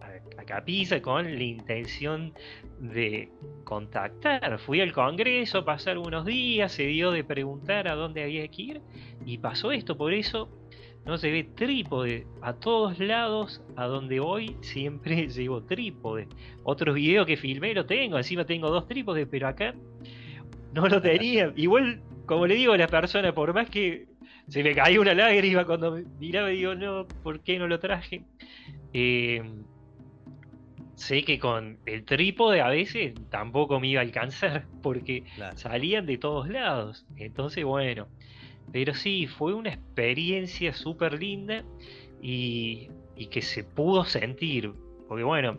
a, 0.02 0.42
a 0.42 0.46
Capiza 0.46 1.02
con 1.02 1.26
la 1.26 1.44
intención 1.44 2.34
de 2.80 3.30
contactar. 3.64 4.60
Fui 4.60 4.82
al 4.82 4.92
Congreso, 4.92 5.64
pasar 5.66 5.98
unos 5.98 6.26
días, 6.26 6.72
se 6.72 6.84
dio 6.84 7.12
de 7.12 7.24
preguntar 7.24 7.88
a 7.88 7.96
dónde 7.96 8.24
había 8.24 8.48
que 8.48 8.62
ir 8.62 8.82
y 9.26 9.38
pasó 9.38 9.72
esto. 9.72 9.98
Por 9.98 10.14
eso 10.14 10.50
no 11.06 11.18
se 11.18 11.32
ve 11.32 11.43
trípode. 11.43 12.28
A 12.41 12.54
todos 12.54 13.00
lados, 13.00 13.62
a 13.76 13.86
donde 13.86 14.20
voy, 14.20 14.56
siempre 14.62 15.28
llevo 15.30 15.64
trípode. 15.64 16.28
Otros 16.64 16.95
videos 16.95 17.26
que 17.26 17.38
filmé 17.38 17.74
lo 17.74 17.86
tengo, 17.86 18.18
encima 18.18 18.45
tengo 18.45 18.70
dos 18.70 18.88
trípodes, 18.88 19.28
pero 19.30 19.47
acá 19.47 19.74
no 20.74 20.88
lo 20.88 21.02
tenía. 21.02 21.54
Igual, 21.56 22.02
como 22.26 22.47
le 22.47 22.56
digo 22.56 22.74
a 22.74 22.78
la 22.78 22.88
persona, 22.88 23.34
por 23.34 23.54
más 23.54 23.70
que 23.70 24.08
se 24.47 24.64
me 24.64 24.74
caía 24.74 25.00
una 25.00 25.14
lágrima 25.14 25.66
cuando 25.66 26.00
miraba 26.20 26.52
y 26.52 26.58
digo, 26.58 26.76
no, 26.76 27.08
¿por 27.24 27.41
qué 27.41 27.60
no 27.60 27.68
lo 27.68 27.80
traje? 27.80 28.24
Eh, 28.93 29.43
sé 30.95 31.24
que 31.24 31.39
con 31.39 31.78
el 31.86 32.04
trípode 32.04 32.60
a 32.62 32.68
veces 32.68 33.14
tampoco 33.30 33.80
me 33.80 33.88
iba 33.88 34.02
a 34.02 34.04
alcanzar 34.04 34.66
porque 34.82 35.24
salían 35.56 36.06
de 36.06 36.18
todos 36.18 36.50
lados. 36.50 37.06
Entonces, 37.16 37.64
bueno, 37.64 38.08
pero 38.72 38.94
sí, 38.94 39.28
fue 39.28 39.54
una 39.54 39.70
experiencia 39.70 40.74
súper 40.74 41.20
linda 41.20 41.64
y, 42.22 42.90
que 43.32 43.42
se 43.42 43.64
pudo 43.64 44.06
sentir. 44.06 44.72
Porque 45.08 45.24
bueno, 45.24 45.58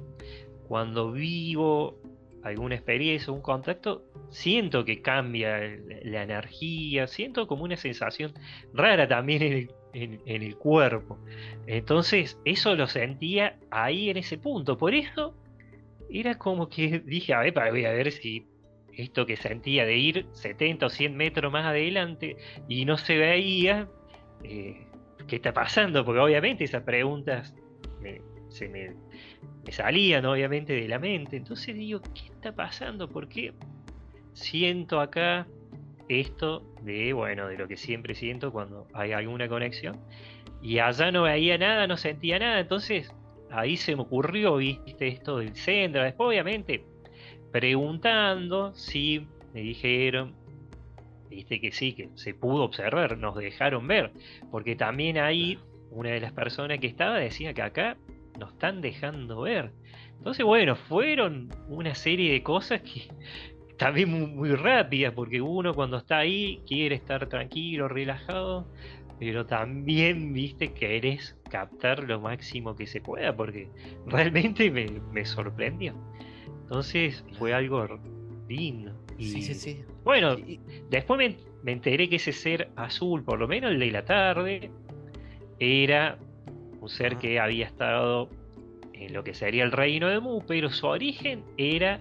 cuando 0.69 1.13
vivo 1.13 1.99
alguna 2.43 2.75
experiencia, 2.75 3.33
un 3.33 3.43
contacto, 3.43 4.05
siento 4.31 4.85
que 4.85 5.03
cambia 5.03 5.59
la 6.03 6.23
energía, 6.23 7.07
siento 7.07 7.47
como 7.47 7.65
una 7.65 7.77
sensación 7.77 8.33
rara 8.73 9.07
también 9.07 9.69
en 9.93 10.21
el, 10.25 10.57
cuerpo. 10.57 11.19
Entonces, 11.67 12.39
eso 12.45 12.75
lo 12.75 12.87
sentía 12.87 13.59
ahí 13.71 14.09
en 14.09 14.17
ese 14.17 14.39
punto. 14.39 14.79
Por 14.79 14.95
eso 14.95 15.35
era 16.09 16.37
como 16.39 16.69
que 16.69 17.01
dije, 17.01 17.35
a 17.35 17.41
ver, 17.41 17.53
voy 17.53 17.85
a 17.85 17.93
ver 17.93 18.11
si 18.13 18.47
esto 18.97 19.27
que 19.27 19.37
sentía 19.37 19.85
de 19.85 19.97
ir 19.97 20.27
70 20.33 20.87
o 20.87 20.91
100 20.91 21.17
metros 21.17 21.53
más 21.53 21.67
adelante 21.67 22.37
y 22.69 22.85
no 22.85 22.99
se 22.99 23.17
veía, 23.17 23.89
eh, 24.43 24.87
¿qué 25.27 25.37
está 25.37 25.53
pasando? 25.53 26.05
Porque 26.05 26.21
obviamente 26.21 26.65
esas 26.65 26.83
preguntas 26.83 27.55
se 28.51 28.69
me, 28.69 28.93
salían 29.71 30.27
obviamente 30.27 30.75
de 30.75 30.89
la 30.89 30.99
mente. 30.99 31.37
Entonces 31.37 31.75
digo, 31.75 32.01
¿qué 32.15 32.27
está 32.27 32.53
pasando? 32.53 33.09
¿Por 33.09 33.29
qué 33.29 33.55
siento 34.33 35.01
acá 35.01 35.47
esto 36.09 36.67
de, 36.83 37.13
bueno, 37.13 37.47
de 37.47 37.57
lo 37.57 37.69
que 37.69 37.77
siempre 37.77 38.15
siento 38.15 38.53
cuando 38.53 38.87
hay 38.93 39.13
alguna 39.13 39.49
conexión? 39.49 40.01
Y 40.63 40.79
allá 40.79 41.11
no 41.11 41.23
veía 41.23 41.57
nada, 41.57 41.87
no 41.87 41.97
sentía 41.97 42.39
nada. 42.39 42.61
Entonces 42.61 43.13
ahí 43.51 43.77
se 43.77 43.97
me 43.97 44.03
ocurrió, 44.03 44.57
viste, 44.57 45.09
esto 45.09 45.39
del 45.39 45.55
centro. 45.55 46.03
Después 46.03 46.29
obviamente 46.29 46.85
preguntando 47.53 48.75
si 48.75 49.27
me 49.53 49.61
dijeron, 49.61 50.35
viste 51.29 51.61
que 51.61 51.73
sí, 51.73 51.93
que 51.93 52.11
se 52.15 52.35
pudo 52.35 52.65
observar, 52.65 53.19
nos 53.19 53.37
dejaron 53.37 53.87
ver, 53.87 54.13
porque 54.51 54.77
también 54.77 55.19
ahí 55.19 55.59
una 55.91 56.11
de 56.11 56.21
las 56.21 56.33
personas 56.33 56.79
que 56.79 56.87
estaba 56.87 57.19
decía 57.19 57.53
que 57.53 57.63
acá 57.63 57.97
nos 58.39 58.53
están 58.53 58.81
dejando 58.81 59.43
ver. 59.43 59.73
Entonces, 60.19 60.45
bueno, 60.45 60.77
fueron 60.77 61.49
una 61.69 61.95
serie 61.95 62.33
de 62.33 62.43
cosas 62.43 62.83
que 62.83 63.09
también 63.79 64.11
muy, 64.11 64.27
muy 64.27 64.55
rápidas, 64.55 65.13
porque 65.15 65.41
uno 65.41 65.75
cuando 65.75 65.97
está 65.97 66.19
ahí 66.19 66.61
quiere 66.67 66.95
estar 66.95 67.27
tranquilo, 67.29 67.89
relajado, 67.89 68.67
pero 69.19 69.47
también, 69.47 70.33
viste, 70.33 70.73
querés 70.73 71.37
captar 71.51 72.05
lo 72.05 72.21
máximo 72.21 72.77
que 72.77 72.87
se 72.87 73.01
pueda, 73.01 73.35
porque 73.37 73.69
realmente 74.07 74.71
me, 74.71 74.87
me 75.13 75.25
sorprendió. 75.25 75.95
Entonces 76.71 77.25
fue 77.37 77.53
algo 77.53 77.85
lindo. 78.49 78.93
Y, 79.19 79.25
sí, 79.25 79.43
sí, 79.43 79.55
sí. 79.55 79.85
Bueno, 80.05 80.37
después 80.89 81.19
me, 81.65 81.73
enteré 81.73 82.09
que 82.09 82.15
ese 82.15 82.33
ser 82.33 82.71
azul, 82.77 83.25
por 83.25 83.41
lo 83.41 83.49
menos 83.49 83.73
el 83.73 83.81
de 83.81 83.91
la 83.91 84.05
tarde, 84.05 84.71
era 85.59 86.17
un 86.81 86.89
ser 86.89 87.17
que 87.17 87.41
había 87.41 87.67
estado 87.67 88.31
en 88.93 89.13
lo 89.13 89.25
que 89.25 89.35
sería 89.35 89.65
el 89.65 89.73
reino 89.73 90.07
de 90.07 90.21
Mu, 90.21 90.43
pero 90.47 90.71
su 90.71 90.87
origen 90.87 91.43
era 91.57 92.01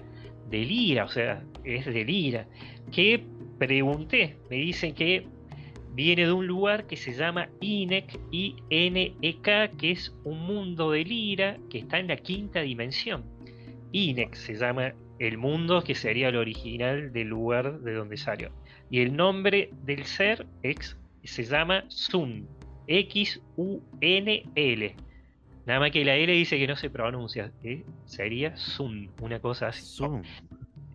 de 0.51 0.59
Lira, 0.59 1.05
o 1.05 1.09
sea, 1.09 1.43
es 1.63 1.87
de 1.87 2.05
Lira. 2.05 2.45
Que 2.91 3.25
pregunté, 3.57 4.37
me 4.51 4.57
dicen 4.57 4.93
que 4.93 5.25
viene 5.95 6.27
de 6.27 6.31
un 6.31 6.45
lugar 6.45 6.85
que 6.85 6.95
se 6.95 7.13
llama 7.13 7.49
INEC, 7.59 8.19
I-N-E-K, 8.29 9.71
que 9.79 9.91
es 9.91 10.15
un 10.25 10.45
mundo 10.45 10.91
de 10.91 11.03
Lira 11.05 11.57
que 11.71 11.79
está 11.79 11.97
en 11.97 12.07
la 12.07 12.17
quinta 12.17 12.61
dimensión. 12.61 13.23
Inex 13.91 14.39
se 14.39 14.55
llama 14.55 14.93
el 15.19 15.37
mundo, 15.37 15.83
que 15.83 15.95
sería 15.95 16.29
el 16.29 16.37
original 16.37 17.11
del 17.11 17.27
lugar 17.27 17.79
de 17.81 17.93
donde 17.93 18.17
salió. 18.17 18.51
Y 18.89 19.01
el 19.01 19.15
nombre 19.15 19.69
del 19.83 20.05
ser 20.05 20.45
se 21.23 21.43
llama 21.43 21.83
Sun, 21.89 22.47
X-U-N-L. 22.87 23.35
Nada 25.65 25.79
más 25.79 25.91
que 25.91 26.03
la 26.03 26.15
L 26.15 26.33
dice 26.33 26.57
que 26.57 26.65
no 26.65 26.75
se 26.75 26.89
pronuncia, 26.89 27.51
sería 28.05 28.55
Sun, 28.55 29.11
una 29.21 29.39
cosa 29.39 29.67
así. 29.67 29.85
Sun. 29.85 30.23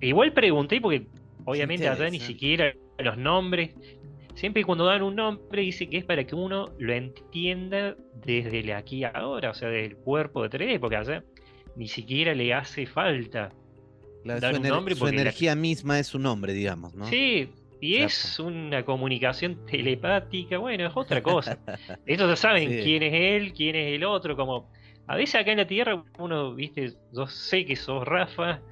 Igual 0.01 0.33
pregunté 0.33 0.81
porque 0.81 1.07
obviamente 1.45 1.87
allá 1.89 2.11
ni 2.11 2.19
siquiera 2.19 2.75
los 2.99 3.17
nombres, 3.17 3.71
siempre 4.35 4.65
cuando 4.65 4.85
dan 4.85 5.03
un 5.03 5.15
nombre 5.15 5.63
dice 5.63 5.89
que 5.89 5.99
es 5.99 6.05
para 6.05 6.25
que 6.25 6.35
uno 6.35 6.71
lo 6.79 6.93
entienda 6.93 7.97
desde 8.25 8.61
el 8.61 8.73
aquí 8.73 9.05
ahora, 9.05 9.51
o 9.51 9.55
sea, 9.55 9.69
del 9.69 9.97
cuerpo 9.97 10.43
de 10.43 10.59
3D, 10.59 10.81
porque 10.81 10.97
allá 10.97 11.23
ni 11.77 11.89
siquiera 11.89 12.35
le 12.35 12.53
hace 12.55 12.87
falta 12.87 13.51
dar 14.25 14.55
un 14.59 14.63
nombre. 14.63 14.95
Su 14.95 15.07
energía 15.07 15.55
misma 15.55 15.99
es 15.99 16.09
su 16.09 16.19
nombre, 16.19 16.53
digamos, 16.53 16.95
¿no? 16.95 17.07
Sí, 17.07 17.51
y 17.81 17.97
es 17.97 18.39
una 18.39 18.85
comunicación 18.85 19.67
telepática, 19.71 20.59
bueno, 20.59 20.87
es 20.87 20.93
otra 20.95 21.23
cosa. 21.23 21.59
Estos 22.07 22.29
ya 22.31 22.37
saben 22.37 22.69
quién 22.83 23.03
es 23.03 23.13
él, 23.15 23.53
quién 23.53 23.77
es 23.77 23.95
el 23.95 24.05
otro, 24.05 24.37
como 24.37 24.71
a 25.07 25.17
veces 25.17 25.35
acá 25.35 25.53
en 25.53 25.59
la 25.59 25.67
Tierra 25.67 26.03
uno, 26.19 26.55
viste, 26.55 26.95
yo 27.13 27.27
sé 27.27 27.67
que 27.67 27.77
sos 27.77 28.07
Rafa, 28.07 28.63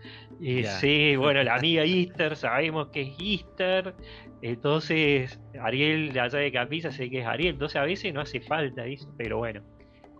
eh, 0.40 0.64
sé, 0.64 1.16
bueno, 1.18 1.42
la 1.42 1.56
amiga 1.56 1.84
Easter, 1.84 2.36
sabemos 2.36 2.88
que 2.88 3.02
es 3.02 3.12
Easter, 3.20 3.94
entonces 4.40 5.38
Ariel 5.60 6.18
allá 6.18 6.38
de 6.38 6.50
Capisa 6.50 6.90
sé 6.90 7.10
que 7.10 7.20
es 7.20 7.26
Ariel, 7.26 7.54
entonces 7.54 7.76
a 7.76 7.84
veces 7.84 8.14
no 8.14 8.22
hace 8.22 8.40
falta 8.40 8.86
eso, 8.86 9.12
pero 9.18 9.38
bueno, 9.38 9.62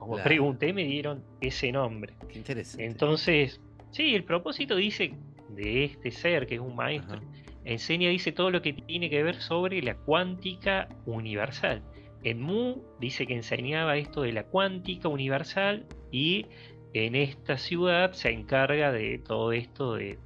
como 0.03 0.21
pregunté, 0.23 0.73
me 0.73 0.85
dieron 0.85 1.23
ese 1.41 1.71
nombre. 1.71 2.15
Qué 2.29 2.39
interesante. 2.39 2.85
Entonces, 2.85 3.61
sí, 3.93 4.17
el 4.17 4.25
propósito 4.25 4.75
dice 4.75 5.15
de 5.51 5.85
este 5.85 6.11
ser, 6.11 6.47
que 6.47 6.57
es 6.57 6.61
un 6.61 6.75
maestro, 6.75 7.21
enseña, 7.65 8.09
dice 8.09 8.33
todo 8.33 8.51
lo 8.51 8.63
que 8.63 8.73
tiene 8.73 9.09
que 9.09 9.23
ver 9.23 9.37
sobre 9.37 9.81
la 9.81 9.95
cuántica 9.95 10.89
universal. 11.07 11.83
en 12.25 12.41
Mu 12.41 12.83
dice 12.99 13.27
que 13.27 13.35
enseñaba 13.35 13.97
esto 13.97 14.23
de 14.23 14.33
la 14.33 14.45
cuántica 14.45 15.09
universal 15.09 15.87
y 16.11 16.47
en 16.95 17.15
esta 17.15 17.57
ciudad 17.57 18.13
se 18.13 18.31
encarga 18.31 18.91
de 18.91 19.19
todo 19.19 19.53
esto 19.53 19.95
de, 19.95 20.19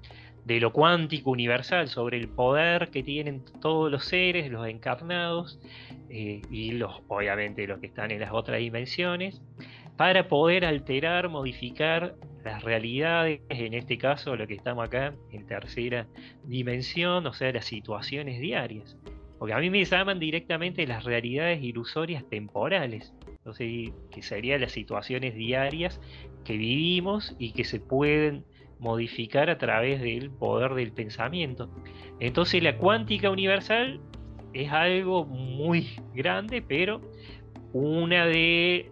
lo 0.46 0.72
cuántico 0.72 1.30
universal, 1.30 1.88
sobre 1.88 2.18
el 2.18 2.28
poder 2.28 2.90
que 2.90 3.02
tienen 3.02 3.44
todos 3.60 3.90
los 3.90 4.04
seres, 4.04 4.50
los 4.50 4.66
encarnados 4.68 5.58
eh, 6.08 6.42
y 6.50 6.72
los, 6.72 7.02
obviamente 7.08 7.66
los 7.66 7.80
que 7.80 7.86
están 7.86 8.12
en 8.12 8.20
las 8.20 8.32
otras 8.32 8.58
dimensiones, 8.58 9.42
para 9.96 10.28
poder 10.28 10.64
alterar, 10.64 11.28
modificar 11.28 12.14
las 12.44 12.62
realidades, 12.62 13.40
en 13.48 13.74
este 13.74 13.98
caso 13.98 14.36
lo 14.36 14.46
que 14.46 14.54
estamos 14.54 14.86
acá 14.86 15.14
en 15.32 15.46
tercera 15.46 16.06
dimensión, 16.44 17.26
o 17.26 17.32
sea, 17.32 17.50
las 17.52 17.64
situaciones 17.64 18.38
diarias. 18.38 18.96
Porque 19.38 19.52
a 19.52 19.58
mí 19.58 19.68
me 19.68 19.84
llaman 19.84 20.20
directamente 20.20 20.86
las 20.86 21.04
realidades 21.04 21.62
ilusorias 21.62 22.24
temporales, 22.28 23.12
entonces, 23.46 23.92
que 24.10 24.22
serían 24.22 24.60
las 24.60 24.72
situaciones 24.72 25.34
diarias 25.34 26.00
que 26.44 26.56
vivimos 26.56 27.34
y 27.38 27.52
que 27.52 27.64
se 27.64 27.80
pueden 27.80 28.44
modificar 28.78 29.50
a 29.50 29.58
través 29.58 30.00
del 30.00 30.30
poder 30.30 30.74
del 30.74 30.92
pensamiento. 30.92 31.70
Entonces 32.20 32.62
la 32.62 32.76
cuántica 32.76 33.30
universal 33.30 34.00
es 34.52 34.72
algo 34.72 35.24
muy 35.24 35.88
grande, 36.14 36.62
pero 36.62 37.00
una 37.72 38.26
de 38.26 38.90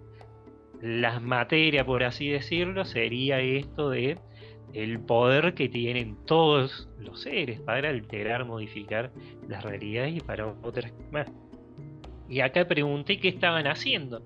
las 0.80 1.22
materias, 1.22 1.86
por 1.86 2.04
así 2.04 2.28
decirlo, 2.28 2.84
sería 2.84 3.40
esto 3.40 3.90
de 3.90 4.18
el 4.74 5.00
poder 5.00 5.54
que 5.54 5.68
tienen 5.68 6.16
todos 6.26 6.90
los 6.98 7.22
seres 7.22 7.60
para 7.60 7.90
alterar, 7.90 8.44
modificar 8.44 9.12
las 9.48 9.62
realidades 9.62 10.16
y 10.16 10.20
para 10.20 10.48
otras 10.62 10.92
más. 11.12 11.30
Y 12.28 12.40
acá 12.40 12.66
pregunté 12.66 13.18
qué 13.20 13.28
estaban 13.28 13.66
haciendo. 13.66 14.22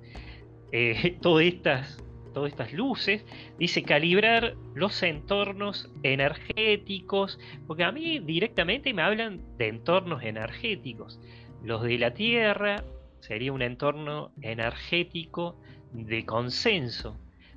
Eh, 0.72 1.18
todas, 1.22 1.44
estas, 1.44 2.04
todas 2.39 2.53
estas 2.53 2.72
luces, 2.72 3.24
dice 3.59 3.82
calibrar 3.82 4.55
los 4.74 5.03
entornos 5.03 5.91
energéticos, 6.05 7.39
porque 7.66 7.82
a 7.82 7.91
mí 7.91 8.20
directamente 8.20 8.95
me 8.95 9.03
hablan 9.03 9.41
de 9.59 9.68
entornos 9.68 10.22
energéticos. 10.22 11.20
Los 11.64 11.82
de 11.82 11.99
la 11.99 12.14
Tierra 12.14 12.84
sería 13.18 13.53
un 13.53 13.62
entorno 13.62 14.30
energético 14.41 15.61
de 15.93 16.24
consenso, 16.24 17.16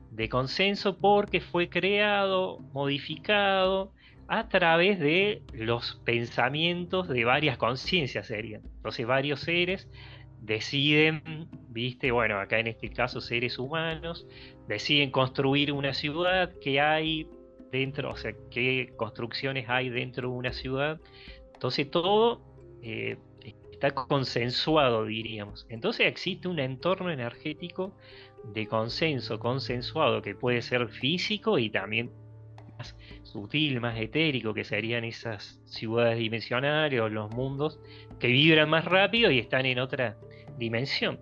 de 0.10 0.30
consenso 0.30 0.98
porque 0.98 1.42
fue 1.42 1.70
creado, 1.70 2.58
modificado 2.74 3.94
a 4.28 4.50
través 4.50 5.00
de 5.00 5.44
los 5.54 6.02
pensamientos 6.06 7.08
de 7.08 7.24
varias 7.24 7.58
conciencias 7.58 8.26
serían. 8.26 8.62
Entonces 8.78 9.06
varios 9.06 9.42
seres 9.42 9.88
deciden, 10.42 11.48
viste, 11.70 12.12
bueno, 12.12 12.40
acá 12.40 12.60
en 12.60 12.68
este 12.68 12.90
caso 12.90 13.22
seres 13.22 13.60
humanos, 13.60 14.28
deciden 14.68 15.12
construir 15.12 15.72
una 15.72 15.94
ciudad 15.94 16.52
que 16.60 16.82
hay 16.82 17.28
dentro, 17.72 18.12
o 18.12 18.18
sea, 18.18 18.34
qué 18.50 18.94
construcciones 18.98 19.70
hay 19.70 19.90
dentro 19.90 20.30
de 20.30 20.36
una 20.36 20.52
ciudad. 20.52 21.00
Entonces 21.54 21.90
todo 21.90 22.42
eh, 22.82 23.18
está 23.72 23.92
consensuado, 23.92 25.06
diríamos. 25.06 25.68
Entonces 25.70 26.08
existe 26.08 26.48
un 26.48 26.60
entorno 26.60 27.12
energético 27.12 27.96
de 28.44 28.68
consenso, 28.68 29.40
consensuado, 29.40 30.22
que 30.22 30.36
puede 30.36 30.64
ser 30.64 30.90
físico 30.90 31.60
y 31.60 31.70
también 31.70 32.12
más 32.78 32.96
sutil, 33.22 33.80
más 33.80 33.98
etérico, 34.00 34.56
que 34.56 34.64
serían 34.64 35.04
esas 35.04 35.62
ciudades 35.66 36.18
dimensionales 36.18 37.00
o 37.00 37.10
los 37.10 37.30
mundos 37.32 37.80
que 38.20 38.28
vibran 38.28 38.70
más 38.70 38.86
rápido 38.86 39.30
y 39.30 39.38
están 39.38 39.68
en 39.68 39.80
otra 39.80 40.18
dimensión. 40.58 41.20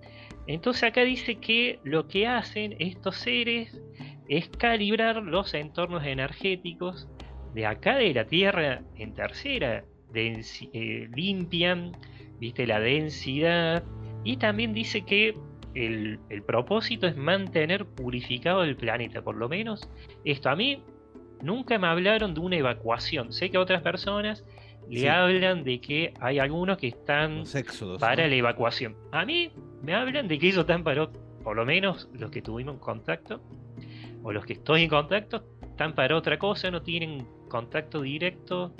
Entonces 0.47 0.84
acá 0.84 1.01
dice 1.01 1.36
que 1.36 1.80
lo 1.84 2.07
que 2.07 2.27
hacen 2.27 2.75
estos 2.80 3.17
seres 3.17 3.80
es 4.27 4.49
calibrar 4.49 5.17
los 5.23 5.53
entornos 5.53 6.05
energéticos 6.05 7.07
de 7.53 7.65
acá 7.65 7.97
de 7.97 8.13
la 8.13 8.25
Tierra 8.25 8.82
en 8.95 9.13
tercera, 9.13 9.84
eh, 10.13 11.09
limpian 11.15 11.91
viste 12.39 12.65
la 12.65 12.80
densidad. 12.80 13.84
Y 14.23 14.38
también 14.38 14.73
dice 14.73 15.01
que 15.01 15.36
el, 15.75 16.19
propósito 16.45 17.07
es 17.07 17.15
mantener 17.15 17.86
purificado 17.86 18.63
el 18.63 18.75
planeta, 18.75 19.21
por 19.21 19.36
lo 19.36 19.47
menos. 19.47 19.89
Esto 20.25 20.49
a 20.49 20.55
mí 20.55 20.84
nunca 21.41 21.77
me 21.77 21.88
hablaron 21.88 22.34
de 22.34 22.39
una 22.39 22.57
evacuación, 22.57 23.32
sé 23.32 23.49
que 23.49 23.57
otras 23.57 23.82
personas 23.82 24.43
le 24.88 25.09
hablan 25.09 25.63
de 25.63 25.82
que 25.82 26.13
hay 26.19 26.39
algunos 26.39 26.77
que 26.77 26.88
están 26.88 27.43
para 27.99 28.27
la 28.27 28.36
evacuación. 28.36 28.95
A 29.11 29.25
mí 29.25 29.51
me 29.82 29.93
hablan 29.93 30.27
de 30.27 30.39
que 30.39 30.47
ellos 30.47 30.61
están 30.61 30.84
para, 30.84 31.09
por 31.43 31.55
lo 31.55 31.65
menos 31.65 32.09
los 32.13 32.32
que 32.32 32.41
tuvimos 32.41 32.77
contacto, 32.80 33.41
o 34.23 34.32
los 34.32 34.45
que 34.45 34.53
estoy 34.53 34.84
en 34.84 34.89
contacto, 34.89 35.43
están 35.61 35.93
para 35.93 36.15
otra 36.15 36.38
cosa, 36.38 36.69
no 36.71 36.82
tienen 36.82 37.25
contacto 37.47 38.01
directo 38.01 38.73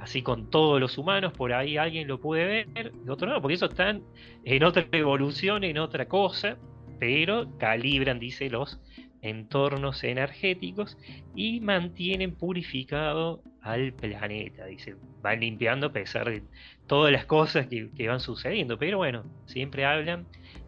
así 0.00 0.22
con 0.22 0.50
todos 0.50 0.80
los 0.80 0.98
humanos, 0.98 1.32
por 1.32 1.52
ahí 1.52 1.76
alguien 1.76 2.06
lo 2.06 2.20
puede 2.20 2.66
ver, 2.74 2.92
de 2.92 3.10
otro 3.10 3.26
lado, 3.26 3.42
porque 3.42 3.54
eso 3.54 3.66
están 3.66 4.02
en 4.44 4.62
otra 4.62 4.86
evolución, 4.92 5.64
en 5.64 5.78
otra 5.78 6.06
cosa, 6.06 6.56
pero 6.98 7.46
calibran, 7.58 8.18
dice, 8.18 8.48
los 8.48 8.80
entornos 9.26 10.02
energéticos 10.04 10.96
y 11.34 11.60
mantienen 11.60 12.34
purificado 12.34 13.42
al 13.60 13.92
planeta, 13.92 14.66
dice, 14.66 14.96
van 15.22 15.40
limpiando 15.40 15.88
a 15.88 15.92
pesar 15.92 16.30
de 16.30 16.42
todas 16.86 17.12
las 17.12 17.24
cosas 17.24 17.66
que, 17.66 18.08
van 18.08 18.20
sucediendo, 18.20 18.78
pero 18.78 18.98
bueno, 18.98 19.24
siempre 19.46 19.84
hablan 19.84 20.26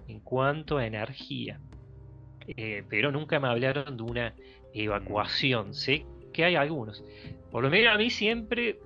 en 0.08 0.20
cuanto 0.20 0.78
a 0.78 0.86
energía, 0.86 1.60
eh, 2.48 2.82
pero 2.88 3.12
nunca 3.12 3.38
me 3.38 3.48
hablaron 3.48 3.96
de 3.96 4.02
una 4.02 4.34
evacuación, 4.74 5.74
sé 5.74 6.06
que 6.32 6.44
hay 6.44 6.56
algunos, 6.56 7.04
por 7.50 7.62
lo 7.62 7.70
menos 7.70 7.94
a 7.94 7.98
mí 7.98 8.10
siempre 8.10 8.78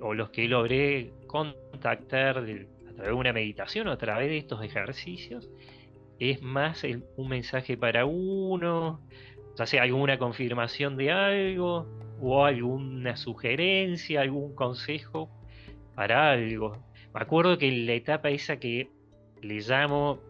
o 0.00 0.14
los 0.14 0.30
que 0.30 0.48
logré 0.48 1.12
contactar 1.26 2.38
a 2.38 2.44
través 2.44 2.68
de 2.96 3.12
una 3.12 3.32
meditación 3.32 3.88
o 3.88 3.92
a 3.92 3.98
través 3.98 4.28
de 4.28 4.38
estos 4.38 4.62
ejercicios, 4.64 5.50
es 6.30 6.40
más 6.40 6.84
un 7.16 7.28
mensaje 7.28 7.76
para 7.76 8.06
uno, 8.06 9.00
ya 9.56 9.66
sea 9.66 9.82
alguna 9.82 10.18
confirmación 10.18 10.96
de 10.96 11.10
algo 11.10 11.86
o 12.20 12.44
alguna 12.44 13.16
sugerencia, 13.16 14.20
algún 14.20 14.54
consejo 14.54 15.28
para 15.96 16.30
algo. 16.30 16.78
Me 17.12 17.20
acuerdo 17.20 17.58
que 17.58 17.68
en 17.68 17.86
la 17.86 17.94
etapa 17.94 18.30
esa 18.30 18.58
que 18.58 18.88
le 19.42 19.60
llamo 19.60 20.20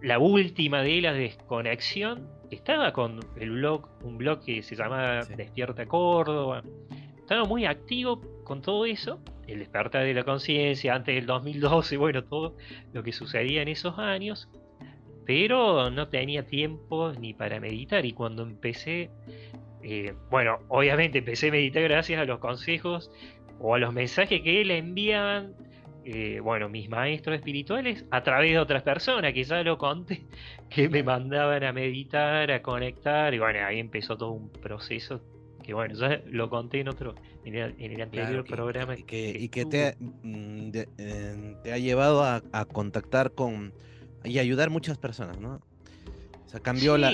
la 0.00 0.18
última 0.18 0.82
de 0.82 1.00
la 1.00 1.12
desconexión, 1.12 2.28
estaba 2.50 2.92
con 2.92 3.20
el 3.36 3.50
blog, 3.50 3.88
un 4.04 4.18
blog 4.18 4.44
que 4.44 4.62
se 4.62 4.76
llamaba 4.76 5.24
Despierta 5.24 5.86
Córdoba. 5.86 6.62
Estaba 7.18 7.44
muy 7.44 7.64
activo 7.64 8.20
con 8.44 8.62
todo 8.62 8.86
eso, 8.86 9.18
el 9.48 9.58
despertar 9.58 10.04
de 10.04 10.14
la 10.14 10.22
conciencia 10.22 10.94
antes 10.94 11.14
del 11.14 11.26
2012, 11.26 11.96
bueno, 11.98 12.22
todo 12.22 12.56
lo 12.92 13.02
que 13.02 13.12
sucedía 13.12 13.62
en 13.62 13.68
esos 13.68 13.98
años, 13.98 14.48
pero 15.24 15.90
no 15.90 16.08
tenía 16.08 16.46
tiempo 16.46 17.12
ni 17.12 17.34
para 17.34 17.60
meditar 17.60 18.04
y 18.04 18.12
cuando 18.12 18.42
empecé, 18.42 19.10
eh, 19.82 20.14
bueno, 20.30 20.58
obviamente 20.68 21.18
empecé 21.18 21.48
a 21.48 21.52
meditar 21.52 21.82
gracias 21.82 22.20
a 22.20 22.24
los 22.24 22.38
consejos 22.38 23.10
o 23.58 23.74
a 23.74 23.78
los 23.78 23.92
mensajes 23.92 24.42
que 24.42 24.64
le 24.64 24.78
enviaban, 24.78 25.54
eh, 26.04 26.40
bueno, 26.40 26.68
mis 26.68 26.88
maestros 26.88 27.36
espirituales 27.36 28.04
a 28.10 28.22
través 28.22 28.52
de 28.52 28.58
otras 28.58 28.82
personas, 28.82 29.32
que 29.32 29.44
ya 29.44 29.62
lo 29.62 29.78
conté, 29.78 30.26
que 30.70 30.88
me 30.88 31.02
mandaban 31.02 31.64
a 31.64 31.72
meditar, 31.72 32.50
a 32.50 32.62
conectar, 32.62 33.32
y 33.32 33.38
bueno, 33.38 33.60
ahí 33.64 33.78
empezó 33.78 34.16
todo 34.16 34.32
un 34.32 34.50
proceso 34.50 35.22
que 35.64 35.72
bueno, 35.72 35.94
ya 35.94 36.20
lo 36.26 36.50
conté 36.50 36.80
en 36.80 36.88
otro, 36.88 37.14
en 37.44 37.54
el, 37.54 38.00
anterior 38.00 38.44
programa. 38.44 38.96
Y 38.96 39.02
que, 39.04 39.30
y 39.30 39.48
que 39.48 39.64
te, 39.64 39.96
mm, 39.98 40.70
eh, 40.98 41.56
te, 41.62 41.72
ha 41.72 41.78
llevado 41.78 42.22
a, 42.22 42.42
contactar 42.66 43.32
con 43.32 43.72
y 44.24 44.38
ayudar 44.38 44.70
muchas 44.70 44.98
personas, 44.98 45.38
¿no? 45.38 45.60
O 46.46 46.48
sea, 46.48 46.60
cambió 46.60 46.96
la 46.96 47.12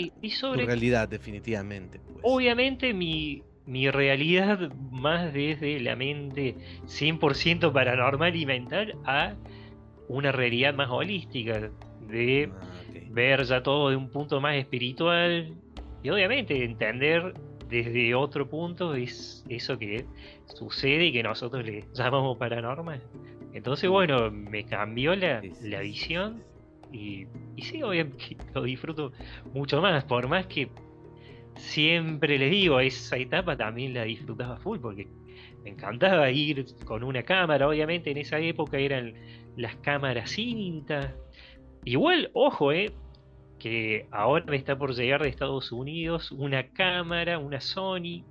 realidad 0.56 1.08
definitivamente. 1.08 1.98
Pues. 1.98 2.18
Obviamente 2.22 2.92
mi, 2.92 3.42
mi 3.66 3.90
realidad 3.90 4.72
más 4.90 5.32
desde 5.32 5.80
la 5.80 5.96
mente 5.96 6.56
100% 6.86 7.72
paranormal 7.72 8.36
y 8.36 8.46
mental 8.46 8.96
a 9.04 9.34
una 10.08 10.32
realidad 10.32 10.74
más 10.74 10.90
holística, 10.90 11.70
de 12.08 12.50
ah, 12.52 12.70
ver 13.11 13.44
ya 13.44 13.62
todo 13.62 13.90
de 13.90 13.96
un 13.96 14.11
punto 14.11 14.40
más 14.40 14.56
espiritual 14.56 15.54
y 16.02 16.11
obviamente 16.11 16.64
entender 16.64 17.34
desde 17.68 18.14
otro 18.14 18.48
punto 18.48 18.94
es 18.94 19.44
eso 19.48 19.78
que 19.78 20.04
sucede 20.46 21.06
y 21.06 21.12
que 21.12 21.22
nosotros 21.22 21.64
le 21.64 21.84
llamamos 21.94 22.36
paranormal. 22.36 23.00
Entonces, 23.52 23.88
bueno, 23.88 24.30
me 24.30 24.64
cambió 24.64 25.14
la, 25.14 25.40
visión 25.80 26.42
y, 26.93 27.26
y 27.57 27.62
sí, 27.62 27.82
obviamente 27.82 28.36
lo 28.55 28.62
disfruto 28.62 29.12
mucho 29.53 29.80
más, 29.80 30.05
por 30.05 30.28
más 30.28 30.47
que 30.47 30.70
siempre 31.57 32.38
les 32.38 32.51
digo, 32.51 32.80
esa 32.80 33.16
etapa 33.16 33.57
también 33.57 33.95
la 33.95 34.05
disfrutaba 34.05 34.57
full 34.59 34.78
porque 34.78 35.09
me 35.62 35.70
encantaba 35.70 36.30
ir 36.30 36.64
con 36.84 37.03
una 37.03 37.22
cámara, 37.22 37.68
obviamente 37.68 38.11
en 38.11 38.18
esa 38.18 38.38
época 38.38 38.78
eran 38.78 39.14
las 39.57 39.76
cámaras 39.76 40.30
cinta, 40.30 41.14
igual, 41.84 42.30
ojo, 42.32 42.72
eh, 42.72 42.93
que 43.59 44.07
ahora 44.11 44.47
me 44.47 44.57
está 44.57 44.78
por 44.78 44.95
llegar 44.95 45.22
de 45.22 45.28
Estados 45.28 45.70
Unidos 45.70 46.32
una 46.32 46.68
cámara, 46.68 47.38
una 47.38 47.61
Sony, 47.61 48.24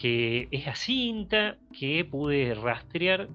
que 0.00 0.48
es 0.50 0.68
a 0.68 0.74
cinta, 0.74 1.58
que 1.78 2.04
pude 2.04 2.54
rastrear 2.54 3.28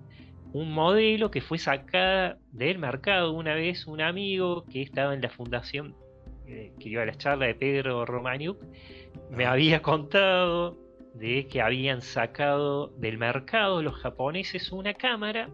un 0.53 0.71
modelo 0.71 1.29
que 1.31 1.41
fue 1.41 1.57
sacada 1.57 2.37
del 2.51 2.79
mercado 2.79 3.33
una 3.33 3.53
vez 3.53 3.85
un 3.87 4.01
amigo 4.01 4.65
que 4.71 4.81
estaba 4.81 5.13
en 5.13 5.21
la 5.21 5.29
fundación 5.29 5.95
eh, 6.47 6.71
que 6.79 6.89
iba 6.89 7.03
a 7.03 7.05
la 7.05 7.15
charla 7.15 7.45
de 7.45 7.55
Pedro 7.55 8.05
Romaniuk 8.05 8.57
me 9.29 9.45
había 9.45 9.81
contado 9.81 10.77
de 11.13 11.47
que 11.47 11.61
habían 11.61 12.01
sacado 12.01 12.87
del 12.97 13.17
mercado 13.17 13.81
los 13.83 13.95
japoneses 13.95 14.71
una 14.71 14.93
cámara 14.93 15.49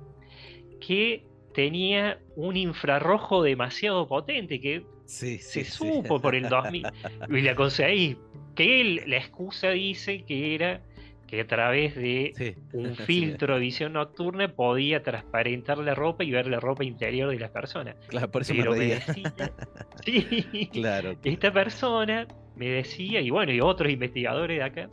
que 0.80 1.26
tenía 1.54 2.20
un 2.36 2.56
infrarrojo 2.58 3.43
demasiado 3.43 4.08
potente 4.08 4.60
que 4.60 4.86
se 5.06 5.64
supo 5.66 6.20
por 6.22 6.36
el 6.36 6.50
2000 6.50 6.88
y 7.30 7.41
la 7.41 7.56
conseguí 7.56 8.18
que 8.56 8.82
él, 8.82 9.04
la 9.08 9.18
excusa 9.18 9.72
dice 9.72 10.24
que 10.24 10.56
era 10.56 10.82
que 11.28 11.41
a 11.41 11.47
través 11.47 11.95
de 11.95 12.57
un 12.73 12.95
filtro 12.95 13.55
de 13.55 13.59
visión 13.59 13.93
nocturna 13.93 14.47
podía 14.47 15.01
transparentar 15.03 15.78
la 15.80 15.95
ropa 15.95 16.23
y 16.23 16.32
ver 16.32 16.47
la 16.47 16.59
ropa 16.59 16.84
interior 16.84 17.30
de 17.30 17.39
las 17.39 17.51
personas. 17.51 17.95
Claro, 18.07 18.30
por 18.30 18.43
eso 18.43 18.53
me, 18.53 18.63
decía, 18.63 19.01
sí, 20.05 20.69
claro, 20.71 21.15
Esta 21.23 21.51
persona 21.51 22.28
me 22.55 22.69
decía, 22.69 23.21
y 23.21 23.30
bueno, 23.30 23.51
y 23.51 23.61
otros 23.61 23.91
investigadores 23.91 24.57
de 24.59 24.63
acá, 24.63 24.89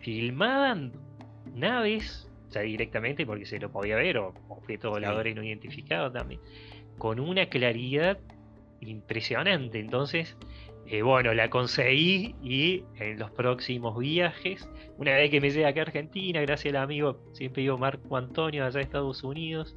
filmaban 0.00 0.92
naves, 1.54 2.30
o 2.48 2.52
sea, 2.52 2.62
directamente 2.62 3.26
porque 3.26 3.46
se 3.46 3.58
lo 3.58 3.70
podía 3.70 3.96
ver, 3.96 4.18
o 4.18 4.34
objetos 4.48 4.90
voladores 4.90 5.34
no 5.34 5.42
identificados 5.42 6.12
también, 6.12 6.40
con 6.98 7.20
una 7.20 7.46
claridad 7.46 8.18
impresionante. 8.80 9.78
Entonces, 9.80 10.36
eh, 10.92 11.00
bueno, 11.00 11.32
la 11.32 11.48
conseguí 11.48 12.34
y 12.42 12.84
en 12.96 13.18
los 13.18 13.30
próximos 13.30 13.98
viajes, 13.98 14.68
una 14.98 15.14
vez 15.14 15.30
que 15.30 15.40
me 15.40 15.48
llegue 15.48 15.64
acá 15.64 15.80
a 15.80 15.84
Argentina, 15.84 16.42
gracias 16.42 16.74
al 16.74 16.82
amigo, 16.82 17.18
siempre 17.32 17.62
digo 17.62 17.78
Marco 17.78 18.14
Antonio 18.14 18.66
allá 18.66 18.76
de 18.76 18.82
Estados 18.82 19.24
Unidos, 19.24 19.74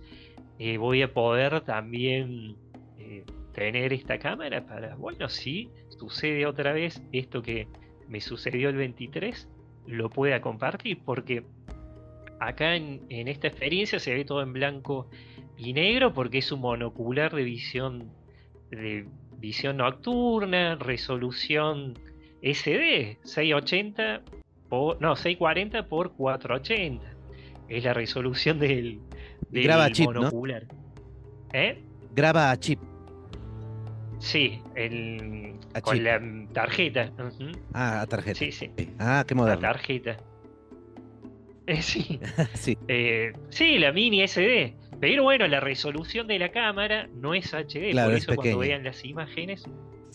eh, 0.60 0.76
voy 0.78 1.04
a 1.04 1.14
poder 1.14 1.62
también 1.62 2.58
eh, 2.98 3.24
tener 3.54 3.94
esta 3.94 4.20
cámara 4.20 4.66
para, 4.66 4.96
bueno, 4.98 5.30
si 5.30 5.70
sucede 5.88 6.46
otra 6.46 6.74
vez 6.74 7.02
esto 7.14 7.42
que 7.42 7.70
me 8.10 8.20
sucedió 8.20 8.68
el 8.68 8.76
23, 8.76 9.48
lo 9.88 10.10
pueda 10.10 10.42
compartir, 10.42 11.00
porque 11.06 11.46
acá 12.42 12.76
en, 12.76 13.06
en 13.08 13.30
esta 13.30 13.48
experiencia 13.48 14.00
se 14.00 14.14
ve 14.14 14.26
todo 14.26 14.42
en 14.42 14.52
blanco 14.52 15.10
y 15.56 15.72
negro 15.72 16.12
porque 16.12 16.40
es 16.40 16.52
un 16.52 16.60
monocular 16.60 17.34
de 17.34 17.44
visión 17.44 18.12
de 18.70 19.08
visión 19.40 19.78
nocturna, 19.78 20.76
resolución 20.76 21.98
SD, 22.42 23.20
680 23.24 24.22
por, 24.70 25.02
no, 25.02 25.16
640 25.16 25.88
por 25.88 26.14
480. 26.14 27.06
Es 27.70 27.84
la 27.84 27.94
resolución 27.94 28.60
del, 28.60 29.00
Graba 29.50 29.92
chip, 29.92 30.06
monocular. 30.06 30.64
¿Eh? 31.54 31.82
Graba 32.14 32.52
a 32.52 32.60
chip. 32.60 32.80
Sí, 34.20 34.62
con 35.82 36.04
la 36.04 36.22
tarjeta. 36.54 37.12
Ah, 37.74 38.02
a 38.02 38.06
tarjeta. 38.06 38.40
Sí, 38.40 38.52
sí. 38.52 38.72
Ah, 39.00 39.24
qué 39.28 39.36
moderno. 39.36 39.62
La 39.62 39.74
tarjeta. 39.74 40.18
Eh, 41.68 41.82
sí. 41.82 42.20
sí. 42.54 42.78
Eh, 42.88 43.34
sí, 43.50 43.78
la 43.78 43.92
mini 43.92 44.28
SD. 44.28 44.76
Pero 45.00 45.24
bueno, 45.24 45.48
la 45.48 45.60
resolución 45.60 46.28
de 46.28 46.40
la 46.40 46.52
cámara 46.52 47.08
no 47.14 47.34
es 47.34 47.54
HD, 47.54 47.94
por 47.94 48.14
eso 48.14 48.36
cuando 48.36 48.60
vean 48.60 48.84
las 48.84 49.04
imágenes 49.04 49.66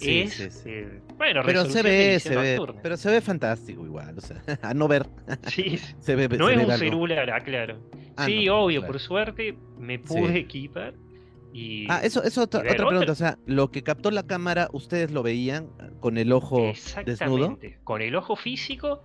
es 0.00 0.66
eh, 0.66 1.00
bueno, 1.16 1.42
pero 1.44 1.64
se 1.66 1.82
ve, 1.82 2.18
se 2.20 2.36
ve, 2.36 2.58
pero 2.82 2.96
se 2.96 3.10
ve 3.10 3.20
fantástico 3.20 3.84
igual, 3.84 4.16
o 4.16 4.20
sea, 4.20 4.42
a 4.62 4.74
no 4.74 4.88
ver. 4.88 5.06
Sí, 5.48 5.78
se 5.98 6.16
ve, 6.16 6.28
no 6.28 6.48
es 6.48 6.64
un 6.64 6.72
celular, 6.72 7.30
ah, 7.30 7.40
claro. 7.40 7.80
Ah, 8.16 8.26
sí, 8.26 8.48
obvio, 8.48 8.86
por 8.86 8.98
suerte 8.98 9.56
me 9.78 9.98
pude 9.98 10.38
equipar. 10.38 10.94
Y, 11.52 11.86
ah, 11.90 12.00
eso, 12.04 12.22
eso 12.22 12.42
otra, 12.42 12.62
pregunta, 12.62 13.10
o 13.10 13.14
sea, 13.14 13.36
lo 13.44 13.70
que 13.72 13.82
captó 13.82 14.10
la 14.10 14.24
cámara, 14.24 14.68
¿ustedes 14.72 15.10
lo 15.10 15.22
veían 15.22 15.68
con 15.98 16.16
el 16.16 16.32
ojo 16.32 16.72
desnudo? 17.04 17.58
Con 17.82 18.02
el 18.02 18.14
ojo 18.14 18.36
físico, 18.36 19.02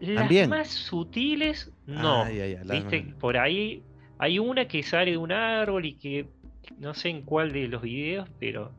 las 0.00 0.48
más 0.48 0.68
sutiles, 0.68 1.72
no. 1.86 2.24
¿Viste? 2.26 3.14
Por 3.20 3.36
ahí 3.36 3.82
hay 4.18 4.38
una 4.38 4.66
que 4.68 4.82
sale 4.82 5.12
de 5.12 5.16
un 5.16 5.32
árbol 5.32 5.84
y 5.84 5.94
que 5.94 6.26
no 6.78 6.94
sé 6.94 7.10
en 7.10 7.22
cuál 7.22 7.52
de 7.52 7.68
los 7.68 7.82
videos, 7.82 8.28
pero 8.38 8.72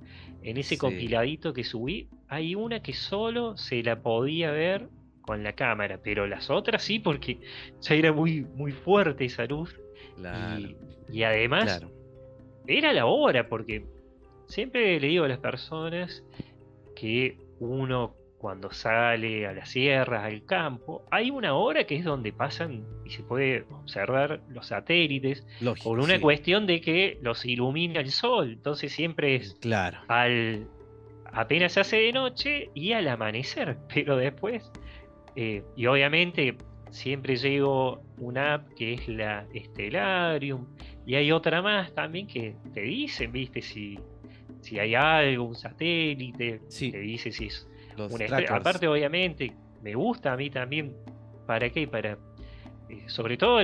en 0.43 0.57
ese 0.57 0.77
compiladito 0.77 1.53
que 1.53 1.63
subí, 1.63 2.07
hay 2.27 2.55
una 2.55 2.81
que 2.81 2.93
solo 2.93 3.57
se 3.57 3.83
la 3.83 4.01
podía 4.01 4.51
ver 4.51 4.89
con 5.21 5.43
la 5.43 5.53
cámara, 5.53 5.99
pero 6.01 6.25
las 6.25 6.49
otras 6.49 6.83
sí, 6.83 6.99
porque 6.99 7.39
ya 7.81 7.95
era 7.95 8.13
muy, 8.13 8.41
muy 8.55 8.71
fuerte 8.71 9.25
esa 9.25 9.45
luz. 9.45 9.75
Y, 11.11 11.23
además, 11.23 11.85
era 12.65 12.93
la 12.93 13.05
hora, 13.05 13.47
porque 13.49 13.85
siempre 14.47 14.99
le 14.99 15.07
digo 15.07 15.25
a 15.25 15.27
las 15.27 15.39
personas 15.39 16.23
que 16.95 17.37
uno 17.59 18.15
cuando 18.37 18.71
sale 18.71 19.47
a 19.47 19.53
las 19.53 19.69
sierras, 19.69 20.23
al 20.23 20.45
campo, 20.45 21.05
hay 21.11 21.31
una 21.31 21.55
hora 21.55 21.85
que 21.85 21.95
es 21.95 22.05
donde 22.05 22.31
pasan 22.31 22.85
y 23.05 23.09
se 23.09 23.23
puede 23.23 23.65
observar 23.71 24.41
los 24.49 24.67
satélites 24.67 25.45
por 25.83 25.99
una 25.99 26.19
cuestión 26.19 26.67
de 26.67 26.81
que 26.81 27.17
los 27.21 27.45
ilumina 27.45 27.99
el 27.99 28.11
sol. 28.11 28.53
Entonces 28.53 28.91
siempre 28.91 29.35
es 29.35 29.55
claro. 29.61 29.99
al 30.07 30.67
apenas 31.33 31.73
se 31.73 31.81
hace 31.81 31.97
de 31.97 32.13
noche 32.13 32.69
y 32.73 32.93
al 32.93 33.07
amanecer, 33.07 33.77
pero 33.93 34.17
después 34.17 34.71
eh, 35.35 35.63
y 35.75 35.85
obviamente 35.85 36.57
siempre 36.89 37.35
llego 37.35 38.01
una 38.17 38.55
app 38.55 38.73
que 38.73 38.93
es 38.93 39.07
la 39.07 39.45
Stellarium 39.55 40.65
y 41.05 41.15
hay 41.15 41.31
otra 41.31 41.61
más 41.61 41.93
también 41.93 42.27
que 42.27 42.55
te 42.73 42.81
dicen, 42.81 43.31
viste, 43.31 43.61
si, 43.61 43.99
si 44.61 44.79
hay 44.79 44.95
algo, 44.95 45.45
un 45.45 45.55
satélite, 45.55 46.61
te 46.69 46.99
dice 46.99 47.31
si 47.31 47.45
es 47.45 47.69
Aparte, 48.49 48.87
obviamente, 48.87 49.53
me 49.81 49.95
gusta 49.95 50.33
a 50.33 50.37
mí 50.37 50.49
también. 50.49 50.95
¿Para 51.45 51.69
qué? 51.69 51.87
Para. 51.87 52.17
Eh, 52.89 53.03
sobre 53.07 53.37
todo 53.37 53.59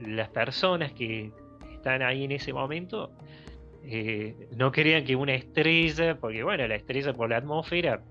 las 0.00 0.28
personas 0.28 0.92
que 0.92 1.32
están 1.72 2.02
ahí 2.02 2.24
en 2.24 2.32
ese 2.32 2.52
momento. 2.52 3.12
Eh, 3.84 4.48
no 4.56 4.70
crean 4.70 5.04
que 5.04 5.16
una 5.16 5.34
estrella, 5.34 6.18
porque 6.18 6.42
bueno, 6.42 6.66
la 6.66 6.74
estrella 6.74 7.14
por 7.14 7.30
la 7.30 7.38
atmósfera 7.38 8.02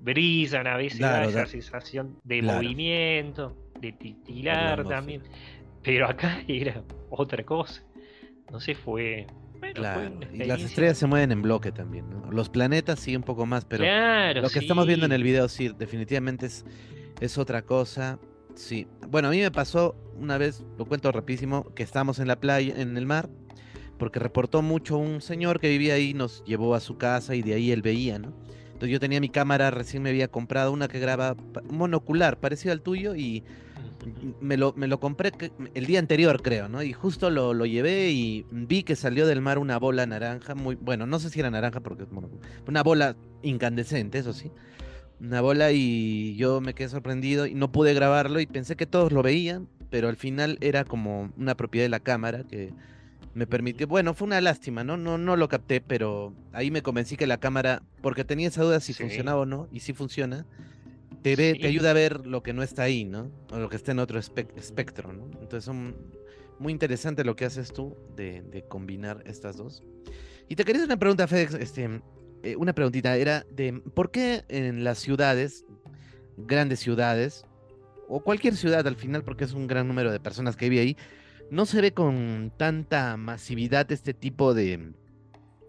brillan 0.00 0.66
a 0.66 0.76
veces 0.76 1.00
da 1.00 1.24
esa 1.24 1.46
sensación 1.46 2.16
de 2.24 2.40
movimiento, 2.40 3.54
de 3.80 3.92
titilar 3.92 4.84
también. 4.84 5.22
Pero 5.82 6.06
acá 6.06 6.42
era 6.48 6.82
otra 7.10 7.42
cosa. 7.44 7.82
No 8.50 8.60
sé, 8.60 8.74
fue 8.74 9.26
claro. 9.74 10.10
Y 10.32 10.44
las 10.44 10.60
estrellas 10.60 10.98
se 10.98 11.06
mueven 11.06 11.32
en 11.32 11.42
bloque 11.42 11.72
también, 11.72 12.06
Los 12.30 12.48
planetas 12.48 13.00
sí 13.00 13.16
un 13.16 13.22
poco 13.22 13.46
más, 13.46 13.64
pero 13.64 13.84
lo 14.40 14.48
que 14.50 14.58
estamos 14.58 14.86
viendo 14.86 15.06
en 15.06 15.12
el 15.12 15.22
video 15.22 15.48
sí, 15.48 15.70
definitivamente 15.76 16.46
es, 16.46 16.64
es 17.20 17.38
otra 17.38 17.62
cosa. 17.62 18.18
Sí. 18.54 18.88
Bueno, 19.08 19.28
a 19.28 19.30
mí 19.30 19.40
me 19.40 19.50
pasó 19.50 19.94
una 20.16 20.36
vez, 20.36 20.64
lo 20.76 20.84
cuento 20.84 21.12
rapidísimo, 21.12 21.72
que 21.74 21.84
estábamos 21.84 22.18
en 22.18 22.26
la 22.26 22.40
playa, 22.40 22.74
en 22.76 22.96
el 22.96 23.06
mar, 23.06 23.28
porque 23.98 24.18
reportó 24.18 24.62
mucho 24.62 24.98
un 24.98 25.20
señor 25.20 25.60
que 25.60 25.68
vivía 25.68 25.94
ahí, 25.94 26.12
nos 26.12 26.44
llevó 26.44 26.74
a 26.74 26.80
su 26.80 26.98
casa 26.98 27.34
y 27.34 27.42
de 27.42 27.54
ahí 27.54 27.70
él 27.70 27.82
veía, 27.82 28.18
¿no? 28.18 28.32
Entonces 28.66 28.90
yo 28.90 29.00
tenía 29.00 29.20
mi 29.20 29.28
cámara, 29.28 29.70
recién 29.72 30.02
me 30.04 30.10
había 30.10 30.28
comprado 30.28 30.72
una 30.72 30.86
que 30.86 31.00
graba 31.00 31.36
monocular, 31.68 32.38
parecido 32.38 32.72
al 32.72 32.80
tuyo, 32.80 33.16
y 33.16 33.42
me 34.40 34.56
lo, 34.56 34.72
me 34.76 34.86
lo 34.86 35.00
compré 35.00 35.32
el 35.74 35.86
día 35.86 35.98
anterior, 35.98 36.42
creo, 36.42 36.68
¿no? 36.68 36.82
Y 36.82 36.92
justo 36.92 37.30
lo, 37.30 37.54
lo, 37.54 37.66
llevé 37.66 38.10
y 38.10 38.46
vi 38.50 38.82
que 38.82 38.96
salió 38.96 39.26
del 39.26 39.40
mar 39.40 39.58
una 39.58 39.78
bola 39.78 40.06
naranja, 40.06 40.54
muy, 40.54 40.74
bueno, 40.76 41.06
no 41.06 41.18
sé 41.18 41.30
si 41.30 41.40
era 41.40 41.50
naranja 41.50 41.80
porque 41.80 42.04
es 42.04 42.08
una 42.66 42.82
bola 42.82 43.16
incandescente, 43.42 44.18
eso 44.18 44.32
sí. 44.32 44.50
Una 45.20 45.40
bola 45.40 45.72
y 45.72 46.36
yo 46.36 46.60
me 46.60 46.74
quedé 46.74 46.88
sorprendido 46.88 47.46
y 47.46 47.54
no 47.54 47.72
pude 47.72 47.92
grabarlo 47.92 48.40
y 48.40 48.46
pensé 48.46 48.76
que 48.76 48.86
todos 48.86 49.12
lo 49.12 49.22
veían, 49.22 49.68
pero 49.90 50.08
al 50.08 50.16
final 50.16 50.58
era 50.60 50.84
como 50.84 51.32
una 51.36 51.56
propiedad 51.56 51.84
de 51.84 51.90
la 51.90 52.00
cámara 52.00 52.44
que 52.44 52.72
me 53.34 53.46
permitió, 53.46 53.86
bueno, 53.86 54.14
fue 54.14 54.26
una 54.26 54.40
lástima, 54.40 54.84
¿no? 54.84 54.96
No, 54.96 55.18
no 55.18 55.36
lo 55.36 55.48
capté, 55.48 55.80
pero 55.80 56.32
ahí 56.52 56.70
me 56.70 56.82
convencí 56.82 57.16
que 57.16 57.26
la 57.26 57.38
cámara, 57.38 57.82
porque 58.00 58.24
tenía 58.24 58.48
esa 58.48 58.62
duda 58.62 58.80
si 58.80 58.94
funcionaba 58.94 59.40
o 59.40 59.46
no, 59.46 59.68
y 59.72 59.80
sí 59.80 59.92
funciona, 59.92 60.46
te, 61.22 61.36
te 61.36 61.66
ayuda 61.66 61.90
a 61.90 61.94
ver 61.94 62.26
lo 62.26 62.42
que 62.42 62.52
no 62.52 62.62
está 62.62 62.82
ahí, 62.84 63.04
¿no? 63.04 63.30
O 63.50 63.58
lo 63.58 63.68
que 63.68 63.76
está 63.76 63.92
en 63.92 63.98
otro 63.98 64.18
espectro, 64.18 65.12
¿no? 65.12 65.24
Entonces 65.40 65.64
son 65.64 65.96
muy 66.58 66.72
interesante 66.72 67.24
lo 67.24 67.36
que 67.36 67.44
haces 67.44 67.72
tú 67.72 67.96
de, 68.16 68.64
combinar 68.68 69.22
estas 69.26 69.56
dos. 69.56 69.82
Y 70.48 70.56
te 70.56 70.64
quería 70.64 70.80
hacer 70.80 70.88
una 70.88 70.98
pregunta, 70.98 71.26
Fedex, 71.26 71.54
este, 71.54 72.00
eh, 72.42 72.56
una 72.56 72.72
preguntita, 72.72 73.16
era 73.16 73.44
de 73.50 73.74
¿por 73.94 74.10
qué 74.10 74.44
en 74.48 74.84
las 74.84 74.98
ciudades, 74.98 75.64
grandes 76.36 76.80
ciudades, 76.80 77.44
o 78.08 78.20
cualquier 78.20 78.56
ciudad 78.56 78.86
al 78.86 78.96
final, 78.96 79.22
porque 79.22 79.44
es 79.44 79.52
un 79.52 79.66
gran 79.66 79.86
número 79.86 80.10
de 80.10 80.20
personas 80.20 80.56
que 80.56 80.68
vive 80.68 80.82
ahí, 80.82 80.96
no 81.50 81.66
se 81.66 81.80
ve 81.80 81.92
con 81.92 82.52
tanta 82.56 83.16
masividad 83.16 83.90
este 83.92 84.14
tipo 84.14 84.54
de 84.54 84.92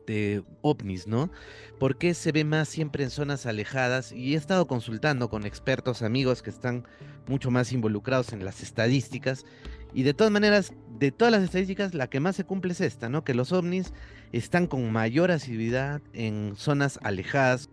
de 0.10 0.41
ovnis, 0.62 1.05
¿no? 1.05 1.30
¿Por 1.78 1.99
qué 1.99 2.16
se 2.16 2.32
ve 2.32 2.43
más 2.43 2.68
siempre 2.68 3.03
en 3.03 3.12
zonas 3.12 3.45
alejadas? 3.45 4.12
Y 4.12 4.34
he 4.34 4.38
estado 4.38 4.66
consultando 4.66 5.30
con 5.30 5.45
expertos, 5.45 6.01
amigos 6.01 6.41
que 6.41 6.49
están 6.49 6.88
mucho 7.28 7.51
más 7.51 7.72
involucrados 7.72 8.34
en 8.34 8.43
las 8.43 8.64
estadísticas. 8.64 9.45
Y 9.93 10.01
de 10.01 10.16
todas 10.16 10.32
maneras, 10.32 10.74
de 10.97 11.12
todas 11.12 11.32
las 11.32 11.43
estadísticas, 11.43 11.93
la 11.93 12.10
que 12.10 12.20
más 12.20 12.36
se 12.36 12.43
cumple 12.43 12.72
es 12.72 12.82
esta, 12.82 13.07
¿no? 13.07 13.24
Que 13.24 13.36
los 13.36 13.51
ovnis 13.51 13.93
están 14.32 14.66
con 14.66 14.91
mayor 14.91 15.30
asiduidad 15.30 16.01
en 16.14 16.55
zonas 16.55 16.99
alejadas. 17.03 17.70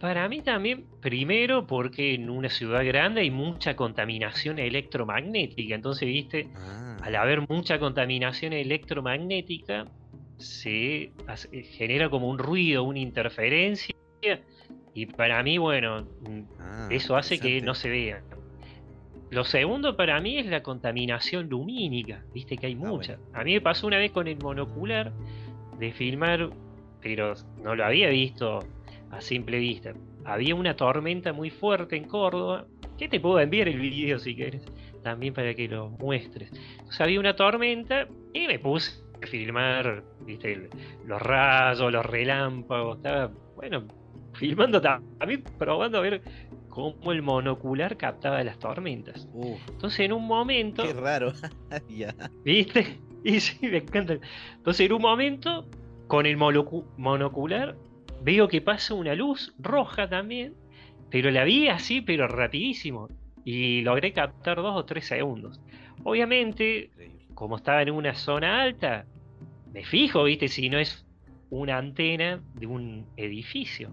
Para 0.00 0.28
mí 0.28 0.40
también, 0.40 0.86
primero 1.00 1.68
porque 1.68 2.14
en 2.14 2.28
una 2.28 2.48
ciudad 2.48 2.84
grande 2.84 3.20
hay 3.20 3.30
mucha 3.30 3.76
contaminación 3.76 4.58
electromagnética. 4.58 5.76
Entonces, 5.76 6.08
viste, 6.08 6.48
ah. 6.56 6.96
al 7.02 7.14
haber 7.14 7.48
mucha 7.48 7.78
contaminación 7.78 8.52
electromagnética, 8.52 9.86
se 10.38 11.12
genera 11.76 12.08
como 12.10 12.28
un 12.28 12.38
ruido, 12.38 12.82
una 12.84 12.98
interferencia. 12.98 13.94
Y 14.94 15.06
para 15.06 15.42
mí, 15.42 15.58
bueno, 15.58 16.02
mm, 16.02 16.40
ah, 16.60 16.88
eso 16.90 17.16
hace 17.16 17.38
que 17.38 17.60
no 17.60 17.74
se 17.74 17.88
vea. 17.88 18.22
Lo 19.30 19.44
segundo 19.44 19.96
para 19.96 20.20
mí 20.20 20.38
es 20.38 20.46
la 20.46 20.62
contaminación 20.62 21.48
lumínica, 21.48 22.22
viste 22.34 22.56
que 22.58 22.66
hay 22.66 22.74
ah, 22.74 22.86
mucha. 22.86 23.18
A 23.32 23.42
mí 23.44 23.54
me 23.54 23.60
pasó 23.62 23.86
una 23.86 23.96
vez 23.96 24.12
con 24.12 24.28
el 24.28 24.36
monocular 24.36 25.12
de 25.78 25.92
filmar, 25.92 26.50
pero 27.00 27.34
no 27.62 27.74
lo 27.74 27.84
había 27.84 28.10
visto 28.10 28.58
a 29.10 29.20
simple 29.20 29.58
vista. 29.58 29.94
Había 30.24 30.54
una 30.54 30.76
tormenta 30.76 31.32
muy 31.32 31.50
fuerte 31.50 31.96
en 31.96 32.04
Córdoba, 32.04 32.66
que 32.98 33.08
te 33.08 33.20
puedo 33.20 33.40
enviar 33.40 33.68
el 33.68 33.80
video 33.80 34.18
si 34.18 34.36
quieres, 34.36 34.62
también 35.02 35.32
para 35.32 35.54
que 35.54 35.66
lo 35.66 35.88
muestres. 35.88 36.50
Entonces 36.72 37.00
había 37.00 37.18
una 37.18 37.34
tormenta 37.34 38.06
y 38.34 38.46
me 38.46 38.58
puse 38.58 39.02
filmar, 39.26 40.02
viste, 40.20 40.68
los 41.06 41.20
rayos, 41.20 41.92
los 41.92 42.04
relámpagos, 42.04 42.96
estaba, 42.98 43.30
bueno, 43.56 43.84
filmando 44.34 44.80
también, 44.80 45.44
probando 45.58 45.98
a 45.98 46.00
ver 46.00 46.22
cómo 46.68 47.12
el 47.12 47.22
monocular 47.22 47.96
captaba 47.96 48.42
las 48.42 48.58
tormentas. 48.58 49.28
Entonces 49.68 50.00
en 50.00 50.12
un 50.12 50.26
momento... 50.26 50.82
Qué 50.82 50.94
raro. 50.94 51.32
¿Viste? 52.44 52.98
Y 53.24 53.38
sí, 53.38 53.68
me 53.68 53.76
encanta. 53.76 54.18
Entonces 54.56 54.86
en 54.86 54.94
un 54.94 55.02
momento, 55.02 55.64
con 56.08 56.26
el 56.26 56.36
monocular, 56.36 57.76
veo 58.20 58.48
que 58.48 58.60
pasa 58.60 58.94
una 58.94 59.14
luz 59.14 59.54
roja 59.60 60.08
también, 60.08 60.54
pero 61.08 61.30
la 61.30 61.44
vi 61.44 61.68
así, 61.68 62.00
pero 62.00 62.26
rapidísimo. 62.26 63.08
Y 63.44 63.82
logré 63.82 64.12
captar 64.12 64.56
dos 64.56 64.76
o 64.76 64.84
tres 64.86 65.06
segundos. 65.06 65.60
Obviamente, 66.02 66.90
como 67.34 67.56
estaba 67.56 67.82
en 67.82 67.90
una 67.90 68.14
zona 68.14 68.62
alta, 68.62 69.06
me 69.72 69.84
fijo, 69.84 70.24
viste, 70.24 70.48
si 70.48 70.68
no 70.68 70.78
es 70.78 71.06
una 71.50 71.78
antena 71.78 72.42
de 72.54 72.66
un 72.66 73.06
edificio. 73.16 73.92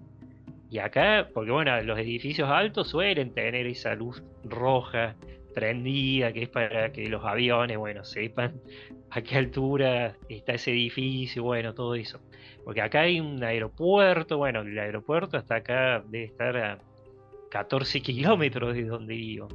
Y 0.70 0.80
acá, 0.80 1.30
porque 1.34 1.52
bueno, 1.52 1.82
los 1.82 1.98
edificios 1.98 2.50
altos 2.50 2.90
suelen 2.90 3.34
tener 3.34 3.66
esa 3.66 3.96
luz 3.96 4.24
roja 4.44 5.16
prendida, 5.54 6.32
que 6.32 6.44
es 6.44 6.50
para 6.50 6.92
que 6.92 7.08
los 7.08 7.26
aviones, 7.26 7.78
bueno, 7.78 8.04
sepan 8.06 8.62
a 9.10 9.22
qué 9.22 9.38
altura 9.38 10.16
está 10.30 10.54
ese 10.54 10.72
edificio, 10.72 11.44
bueno, 11.44 11.74
todo 11.74 11.96
eso. 11.96 12.20
Porque 12.64 12.82
acá 12.82 13.02
hay 13.02 13.20
un 13.20 13.44
aeropuerto, 13.44 14.38
bueno, 14.38 14.62
el 14.62 14.78
aeropuerto 14.78 15.38
hasta 15.38 15.56
acá 15.56 16.04
debe 16.08 16.26
estar 16.26 16.56
a 16.58 16.80
14 17.50 18.02
kilómetros 18.02 18.76
de 18.76 18.84
donde 18.84 19.16
vivo. 19.16 19.48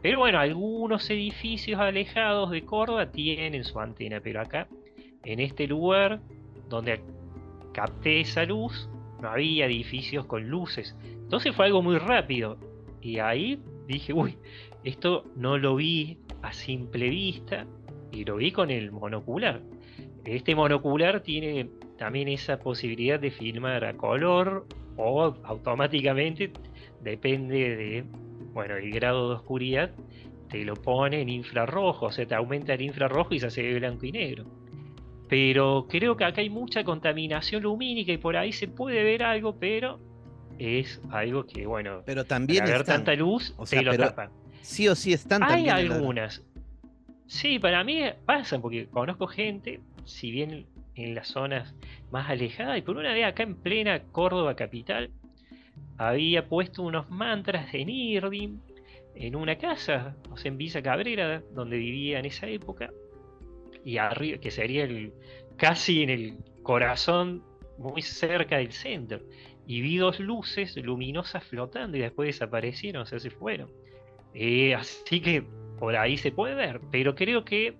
Pero 0.00 0.18
bueno, 0.18 0.38
algunos 0.38 1.08
edificios 1.10 1.80
alejados 1.80 2.50
de 2.50 2.62
Córdoba 2.62 3.10
tienen 3.10 3.64
su 3.64 3.78
antena, 3.80 4.20
pero 4.20 4.40
acá 4.40 4.66
en 5.24 5.40
este 5.40 5.66
lugar 5.66 6.20
donde 6.68 7.00
capté 7.72 8.20
esa 8.20 8.44
luz, 8.44 8.88
no 9.20 9.30
había 9.30 9.66
edificios 9.66 10.26
con 10.26 10.48
luces. 10.48 10.96
Entonces 11.02 11.54
fue 11.54 11.66
algo 11.66 11.82
muy 11.82 11.98
rápido. 11.98 12.58
Y 13.00 13.18
ahí 13.18 13.60
dije, 13.86 14.12
uy, 14.12 14.38
esto 14.82 15.24
no 15.36 15.58
lo 15.58 15.76
vi 15.76 16.18
a 16.42 16.52
simple 16.52 17.08
vista 17.08 17.66
y 18.12 18.24
lo 18.24 18.36
vi 18.36 18.52
con 18.52 18.70
el 18.70 18.92
monocular. 18.92 19.60
Este 20.24 20.54
monocular 20.54 21.20
tiene 21.20 21.68
también 21.98 22.28
esa 22.28 22.58
posibilidad 22.58 23.20
de 23.20 23.30
filmar 23.30 23.84
a 23.84 23.94
color 23.94 24.66
o 24.96 25.22
automáticamente, 25.44 26.52
depende 27.02 27.76
de, 27.76 28.04
bueno, 28.52 28.76
el 28.76 28.90
grado 28.90 29.28
de 29.28 29.34
oscuridad, 29.36 29.90
te 30.48 30.64
lo 30.64 30.74
pone 30.74 31.20
en 31.20 31.28
infrarrojo, 31.28 32.06
o 32.06 32.12
sea, 32.12 32.26
te 32.26 32.34
aumenta 32.34 32.74
el 32.74 32.82
infrarrojo 32.82 33.34
y 33.34 33.40
se 33.40 33.46
hace 33.46 33.74
blanco 33.74 34.06
y 34.06 34.12
negro. 34.12 34.44
Pero 35.28 35.86
creo 35.88 36.16
que 36.16 36.24
acá 36.24 36.40
hay 36.40 36.50
mucha 36.50 36.84
contaminación 36.84 37.62
lumínica 37.62 38.12
y 38.12 38.18
por 38.18 38.36
ahí 38.36 38.52
se 38.52 38.68
puede 38.68 39.02
ver 39.02 39.22
algo, 39.22 39.56
pero 39.58 39.98
es 40.58 41.00
algo 41.10 41.46
que, 41.46 41.66
bueno, 41.66 42.02
pero 42.04 42.24
también 42.24 42.64
ver 42.64 42.84
tanta 42.84 43.14
luz, 43.14 43.54
o 43.56 43.66
sea, 43.66 43.82
lo 43.82 43.96
tapan. 43.96 44.30
Sí 44.60 44.88
o 44.88 44.94
sí 44.94 45.12
están 45.12 45.42
Hay 45.42 45.68
algunas. 45.68 46.42
Sí, 47.26 47.58
para 47.58 47.82
mí 47.84 48.02
pasan, 48.26 48.60
porque 48.60 48.86
conozco 48.86 49.26
gente, 49.26 49.80
si 50.04 50.30
bien 50.30 50.66
en 50.94 51.14
las 51.14 51.28
zonas 51.28 51.74
más 52.10 52.30
alejadas, 52.30 52.78
y 52.78 52.82
por 52.82 52.96
una 52.96 53.12
vez 53.12 53.24
acá 53.24 53.42
en 53.42 53.56
plena 53.56 54.00
Córdoba 54.12 54.54
capital, 54.54 55.10
había 55.98 56.46
puesto 56.46 56.82
unos 56.82 57.10
mantras 57.10 57.72
de 57.72 57.84
Nirdim 57.84 58.60
en 59.14 59.36
una 59.36 59.56
casa, 59.56 60.16
o 60.30 60.36
sea, 60.36 60.50
en 60.50 60.58
Villa 60.58 60.82
Cabrera, 60.82 61.42
donde 61.54 61.78
vivía 61.78 62.18
en 62.18 62.26
esa 62.26 62.46
época, 62.46 62.90
y 63.84 63.98
arriba, 63.98 64.38
que 64.38 64.50
sería 64.50 64.84
el, 64.84 65.12
casi 65.56 66.02
en 66.02 66.10
el 66.10 66.36
corazón, 66.62 67.42
muy 67.78 68.02
cerca 68.02 68.58
del 68.58 68.72
centro. 68.72 69.20
Y 69.66 69.80
vi 69.80 69.96
dos 69.96 70.20
luces 70.20 70.76
luminosas 70.76 71.44
flotando 71.44 71.96
y 71.96 72.00
después 72.00 72.28
desaparecieron, 72.28 73.02
o 73.02 73.06
sea, 73.06 73.18
se 73.18 73.30
fueron. 73.30 73.70
Eh, 74.34 74.74
así 74.74 75.20
que 75.20 75.44
por 75.78 75.96
ahí 75.96 76.16
se 76.16 76.32
puede 76.32 76.54
ver, 76.54 76.80
pero 76.90 77.14
creo 77.14 77.44
que 77.44 77.76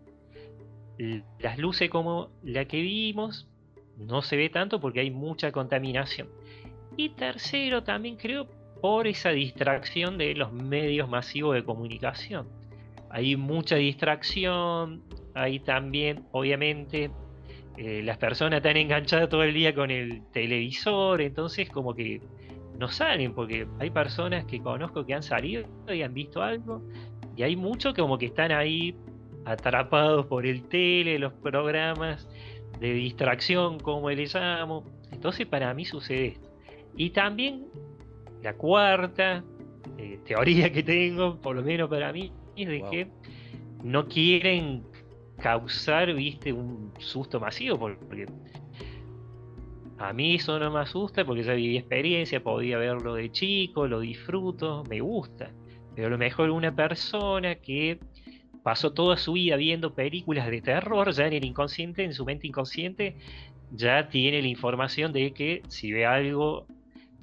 las 1.41 1.59
luces 1.59 1.91
como 1.91 2.31
la 2.43 2.67
que 2.67 2.81
vimos 2.81 3.49
no 3.97 4.23
se 4.23 4.37
ve 4.37 4.49
tanto 4.49 4.81
porque 4.81 5.01
hay 5.01 5.11
mucha 5.11 5.53
contaminación. 5.53 6.29
Y 6.97 7.11
tercero, 7.11 7.83
también 7.83 8.17
creo 8.17 8.49
por 8.81 9.07
esa 9.07 9.31
distracción 9.31 10.19
de 10.19 10.35
los 10.35 10.53
medios 10.53 11.09
masivos 11.09 11.55
de 11.55 11.65
comunicación. 11.65 12.47
Hay 13.15 13.37
mucha 13.37 13.77
distracción, 13.77 15.05
hay 15.35 15.61
también, 15.61 16.25
obviamente, 16.33 17.13
eh, 17.77 18.03
las 18.03 18.19
personas 18.19 18.57
están 18.57 18.77
enganchadas 18.77 19.29
todo 19.29 19.45
el 19.45 19.55
día 19.55 19.73
con 19.73 19.93
el 19.93 20.27
televisor, 20.33 21.21
entonces 21.21 21.71
como 21.71 21.95
que 21.95 22.21
no 22.77 22.89
salen, 22.89 23.33
porque 23.33 23.69
hay 23.79 23.91
personas 23.91 24.45
que 24.47 24.59
conozco 24.59 25.07
que 25.07 25.15
han 25.15 25.23
salido 25.23 25.65
y 25.89 26.03
han 26.03 26.13
visto 26.13 26.43
algo, 26.43 26.83
y 27.37 27.45
hay 27.45 27.55
muchos 27.55 27.95
como 27.95 28.19
que 28.19 28.27
están 28.27 28.51
ahí 28.51 28.97
atrapados 29.45 30.27
por 30.27 30.45
el 30.45 30.65
tele, 30.65 31.17
los 31.21 31.35
programas 31.35 32.29
de 32.81 32.95
distracción, 32.95 33.79
como 33.79 34.11
les 34.11 34.35
llamo. 34.35 34.87
Entonces 35.13 35.47
para 35.47 35.73
mí 35.73 35.85
sucede 35.85 36.27
esto. 36.27 36.51
Y 36.97 37.11
también 37.11 37.67
la 38.43 38.55
cuarta 38.55 39.45
eh, 39.99 40.19
teoría 40.25 40.73
que 40.73 40.83
tengo, 40.83 41.41
por 41.41 41.55
lo 41.55 41.63
menos 41.63 41.89
para 41.89 42.13
mí, 42.13 42.33
es 42.57 42.69
de 42.69 42.83
que 42.91 43.09
no 43.83 44.07
quieren 44.07 44.85
causar, 45.39 46.13
viste, 46.15 46.53
un 46.53 46.93
susto 46.99 47.41
masivo, 47.41 47.79
porque 47.79 48.27
a 49.99 50.13
mí 50.13 50.35
eso 50.37 50.59
no 50.59 50.71
me 50.71 50.81
asusta 50.81 51.25
porque 51.25 51.43
ya 51.43 51.55
viví 51.55 51.77
experiencia, 51.77 52.43
podía 52.43 52.79
verlo 52.79 53.15
de 53.15 53.31
chico, 53.31 53.87
lo 53.87 54.01
disfruto, 54.01 54.85
me 54.89 55.01
gusta. 55.01 55.51
Pero 55.95 56.09
a 56.09 56.11
lo 56.11 56.19
mejor 56.19 56.51
una 56.51 56.75
persona 56.75 57.57
que 57.57 58.01
pasó 58.63 58.93
toda 58.93 59.17
su 59.17 59.35
vida 59.35 59.57
viendo 59.57 59.95
películas 59.95 60.51
de 60.51 60.61
terror, 60.61 61.13
ya 61.13 61.27
en 61.27 61.35
el 61.35 61.45
inconsciente, 61.45 62.03
en 62.03 62.15
su 62.15 62.25
mente 62.25 62.47
inconsciente, 62.47 63.17
ya 63.71 64.09
tiene 64.09 64.43
la 64.43 64.49
información 64.49 65.13
de 65.13 65.33
que 65.33 65.63
si 65.69 65.93
ve 65.93 66.07
algo 66.07 66.67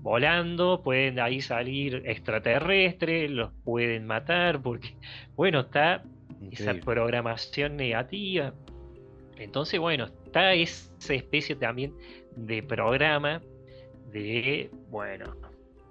volando, 0.01 0.81
pueden 0.83 1.19
ahí 1.19 1.41
salir 1.41 2.01
extraterrestres, 2.05 3.29
los 3.29 3.51
pueden 3.63 4.05
matar, 4.05 4.61
porque, 4.61 4.95
bueno, 5.35 5.61
está 5.61 6.03
esa 6.51 6.73
programación 6.73 7.77
negativa. 7.77 8.53
Entonces, 9.37 9.79
bueno, 9.79 10.05
está 10.25 10.53
esa 10.53 11.13
especie 11.13 11.55
también 11.55 11.93
de 12.35 12.63
programa 12.63 13.41
de, 14.11 14.69
bueno, 14.89 15.35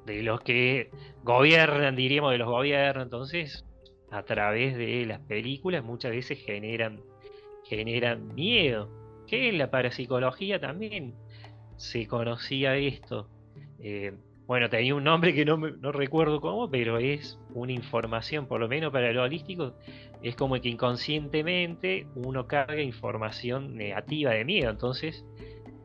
de 0.07 0.23
los 0.23 0.41
que 0.41 0.91
gobiernan, 1.23 1.97
diríamos, 1.97 2.33
de 2.33 2.39
los 2.39 2.49
gobiernos. 2.49 3.05
Entonces, 3.05 3.65
a 4.11 4.23
través 4.25 4.77
de 4.77 5.07
las 5.07 5.21
películas 5.21 5.85
muchas 5.85 6.11
veces 6.11 6.39
generan, 6.45 7.01
generan 7.65 8.35
miedo. 8.35 8.89
Que 9.27 9.49
en 9.49 9.59
la 9.59 9.71
parapsicología 9.71 10.61
también 10.61 11.15
se 11.77 12.07
conocía 12.07 12.77
esto. 12.77 13.29
Eh, 13.83 14.13
bueno, 14.51 14.69
tenía 14.69 14.97
un 14.97 15.05
nombre 15.05 15.33
que 15.33 15.45
no, 15.45 15.59
recuerdo 15.93 16.41
cómo, 16.41 16.69
pero 16.69 16.99
es 16.99 17.39
una 17.55 17.71
información, 17.71 18.47
por 18.47 18.61
lo 18.61 18.67
menos 18.67 18.93
para 18.93 19.13
lo 19.13 19.23
holístico, 19.23 19.75
es 20.23 20.35
como 20.35 20.61
que 20.61 20.69
inconscientemente 20.69 22.09
uno 22.17 22.49
carga 22.49 22.83
información 22.83 23.77
negativa 23.77 24.33
de 24.33 24.45
miedo. 24.45 24.71
Entonces, 24.71 25.25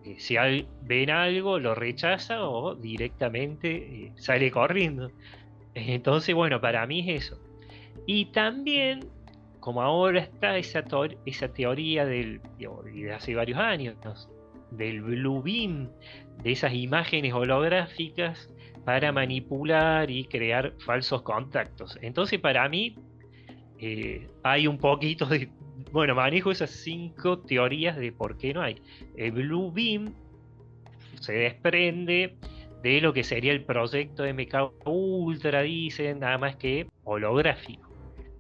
eh, 0.04 0.16
si 0.18 0.36
ven 0.82 1.12
algo, 1.12 1.60
lo 1.60 1.76
rechaza 1.76 2.50
o 2.50 2.74
directamente 2.74 3.76
eh, 3.78 4.12
sale 4.16 4.50
corriendo. 4.50 5.12
Entonces, 5.76 6.34
bueno, 6.34 6.60
para 6.60 6.88
mí 6.88 7.08
es 7.08 7.26
eso. 7.26 7.39
Y 8.08 8.26
también, 8.32 9.02
como 9.60 9.84
ahora 9.84 10.22
está 10.22 10.58
esa, 10.58 10.84
esa 11.28 11.50
teoría 11.50 12.04
del, 12.06 12.41
de 12.58 13.14
hace 13.14 13.36
varios 13.36 13.60
años, 13.60 13.96
del 14.72 15.01
Blue 15.01 15.41
Beam, 15.41 15.89
de 16.43 16.51
esas 16.51 16.74
imágenes 16.74 17.34
holográficas 17.34 18.49
para 18.84 19.11
manipular 19.11 20.11
y 20.11 20.26
crear 20.26 20.74
falsos 20.80 21.24
contactos. 21.24 21.97
Entonces, 22.01 22.39
para 22.39 22.68
mí, 22.70 22.95
eh, 23.80 24.28
hay 24.43 24.68
un 24.68 24.78
poquito 24.78 25.26
de. 25.26 25.49
Bueno, 25.91 26.16
manejo 26.16 26.51
esas 26.51 26.70
cinco 26.70 27.39
teorías 27.39 27.97
de 27.97 28.11
por 28.11 28.38
qué 28.38 28.53
no 28.53 28.61
hay. 28.61 28.82
El 29.18 29.32
Blue 29.32 29.72
Beam 29.72 30.13
se 31.20 31.34
desprende 31.34 32.36
de 32.84 33.01
lo 33.01 33.13
que 33.13 33.24
sería 33.24 33.51
el 33.51 33.63
proyecto 33.63 34.24
MK 34.24 34.86
Ultra, 34.86 35.61
dicen, 35.63 36.20
nada 36.20 36.38
más 36.38 36.55
que 36.55 36.88
holográfico. 37.03 37.89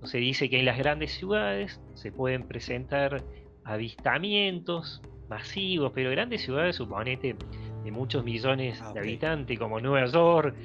Se 0.03 0.19
dice 0.19 0.49
que 0.49 0.59
en 0.59 0.65
las 0.65 0.77
grandes 0.77 1.13
ciudades 1.13 1.81
se 1.95 2.11
pueden 2.11 2.47
presentar 2.47 3.23
avistamientos 3.63 5.01
masivos, 5.29 5.91
pero 5.93 6.11
grandes 6.11 6.41
ciudades, 6.41 6.75
suponete, 6.75 7.35
de 7.83 7.91
muchos 7.91 8.23
millones 8.23 8.81
ah, 8.81 8.93
de 8.93 8.99
habitantes, 8.99 9.59
como 9.59 9.79
Nueva 9.79 10.05
York, 10.07 10.55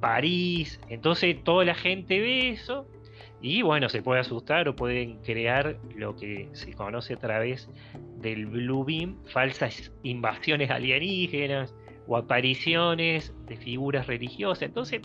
París. 0.00 0.80
Entonces 0.88 1.42
toda 1.44 1.64
la 1.64 1.74
gente 1.74 2.20
ve 2.20 2.50
eso 2.50 2.86
y 3.42 3.62
bueno, 3.62 3.88
se 3.88 4.02
puede 4.02 4.20
asustar 4.20 4.68
o 4.68 4.76
pueden 4.76 5.18
crear 5.22 5.78
lo 5.94 6.14
que 6.14 6.48
se 6.52 6.74
conoce 6.74 7.14
a 7.14 7.16
través 7.16 7.70
del 8.18 8.46
Blue 8.46 8.84
Beam, 8.84 9.16
falsas 9.26 9.92
invasiones 10.02 10.70
alienígenas 10.70 11.74
o 12.06 12.16
apariciones 12.16 13.34
de 13.46 13.56
figuras 13.56 14.06
religiosas. 14.06 14.62
Entonces, 14.62 15.00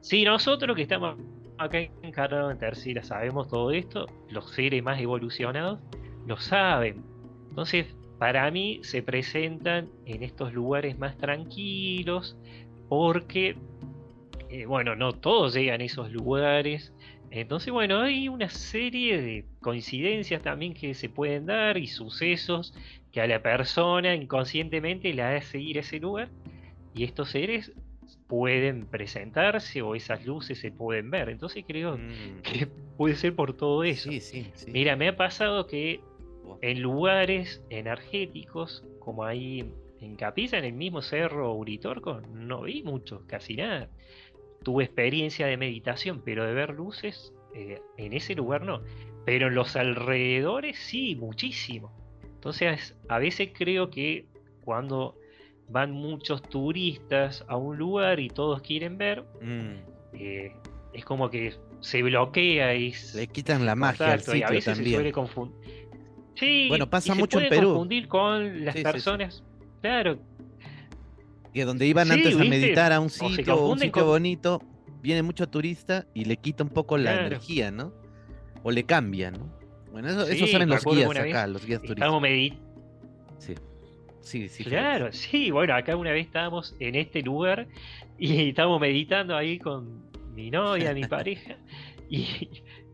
si 0.00 0.24
nosotros 0.24 0.74
que 0.74 0.82
estamos 0.82 1.16
acá 1.58 1.78
encarnados 2.02 2.50
en 2.50 2.58
tercera 2.58 3.02
sabemos 3.04 3.48
todo 3.48 3.70
esto, 3.70 4.06
los 4.30 4.50
seres 4.50 4.82
más 4.82 5.00
evolucionados 5.00 5.78
lo 6.26 6.38
saben. 6.38 7.04
Entonces, 7.50 7.94
para 8.20 8.50
mí 8.50 8.80
se 8.82 9.02
presentan 9.02 9.88
en 10.04 10.22
estos 10.22 10.52
lugares 10.52 10.98
más 10.98 11.16
tranquilos 11.16 12.36
porque, 12.86 13.56
eh, 14.50 14.66
bueno, 14.66 14.94
no 14.94 15.12
todos 15.12 15.54
llegan 15.54 15.80
a 15.80 15.84
esos 15.84 16.12
lugares. 16.12 16.92
Entonces, 17.30 17.72
bueno, 17.72 18.02
hay 18.02 18.28
una 18.28 18.50
serie 18.50 19.22
de 19.22 19.46
coincidencias 19.62 20.42
también 20.42 20.74
que 20.74 20.92
se 20.92 21.08
pueden 21.08 21.46
dar 21.46 21.78
y 21.78 21.86
sucesos 21.86 22.74
que 23.10 23.22
a 23.22 23.26
la 23.26 23.40
persona 23.40 24.14
inconscientemente 24.14 25.14
le 25.14 25.22
hace 25.22 25.58
ir 25.58 25.78
a 25.78 25.80
ese 25.80 25.98
lugar 25.98 26.28
y 26.94 27.04
estos 27.04 27.30
seres 27.30 27.72
pueden 28.26 28.84
presentarse 28.84 29.80
o 29.80 29.94
esas 29.94 30.26
luces 30.26 30.58
se 30.58 30.70
pueden 30.70 31.10
ver. 31.10 31.30
Entonces 31.30 31.64
creo 31.66 31.96
mm. 31.96 32.42
que 32.42 32.66
puede 32.98 33.14
ser 33.14 33.34
por 33.34 33.56
todo 33.56 33.82
eso. 33.82 34.10
Mira, 34.66 34.94
me 34.96 35.08
ha 35.08 35.16
pasado 35.16 35.66
que 35.66 36.00
en 36.62 36.82
lugares 36.82 37.62
energéticos, 37.70 38.84
como 38.98 39.24
ahí 39.24 39.72
en 40.00 40.16
Capilla, 40.16 40.58
en 40.58 40.64
el 40.64 40.72
mismo 40.72 41.02
cerro 41.02 41.54
Uritorco, 41.54 42.20
no 42.32 42.62
vi 42.62 42.82
mucho, 42.82 43.22
casi 43.26 43.56
nada. 43.56 43.88
Tuve 44.62 44.84
experiencia 44.84 45.46
de 45.46 45.56
meditación, 45.56 46.22
pero 46.24 46.44
de 46.44 46.52
ver 46.52 46.74
luces 46.74 47.32
eh, 47.54 47.80
en 47.96 48.12
ese 48.12 48.34
lugar 48.34 48.62
no. 48.62 48.82
Pero 49.24 49.48
en 49.48 49.54
los 49.54 49.76
alrededores 49.76 50.78
sí, 50.78 51.16
muchísimo. 51.16 51.92
Entonces, 52.22 52.96
a 53.08 53.18
veces 53.18 53.50
creo 53.54 53.90
que 53.90 54.26
cuando 54.64 55.16
van 55.68 55.92
muchos 55.92 56.42
turistas 56.42 57.44
a 57.48 57.56
un 57.56 57.76
lugar 57.76 58.20
y 58.20 58.28
todos 58.28 58.60
quieren 58.62 58.98
ver, 58.98 59.24
mm. 59.40 60.14
eh, 60.14 60.52
es 60.92 61.04
como 61.04 61.30
que 61.30 61.54
se 61.80 62.02
bloquea 62.02 62.74
y 62.74 62.94
le 63.14 63.26
quitan 63.28 63.64
la 63.64 63.74
magia 63.74 64.12
al 64.12 64.20
sitio 64.20 64.46
a 64.46 64.50
veces 64.50 64.74
también. 64.74 64.86
Se 64.86 64.94
suele 64.96 65.12
confundir 65.12 65.89
Sí, 66.34 66.68
bueno, 66.68 66.88
pasa 66.88 67.14
mucho 67.14 67.40
en 67.40 67.48
Perú. 67.48 67.68
confundir 67.68 68.08
con 68.08 68.64
las 68.64 68.76
personas. 68.76 69.42
Claro. 69.80 70.18
Que 71.52 71.64
donde 71.64 71.86
iban 71.86 72.10
antes 72.10 72.34
a 72.34 72.44
meditar 72.44 72.92
a 72.92 73.00
un 73.00 73.10
sitio, 73.10 73.66
un 73.66 73.78
sitio 73.78 74.04
bonito, 74.04 74.62
viene 75.02 75.22
mucho 75.22 75.48
turista 75.48 76.06
y 76.14 76.24
le 76.24 76.36
quita 76.36 76.62
un 76.62 76.70
poco 76.70 76.96
la 76.96 77.26
energía, 77.26 77.70
¿no? 77.70 77.92
O 78.62 78.70
le 78.70 78.84
cambia, 78.84 79.30
¿no? 79.30 79.52
Bueno, 79.90 80.08
eso, 80.08 80.26
eso 80.26 80.46
saben 80.46 80.68
los 80.68 80.84
guías 80.84 81.10
acá, 81.16 81.46
los 81.46 81.66
guías 81.66 81.82
turísticos. 81.82 82.22
Sí. 83.38 83.54
Sí, 84.20 84.48
sí. 84.48 84.64
Claro, 84.64 85.12
sí, 85.12 85.50
bueno, 85.50 85.74
acá 85.74 85.96
una 85.96 86.12
vez 86.12 86.26
estábamos 86.26 86.76
en 86.78 86.94
este 86.94 87.22
lugar 87.22 87.66
y 88.18 88.48
estábamos 88.50 88.80
meditando 88.80 89.36
ahí 89.36 89.58
con 89.58 90.10
mi 90.34 90.50
novia, 90.50 90.92
mi 90.94 91.04
pareja, 91.08 91.56
y, 92.08 92.48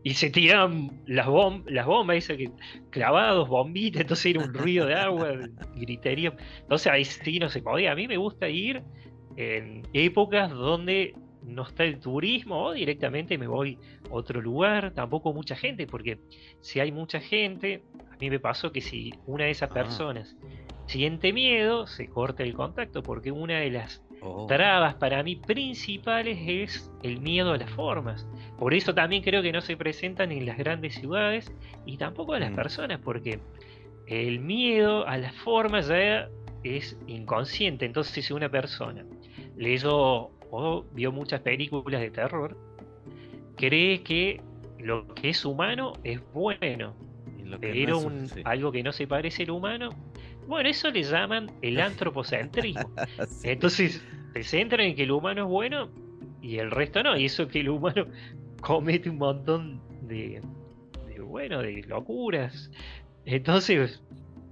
y 0.07 0.13
se 0.13 0.29
tiraban 0.29 1.01
las, 1.05 1.27
las 1.65 1.85
bombas, 1.85 2.15
esas 2.15 2.37
que, 2.37 2.49
clavados, 2.91 3.49
bombitas, 3.49 4.03
entonces 4.03 4.27
era 4.27 4.39
un 4.39 4.53
ruido 4.53 4.85
de 4.85 4.95
agua, 4.95 5.33
griterío. 5.75 6.33
Entonces 6.61 6.87
ahí 6.87 7.03
sí 7.03 7.39
no 7.39 7.49
se 7.49 7.61
podía. 7.61 7.91
A 7.91 7.95
mí 7.95 8.07
me 8.07 8.15
gusta 8.15 8.47
ir 8.47 8.83
en 9.35 9.85
épocas 9.91 10.49
donde 10.49 11.13
no 11.43 11.63
está 11.63 11.83
el 11.83 11.99
turismo 11.99 12.67
o 12.67 12.71
directamente 12.71 13.37
me 13.37 13.47
voy 13.47 13.77
a 14.09 14.13
otro 14.13 14.39
lugar, 14.39 14.93
tampoco 14.93 15.33
mucha 15.33 15.57
gente, 15.57 15.87
porque 15.87 16.19
si 16.61 16.79
hay 16.79 16.93
mucha 16.93 17.19
gente, 17.19 17.83
a 18.09 18.15
mí 18.15 18.29
me 18.29 18.39
pasó 18.39 18.71
que 18.71 18.79
si 18.79 19.13
una 19.25 19.43
de 19.43 19.51
esas 19.51 19.71
ah. 19.71 19.73
personas 19.73 20.37
siente 20.85 21.33
miedo, 21.33 21.85
se 21.85 22.07
corta 22.07 22.43
el 22.43 22.53
contacto, 22.53 23.03
porque 23.03 23.33
una 23.33 23.59
de 23.59 23.71
las 23.71 24.01
Oh. 24.21 24.47
trabas 24.47 24.95
para 24.95 25.21
mí 25.21 25.35
principales 25.35 26.37
es 26.47 26.91
el 27.03 27.19
miedo 27.19 27.53
a 27.53 27.57
las 27.57 27.69
formas. 27.71 28.27
Por 28.57 28.73
eso 28.73 28.93
también 28.93 29.21
creo 29.21 29.41
que 29.41 29.51
no 29.51 29.61
se 29.61 29.77
presentan 29.77 30.31
en 30.31 30.45
las 30.45 30.57
grandes 30.57 30.95
ciudades 30.95 31.51
y 31.85 31.97
tampoco 31.97 32.33
a 32.33 32.39
las 32.39 32.51
mm. 32.51 32.55
personas, 32.55 32.99
porque 33.03 33.39
el 34.07 34.39
miedo 34.39 35.07
a 35.07 35.17
las 35.17 35.35
formas 35.35 35.87
ya 35.87 36.29
es 36.63 36.97
inconsciente. 37.07 37.85
Entonces, 37.85 38.25
si 38.25 38.33
una 38.33 38.49
persona 38.49 39.05
leyó 39.55 40.31
o 40.49 40.85
vio 40.93 41.11
muchas 41.11 41.41
películas 41.41 42.01
de 42.01 42.09
terror, 42.09 42.57
cree 43.55 44.01
que 44.01 44.41
lo 44.79 45.07
que 45.13 45.29
es 45.29 45.45
humano 45.45 45.93
es 46.03 46.21
bueno. 46.33 46.95
Pero 47.61 48.11
algo 48.43 48.71
que 48.73 48.83
no 48.83 48.91
se 48.91 49.07
parece 49.07 49.43
al 49.43 49.51
humano 49.51 49.89
bueno, 50.47 50.69
eso 50.69 50.89
le 50.89 51.03
llaman 51.03 51.51
el 51.61 51.79
antropocentrismo. 51.81 52.89
Entonces, 53.43 54.03
se 54.33 54.43
centran 54.43 54.81
en 54.81 54.95
que 54.95 55.03
el 55.03 55.11
humano 55.11 55.43
es 55.43 55.47
bueno 55.47 55.89
y 56.41 56.57
el 56.57 56.71
resto 56.71 57.03
no. 57.03 57.17
Y 57.17 57.25
eso 57.25 57.47
que 57.47 57.59
el 57.59 57.69
humano 57.69 58.05
comete 58.61 59.09
un 59.09 59.17
montón 59.17 59.81
de, 60.01 60.41
bueno, 61.19 61.61
de 61.61 61.83
locuras. 61.83 62.71
Entonces, 63.25 64.01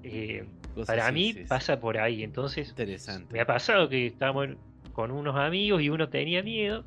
eh, 0.04 0.46
para 0.86 1.12
mí 1.12 1.34
pasa 1.48 1.80
por 1.80 1.98
ahí. 1.98 2.24
Entonces, 2.24 2.70
Interesante. 2.70 3.34
me 3.34 3.40
ha 3.42 3.46
pasado 3.46 3.90
que 3.90 4.08
estábamos 4.08 4.50
con 4.94 5.12
unos 5.12 5.36
amigos 5.36 5.82
y 5.82 5.90
uno 5.90 6.10
tenía 6.10 6.42
miedo 6.42 6.86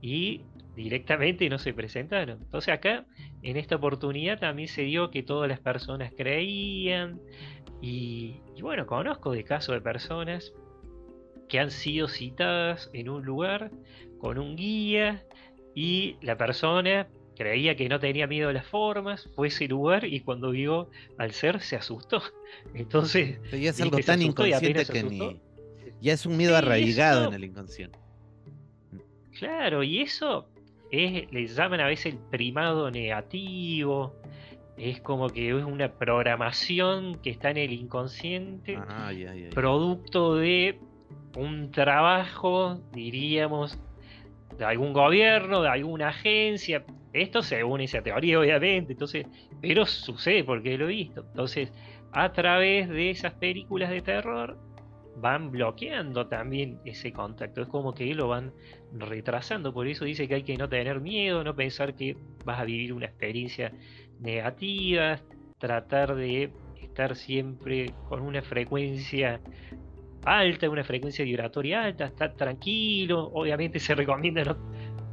y 0.00 0.42
directamente 0.82 1.48
no 1.48 1.58
se 1.58 1.72
presentaron. 1.72 2.40
Entonces 2.42 2.74
acá, 2.74 3.06
en 3.42 3.56
esta 3.56 3.76
oportunidad 3.76 4.38
también 4.38 4.68
se 4.68 4.82
dio 4.82 5.10
que 5.10 5.22
todas 5.22 5.48
las 5.48 5.60
personas 5.60 6.12
creían, 6.16 7.20
y, 7.80 8.40
bueno, 8.60 8.86
conozco 8.86 9.32
de 9.32 9.44
casos 9.44 9.74
de 9.74 9.80
personas 9.80 10.52
que 11.48 11.58
han 11.58 11.70
sido 11.70 12.08
citadas 12.08 12.90
en 12.92 13.08
un 13.08 13.24
lugar 13.24 13.70
con 14.18 14.38
un 14.38 14.54
guía 14.54 15.24
y 15.74 16.16
la 16.20 16.36
persona 16.36 17.08
creía 17.36 17.74
que 17.74 17.88
no 17.88 17.98
tenía 17.98 18.26
miedo 18.26 18.50
a 18.50 18.52
las 18.52 18.66
formas, 18.66 19.28
fue 19.34 19.48
ese 19.48 19.66
lugar 19.66 20.04
y 20.04 20.20
cuando 20.20 20.50
vio 20.50 20.90
al 21.16 21.32
ser 21.32 21.60
se 21.62 21.76
asustó. 21.76 22.22
Entonces, 22.74 23.40
ya 23.50 23.70
es 23.70 23.80
algo 23.80 23.98
tan 23.98 24.20
inconsciente 24.20 24.84
que 24.84 25.02
ni 25.02 25.40
ya 26.02 26.12
es 26.12 26.24
un 26.26 26.36
miedo 26.36 26.56
arraigado 26.56 27.28
en 27.28 27.34
el 27.34 27.44
inconsciente. 27.44 27.98
Claro, 29.38 29.82
y 29.82 30.00
eso 30.00 30.48
es, 30.90 31.30
le 31.32 31.46
llaman 31.46 31.80
a 31.80 31.86
veces 31.86 32.14
el 32.14 32.18
primado 32.18 32.90
negativo, 32.90 34.14
es 34.76 35.00
como 35.00 35.28
que 35.28 35.50
es 35.50 35.64
una 35.64 35.92
programación 35.92 37.18
que 37.22 37.30
está 37.30 37.50
en 37.50 37.58
el 37.58 37.72
inconsciente, 37.72 38.76
ah, 38.76 39.12
producto 39.54 40.36
de 40.36 40.78
un 41.36 41.70
trabajo, 41.70 42.80
diríamos, 42.92 43.78
de 44.58 44.64
algún 44.64 44.92
gobierno, 44.92 45.62
de 45.62 45.68
alguna 45.68 46.08
agencia. 46.08 46.84
Esto 47.12 47.42
según 47.42 47.80
esa 47.80 48.02
teoría, 48.02 48.38
obviamente, 48.38 48.92
entonces, 48.92 49.26
pero 49.60 49.84
sucede 49.84 50.44
porque 50.44 50.78
lo 50.78 50.86
he 50.86 50.88
visto. 50.88 51.24
Entonces, 51.28 51.72
a 52.12 52.32
través 52.32 52.88
de 52.88 53.10
esas 53.10 53.34
películas 53.34 53.90
de 53.90 54.00
terror, 54.00 54.58
van 55.16 55.50
bloqueando 55.50 56.26
también 56.26 56.80
ese 56.84 57.12
contacto. 57.12 57.62
Es 57.62 57.68
como 57.68 57.94
que 57.94 58.14
lo 58.14 58.28
van 58.28 58.52
retrasando. 58.92 59.72
Por 59.72 59.86
eso 59.86 60.04
dice 60.04 60.28
que 60.28 60.36
hay 60.36 60.42
que 60.42 60.56
no 60.56 60.68
tener 60.68 61.00
miedo, 61.00 61.44
no 61.44 61.54
pensar 61.54 61.94
que 61.94 62.16
vas 62.44 62.60
a 62.60 62.64
vivir 62.64 62.92
una 62.92 63.06
experiencia 63.06 63.72
negativas, 64.20 65.22
tratar 65.58 66.14
de 66.14 66.50
estar 66.80 67.16
siempre 67.16 67.92
con 68.08 68.22
una 68.22 68.42
frecuencia 68.42 69.40
alta, 70.24 70.68
una 70.68 70.84
frecuencia 70.84 71.24
vibratoria 71.24 71.84
alta, 71.84 72.06
estar 72.06 72.34
tranquilo, 72.34 73.30
obviamente 73.32 73.78
se 73.78 73.94
recomienda 73.94 74.44
no, 74.44 74.56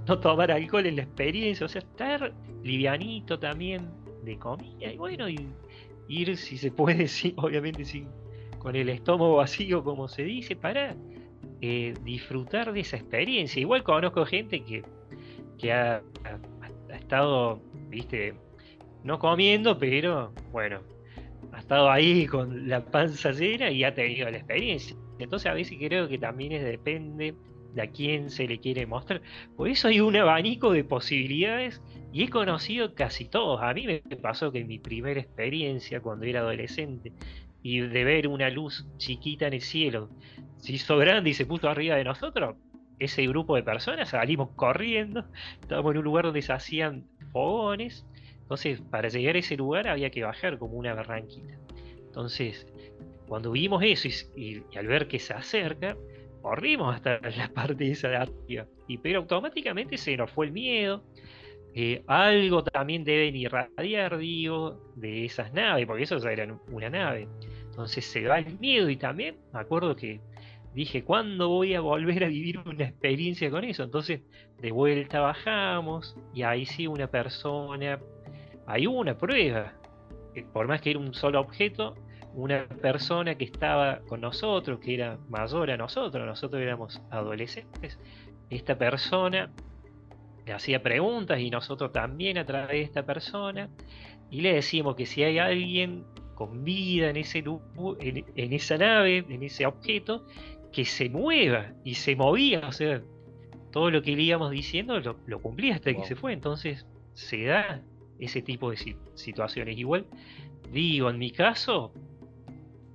no 0.08 0.20
tomar 0.20 0.52
alcohol 0.52 0.86
en 0.86 0.98
la 0.98 1.04
experiencia, 1.04 1.66
o 1.66 1.70
sea, 1.70 1.82
estar 1.82 2.34
livianito 2.64 3.40
también 3.40 3.90
de 4.24 4.38
comida 4.38 4.92
y 4.92 4.98
bueno, 4.98 5.30
y 5.30 5.48
ir 6.10 6.36
si 6.38 6.58
se 6.58 6.72
puede, 6.72 7.08
sí, 7.08 7.34
obviamente 7.38 7.86
sin, 7.86 8.10
con 8.60 8.76
el 8.76 8.90
estómago 8.90 9.38
vacío, 9.38 9.84
como 9.84 10.08
se 10.08 10.24
dice, 10.24 10.56
para 10.56 10.96
eh, 11.62 11.94
disfrutar 12.04 12.72
de 12.74 12.82
esa 12.82 12.98
experiencia. 12.98 13.60
Igual 13.60 13.84
conozco 13.84 14.26
gente 14.26 14.64
que, 14.64 14.84
que 15.58 15.74
ha, 15.74 16.02
estado, 16.94 17.62
viste, 17.90 18.36
no 19.04 19.20
comiendo, 19.20 19.78
pero 19.78 20.34
bueno, 20.52 20.82
ha 21.52 21.60
estado 21.60 21.90
ahí 21.90 22.26
con 22.28 22.68
la 22.68 22.86
panza 22.86 23.32
llena 23.32 23.72
y 23.72 23.84
ha 23.84 23.94
tenido 23.94 24.30
la 24.30 24.38
experiencia. 24.38 24.96
Entonces 25.20 25.50
a 25.50 25.54
veces 25.54 25.78
creo 25.80 26.08
que 26.08 26.18
también 26.18 26.52
depende 26.64 27.34
de 27.74 27.82
a 27.82 27.88
quién 27.88 28.30
se 28.30 28.48
le 28.48 28.60
quiere 28.60 28.86
mostrar. 28.86 29.22
Por 29.56 29.70
eso 29.70 29.88
hay 29.88 30.00
un 30.00 30.16
abanico 30.16 30.72
de 30.72 30.84
posibilidades 30.84 31.82
y 32.14 32.24
he 32.24 32.30
conocido 32.30 32.94
casi 32.94 33.26
todos. 33.26 33.62
A 33.62 33.74
mí 33.74 33.88
me 33.88 34.00
pasó 34.18 34.52
que 34.52 34.60
en 34.60 34.68
mi 34.68 34.80
primera 34.80 35.20
experiencia 35.20 36.02
cuando 36.02 36.26
era 36.26 36.42
adolescente 36.42 37.14
y 37.68 37.82
de 37.82 38.06
ver 38.06 38.30
una 38.30 38.50
luz 38.50 38.88
chiquita 38.96 39.46
en 39.46 39.56
el 39.56 39.62
cielo 39.62 40.10
se 40.56 40.72
hizo 40.72 40.96
grande 40.96 41.32
y 41.32 41.34
se 41.34 41.46
puso 41.46 41.68
arriba 41.68 41.98
de 41.98 42.06
nosotros, 42.06 42.56
ese 42.98 43.28
grupo 43.28 43.58
de 43.58 43.64
personas 43.64 44.08
salimos 44.08 44.52
corriendo, 44.56 45.26
estábamos 45.60 45.92
en 45.92 45.98
un 45.98 46.06
lugar 46.06 46.24
donde 46.24 46.42
se 46.42 46.54
hacían 46.54 47.04
fogones, 47.34 48.06
entonces 48.40 48.80
para 48.90 49.10
llegar 49.10 49.36
a 49.36 49.40
ese 49.40 49.58
lugar 49.58 49.90
había 49.90 50.10
que 50.12 50.24
bajar 50.24 50.58
como 50.58 50.78
una 50.78 50.94
barranquita. 50.94 51.58
Entonces, 52.06 52.66
cuando 53.28 53.52
vimos 53.52 53.84
eso 53.84 54.08
y, 54.38 54.64
al 54.78 54.88
ver 54.88 55.10
que 55.10 55.20
se 55.20 55.34
acerca, 55.34 55.98
corrimos 56.42 56.96
hasta 56.96 57.20
la 57.20 57.50
parte 57.54 57.92
esa 57.92 58.08
de 58.08 58.16
arriba, 58.16 58.66
y, 58.88 58.98
pero 58.98 59.20
automáticamente 59.20 59.98
se 59.98 60.16
nos 60.16 60.32
fue 60.32 60.46
el 60.46 60.54
miedo, 60.54 61.04
eh, 61.80 62.02
algo 62.08 62.64
también 62.64 63.04
deben 63.04 63.36
irradiar, 63.36 64.18
digo, 64.18 64.80
de 64.96 65.26
esas 65.26 65.54
naves, 65.54 65.86
porque 65.86 66.04
eso 66.04 66.18
ya 66.18 66.32
era 66.32 66.58
una 66.72 66.90
nave. 66.90 67.28
Entonces 67.78 68.06
se 68.06 68.28
va 68.28 68.40
el 68.40 68.58
miedo 68.58 68.90
y 68.90 68.98
también 68.98 69.36
me 69.54 69.60
acuerdo 69.60 69.96
que 69.96 70.20
dije, 70.74 71.04
¿cuándo 71.04 71.50
voy 71.50 71.76
a 71.76 71.80
volver 71.80 72.24
a 72.24 72.28
vivir 72.28 72.58
una 72.58 72.86
experiencia 72.86 73.52
con 73.52 73.64
eso? 73.64 73.84
Entonces 73.84 74.22
de 74.60 74.72
vuelta 74.72 75.20
bajamos 75.20 76.18
y 76.34 76.42
ahí 76.42 76.66
sí 76.66 76.88
una 76.88 77.06
persona, 77.06 78.00
hay 78.66 78.88
una 78.88 79.16
prueba, 79.16 79.74
por 80.54 80.68
más 80.68 80.82
que 80.82 80.90
era 80.90 80.98
un 80.98 81.14
solo 81.14 81.40
objeto, 81.40 81.94
una 82.34 82.68
persona 82.68 83.36
que 83.36 83.46
estaba 83.46 84.00
con 84.08 84.22
nosotros, 84.22 84.80
que 84.80 84.96
era 84.96 85.20
mayor 85.30 85.70
a 85.70 85.78
nosotros, 85.78 86.26
nosotros 86.26 86.60
éramos 86.60 87.00
adolescentes, 87.12 88.00
esta 88.50 88.76
persona 88.76 89.52
le 90.48 90.54
hacía 90.54 90.82
preguntas 90.82 91.40
y 91.40 91.52
nosotros 91.52 91.92
también 91.92 92.40
a 92.40 92.46
través 92.48 92.70
de 92.70 92.82
esta 92.82 93.06
persona 93.06 93.70
y 94.32 94.42
le 94.42 94.54
decimos 94.54 94.96
que 94.96 95.06
si 95.06 95.24
hay 95.24 95.38
alguien 95.38 96.06
con 96.38 96.64
vida 96.64 97.10
en, 97.10 97.18
ese, 97.18 97.40
en, 97.40 98.26
en 98.36 98.54
esa 98.54 98.78
nave, 98.78 99.26
en 99.28 99.42
ese 99.42 99.66
objeto, 99.66 100.24
que 100.72 100.86
se 100.86 101.10
mueva 101.10 101.74
y 101.84 101.96
se 101.96 102.16
movía, 102.16 102.60
o 102.68 102.72
sea, 102.72 103.02
todo 103.72 103.90
lo 103.90 104.04
que 104.04 104.16
le 104.16 104.22
íbamos 104.22 104.52
diciendo 104.52 105.00
lo, 105.00 105.42
cumplía 105.42 105.74
hasta 105.74 105.96
que 105.96 106.06
se 106.06 106.16
fue, 106.16 106.34
entonces 106.34 106.86
se 107.16 107.46
da 107.46 107.82
ese 108.20 108.44
tipo 108.44 108.70
de 108.70 108.96
situaciones. 109.16 109.80
Igual, 109.80 110.06
digo, 110.72 111.10
en 111.10 111.18
mi 111.18 111.32
caso, 111.32 111.92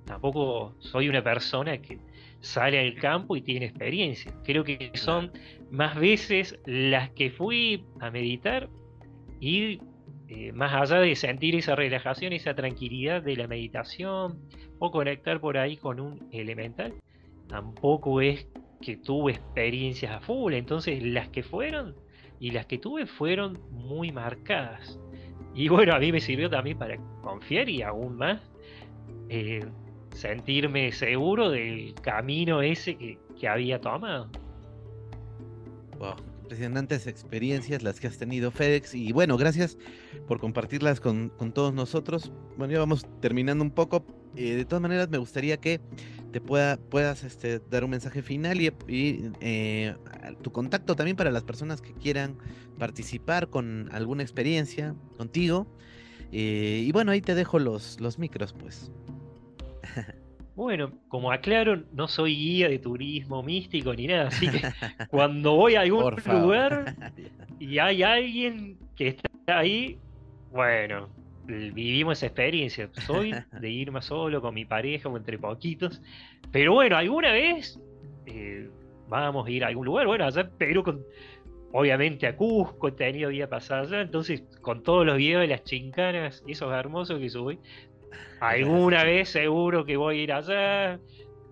tampoco 0.05 0.75
soy 0.79 1.09
una 1.09 1.21
persona 1.21 1.77
que 1.79 1.99
sale 2.39 2.79
al 2.79 2.95
campo 2.95 3.35
y 3.35 3.41
tiene 3.41 3.65
experiencia. 3.65 4.33
Creo 4.45 4.63
que 4.63 4.91
son 4.93 5.33
más 5.69 5.97
veces 5.97 6.57
las 6.65 7.09
que 7.09 7.29
fui 7.29 7.83
a 7.99 8.09
meditar 8.09 8.69
y 9.41 9.81
eh, 10.35 10.51
más 10.51 10.73
allá 10.73 10.99
de 10.99 11.15
sentir 11.15 11.55
esa 11.55 11.75
relajación, 11.75 12.33
esa 12.33 12.55
tranquilidad 12.55 13.21
de 13.21 13.35
la 13.35 13.47
meditación 13.47 14.39
o 14.79 14.89
conectar 14.89 15.39
por 15.39 15.59
ahí 15.59 15.77
con 15.77 15.99
un 15.99 16.27
elemental, 16.31 16.95
tampoco 17.47 18.19
es 18.19 18.47
que 18.81 18.97
tuve 18.97 19.33
experiencias 19.33 20.11
a 20.11 20.19
full. 20.21 20.53
Entonces 20.53 21.03
las 21.03 21.29
que 21.29 21.43
fueron 21.43 21.95
y 22.39 22.49
las 22.49 22.65
que 22.65 22.79
tuve 22.79 23.05
fueron 23.05 23.59
muy 23.69 24.11
marcadas. 24.11 24.99
Y 25.53 25.67
bueno, 25.69 25.93
a 25.93 25.99
mí 25.99 26.11
me 26.11 26.19
sirvió 26.19 26.49
también 26.49 26.79
para 26.79 26.97
confiar 27.21 27.69
y 27.69 27.83
aún 27.83 28.15
más 28.15 28.41
eh, 29.29 29.63
sentirme 30.15 30.91
seguro 30.91 31.51
del 31.51 31.93
camino 32.01 32.63
ese 32.63 32.97
que, 32.97 33.47
había 33.47 33.79
tomado. 33.79 34.29
Wow, 35.99 36.15
impresionantes 36.53 37.07
experiencias 37.07 37.81
las 37.81 37.99
que 37.99 38.05
has 38.05 38.19
tenido, 38.19 38.51
FedEx. 38.51 38.93
Y 38.93 39.11
bueno, 39.11 39.37
gracias 39.37 39.75
por 40.27 40.39
compartirlas 40.39 40.99
con, 40.99 41.31
todos 41.51 41.73
nosotros. 41.73 42.31
Bueno, 42.57 42.73
ya 42.73 42.79
vamos 42.79 43.07
terminando 43.21 43.63
un 43.63 43.71
poco. 43.71 44.05
Eh, 44.35 44.55
de 44.55 44.65
todas 44.65 44.81
maneras, 44.81 45.09
me 45.09 45.17
gustaría 45.17 45.57
que 45.57 45.81
te 46.31 46.41
pueda, 46.41 46.77
puedas 46.77 47.23
este, 47.23 47.59
dar 47.71 47.83
un 47.83 47.89
mensaje 47.89 48.21
final 48.21 48.61
y, 48.61 48.71
eh, 49.41 49.95
tu 50.43 50.51
contacto 50.51 50.95
también 50.95 51.17
para 51.17 51.31
las 51.31 51.43
personas 51.43 51.81
que 51.81 51.93
quieran 51.93 52.37
participar 52.77 53.49
con 53.49 53.89
alguna 53.91 54.21
experiencia 54.21 54.95
contigo. 55.17 55.65
Eh, 56.31 56.83
y 56.85 56.91
bueno, 56.91 57.11
ahí 57.11 57.21
te 57.21 57.33
dejo 57.33 57.57
los, 57.57 57.99
los 57.99 58.19
micros, 58.19 58.53
pues. 58.53 58.91
Bueno, 60.55 60.91
como 61.07 61.31
aclaro, 61.31 61.81
no 61.93 62.07
soy 62.07 62.35
guía 62.35 62.69
de 62.69 62.77
turismo 62.77 63.41
místico 63.41 63.93
ni 63.93 64.05
nada, 64.05 64.27
así 64.27 64.47
que 64.49 64.61
cuando 65.09 65.55
voy 65.55 65.75
a 65.75 65.81
algún 65.81 66.15
lugar 66.25 66.95
y 67.59 67.79
hay 67.79 68.03
alguien 68.03 68.77
que 68.95 69.07
está 69.09 69.57
ahí, 69.59 69.97
bueno, 70.51 71.09
vivimos 71.45 72.19
esa 72.19 72.27
experiencia. 72.27 72.89
Soy 73.05 73.33
de 73.59 73.69
ir 73.69 73.91
más 73.91 74.05
solo 74.05 74.41
con 74.41 74.53
mi 74.53 74.65
pareja 74.65 75.09
o 75.09 75.17
entre 75.17 75.39
poquitos, 75.39 76.01
pero 76.51 76.73
bueno, 76.73 76.97
alguna 76.97 77.31
vez 77.31 77.79
eh, 78.27 78.69
vamos 79.09 79.47
a 79.47 79.49
ir 79.49 79.63
a 79.63 79.67
algún 79.67 79.85
lugar, 79.85 80.05
bueno, 80.05 80.25
allá 80.25 80.51
pero 80.57 80.83
con, 80.83 81.03
obviamente 81.71 82.27
a 82.27 82.37
Cusco, 82.37 82.87
he 82.87 82.91
tenido 82.91 83.31
día 83.31 83.49
pasado 83.49 83.87
allá, 83.87 84.01
entonces 84.01 84.43
con 84.61 84.83
todos 84.83 85.03
los 85.03 85.17
videos 85.17 85.41
de 85.41 85.47
las 85.47 85.63
chincanas, 85.63 86.43
esos 86.47 86.71
hermosos 86.71 87.19
que 87.19 87.29
subí, 87.29 87.59
Alguna 88.39 89.03
vez 89.03 89.29
seguro 89.29 89.85
que 89.85 89.97
voy 89.97 90.19
a 90.19 90.23
ir 90.23 90.33
allá. 90.33 90.99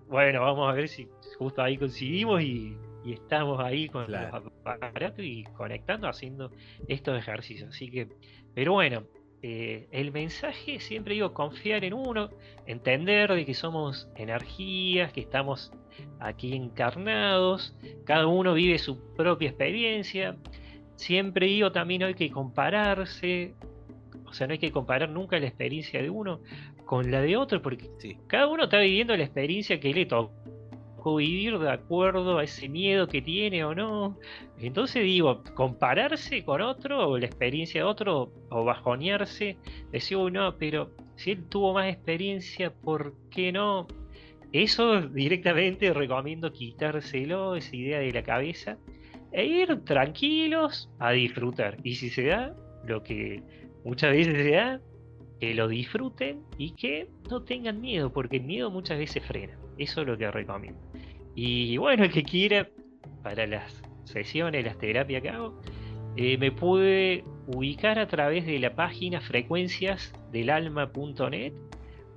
Bueno, 0.08 0.42
vamos 0.42 0.70
a 0.70 0.74
ver 0.74 0.88
si 0.88 1.08
justo 1.38 1.62
ahí 1.62 1.76
coincidimos 1.78 2.42
y, 2.42 2.76
estamos 3.06 3.58
ahí 3.58 3.88
con 3.88 4.10
los 4.10 4.20
aparatos 4.64 5.24
y 5.24 5.42
conectando, 5.56 6.08
haciendo 6.08 6.52
estos 6.86 7.18
ejercicios. 7.18 7.70
Así 7.70 7.90
que, 7.90 8.06
pero 8.54 8.74
bueno, 8.74 9.04
eh, 9.44 9.88
el 9.90 10.12
mensaje 10.12 10.78
siempre 10.78 11.14
digo 11.14 11.34
confiar 11.34 11.84
en 11.84 11.94
uno, 11.94 12.30
entender 12.66 13.32
de 13.32 13.44
que 13.44 13.54
somos 13.54 14.08
energías, 14.14 15.12
que 15.12 15.20
estamos 15.20 15.72
aquí 16.20 16.54
encarnados, 16.54 17.74
cada 18.04 18.28
uno 18.28 18.54
vive 18.54 18.78
su 18.78 19.00
propia 19.14 19.48
experiencia. 19.48 20.36
Siempre 20.94 21.46
digo 21.46 21.72
también 21.72 22.04
hay 22.04 22.14
que 22.14 22.30
compararse, 22.30 23.54
o 24.32 24.34
sea, 24.34 24.46
no 24.46 24.54
hay 24.54 24.58
que 24.58 24.72
comparar 24.72 25.10
nunca 25.10 25.38
la 25.38 25.46
experiencia 25.46 26.00
de 26.00 26.08
uno 26.08 26.40
con 26.86 27.10
la 27.10 27.20
de 27.20 27.36
otro, 27.36 27.60
porque 27.60 27.90
cada 28.28 28.48
uno 28.48 28.64
está 28.64 28.78
viviendo 28.78 29.14
la 29.14 29.24
experiencia 29.24 29.78
que 29.78 29.92
le 29.92 30.06
tocó 30.06 31.16
vivir 31.16 31.58
de 31.58 31.70
acuerdo 31.70 32.38
a 32.38 32.44
ese 32.44 32.70
miedo 32.70 33.08
que 33.08 33.20
tiene 33.20 33.62
o 33.62 33.74
no. 33.74 34.18
Entonces 34.58 35.04
digo, 35.04 35.42
compararse 35.54 36.46
con 36.46 36.62
otro 36.62 37.10
o 37.10 37.18
la 37.18 37.26
experiencia 37.26 37.82
de 37.82 37.86
otro 37.86 38.32
o 38.48 38.64
bajonearse, 38.64 39.58
decir, 39.90 40.16
no, 40.16 40.56
pero 40.56 40.92
si 41.16 41.32
él 41.32 41.44
tuvo 41.46 41.74
más 41.74 41.92
experiencia, 41.92 42.72
¿por 42.72 43.12
qué 43.30 43.52
no? 43.52 43.86
Eso 44.50 45.02
directamente 45.02 45.92
recomiendo 45.92 46.50
quitárselo, 46.50 47.54
esa 47.54 47.76
idea 47.76 47.98
de 47.98 48.12
la 48.12 48.22
cabeza, 48.22 48.78
e 49.30 49.44
ir 49.44 49.84
tranquilos 49.84 50.90
a 50.98 51.12
disfrutar. 51.12 51.76
Y 51.82 51.96
si 51.96 52.08
se 52.08 52.24
da, 52.24 52.56
lo 52.86 53.02
que 53.02 53.42
muchas 53.84 54.12
veces 54.12 54.44
sea 54.44 54.80
que 55.40 55.54
lo 55.54 55.68
disfruten 55.68 56.42
y 56.56 56.72
que 56.72 57.08
no 57.30 57.42
tengan 57.42 57.80
miedo, 57.80 58.12
porque 58.12 58.36
el 58.36 58.44
miedo 58.44 58.70
muchas 58.70 58.98
veces 58.98 59.24
frena. 59.24 59.58
Eso 59.78 60.02
es 60.02 60.06
lo 60.06 60.16
que 60.16 60.30
recomiendo. 60.30 60.80
Y 61.34 61.76
bueno, 61.78 62.04
el 62.04 62.12
que 62.12 62.22
quiera, 62.22 62.68
para 63.22 63.46
las 63.46 63.82
sesiones, 64.04 64.64
las 64.64 64.78
terapias 64.78 65.22
que 65.22 65.30
hago, 65.30 65.60
eh, 66.16 66.38
me 66.38 66.52
pude 66.52 67.24
ubicar 67.46 67.98
a 67.98 68.06
través 68.06 68.46
de 68.46 68.58
la 68.58 68.74
página 68.74 69.20
frecuenciasdelalma.net 69.20 71.52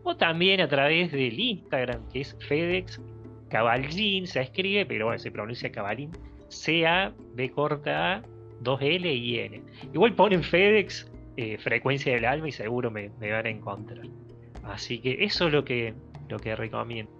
o 0.04 0.16
también 0.18 0.62
a 0.62 0.68
través 0.68 1.12
del 1.12 1.40
Instagram, 1.40 2.08
que 2.10 2.22
es 2.22 2.38
FedEx 2.48 3.02
Caballín, 3.50 4.28
se 4.28 4.42
escribe, 4.42 4.86
pero 4.86 5.06
bueno, 5.06 5.18
se 5.18 5.32
pronuncia 5.32 5.72
Caballín, 5.72 6.12
C-A-B 6.50 7.50
corta 7.52 8.18
A, 8.18 8.22
2L 8.62 9.18
y 9.18 9.40
N. 9.40 9.64
Igual 9.94 10.14
ponen 10.14 10.44
FedEx 10.44 11.12
eh, 11.38 11.58
frecuencia 11.58 12.14
del 12.14 12.26
alma 12.26 12.48
y 12.48 12.52
seguro 12.52 12.92
me, 12.92 13.10
me, 13.20 13.32
van 13.32 13.46
a 13.46 13.50
encontrar. 13.50 14.06
Así 14.64 15.00
que 15.00 15.24
eso 15.24 15.48
es 15.48 15.54
lo 15.54 15.66
que, 15.66 15.94
lo 16.30 16.40
que 16.40 16.56
recomiendo. 16.56 17.12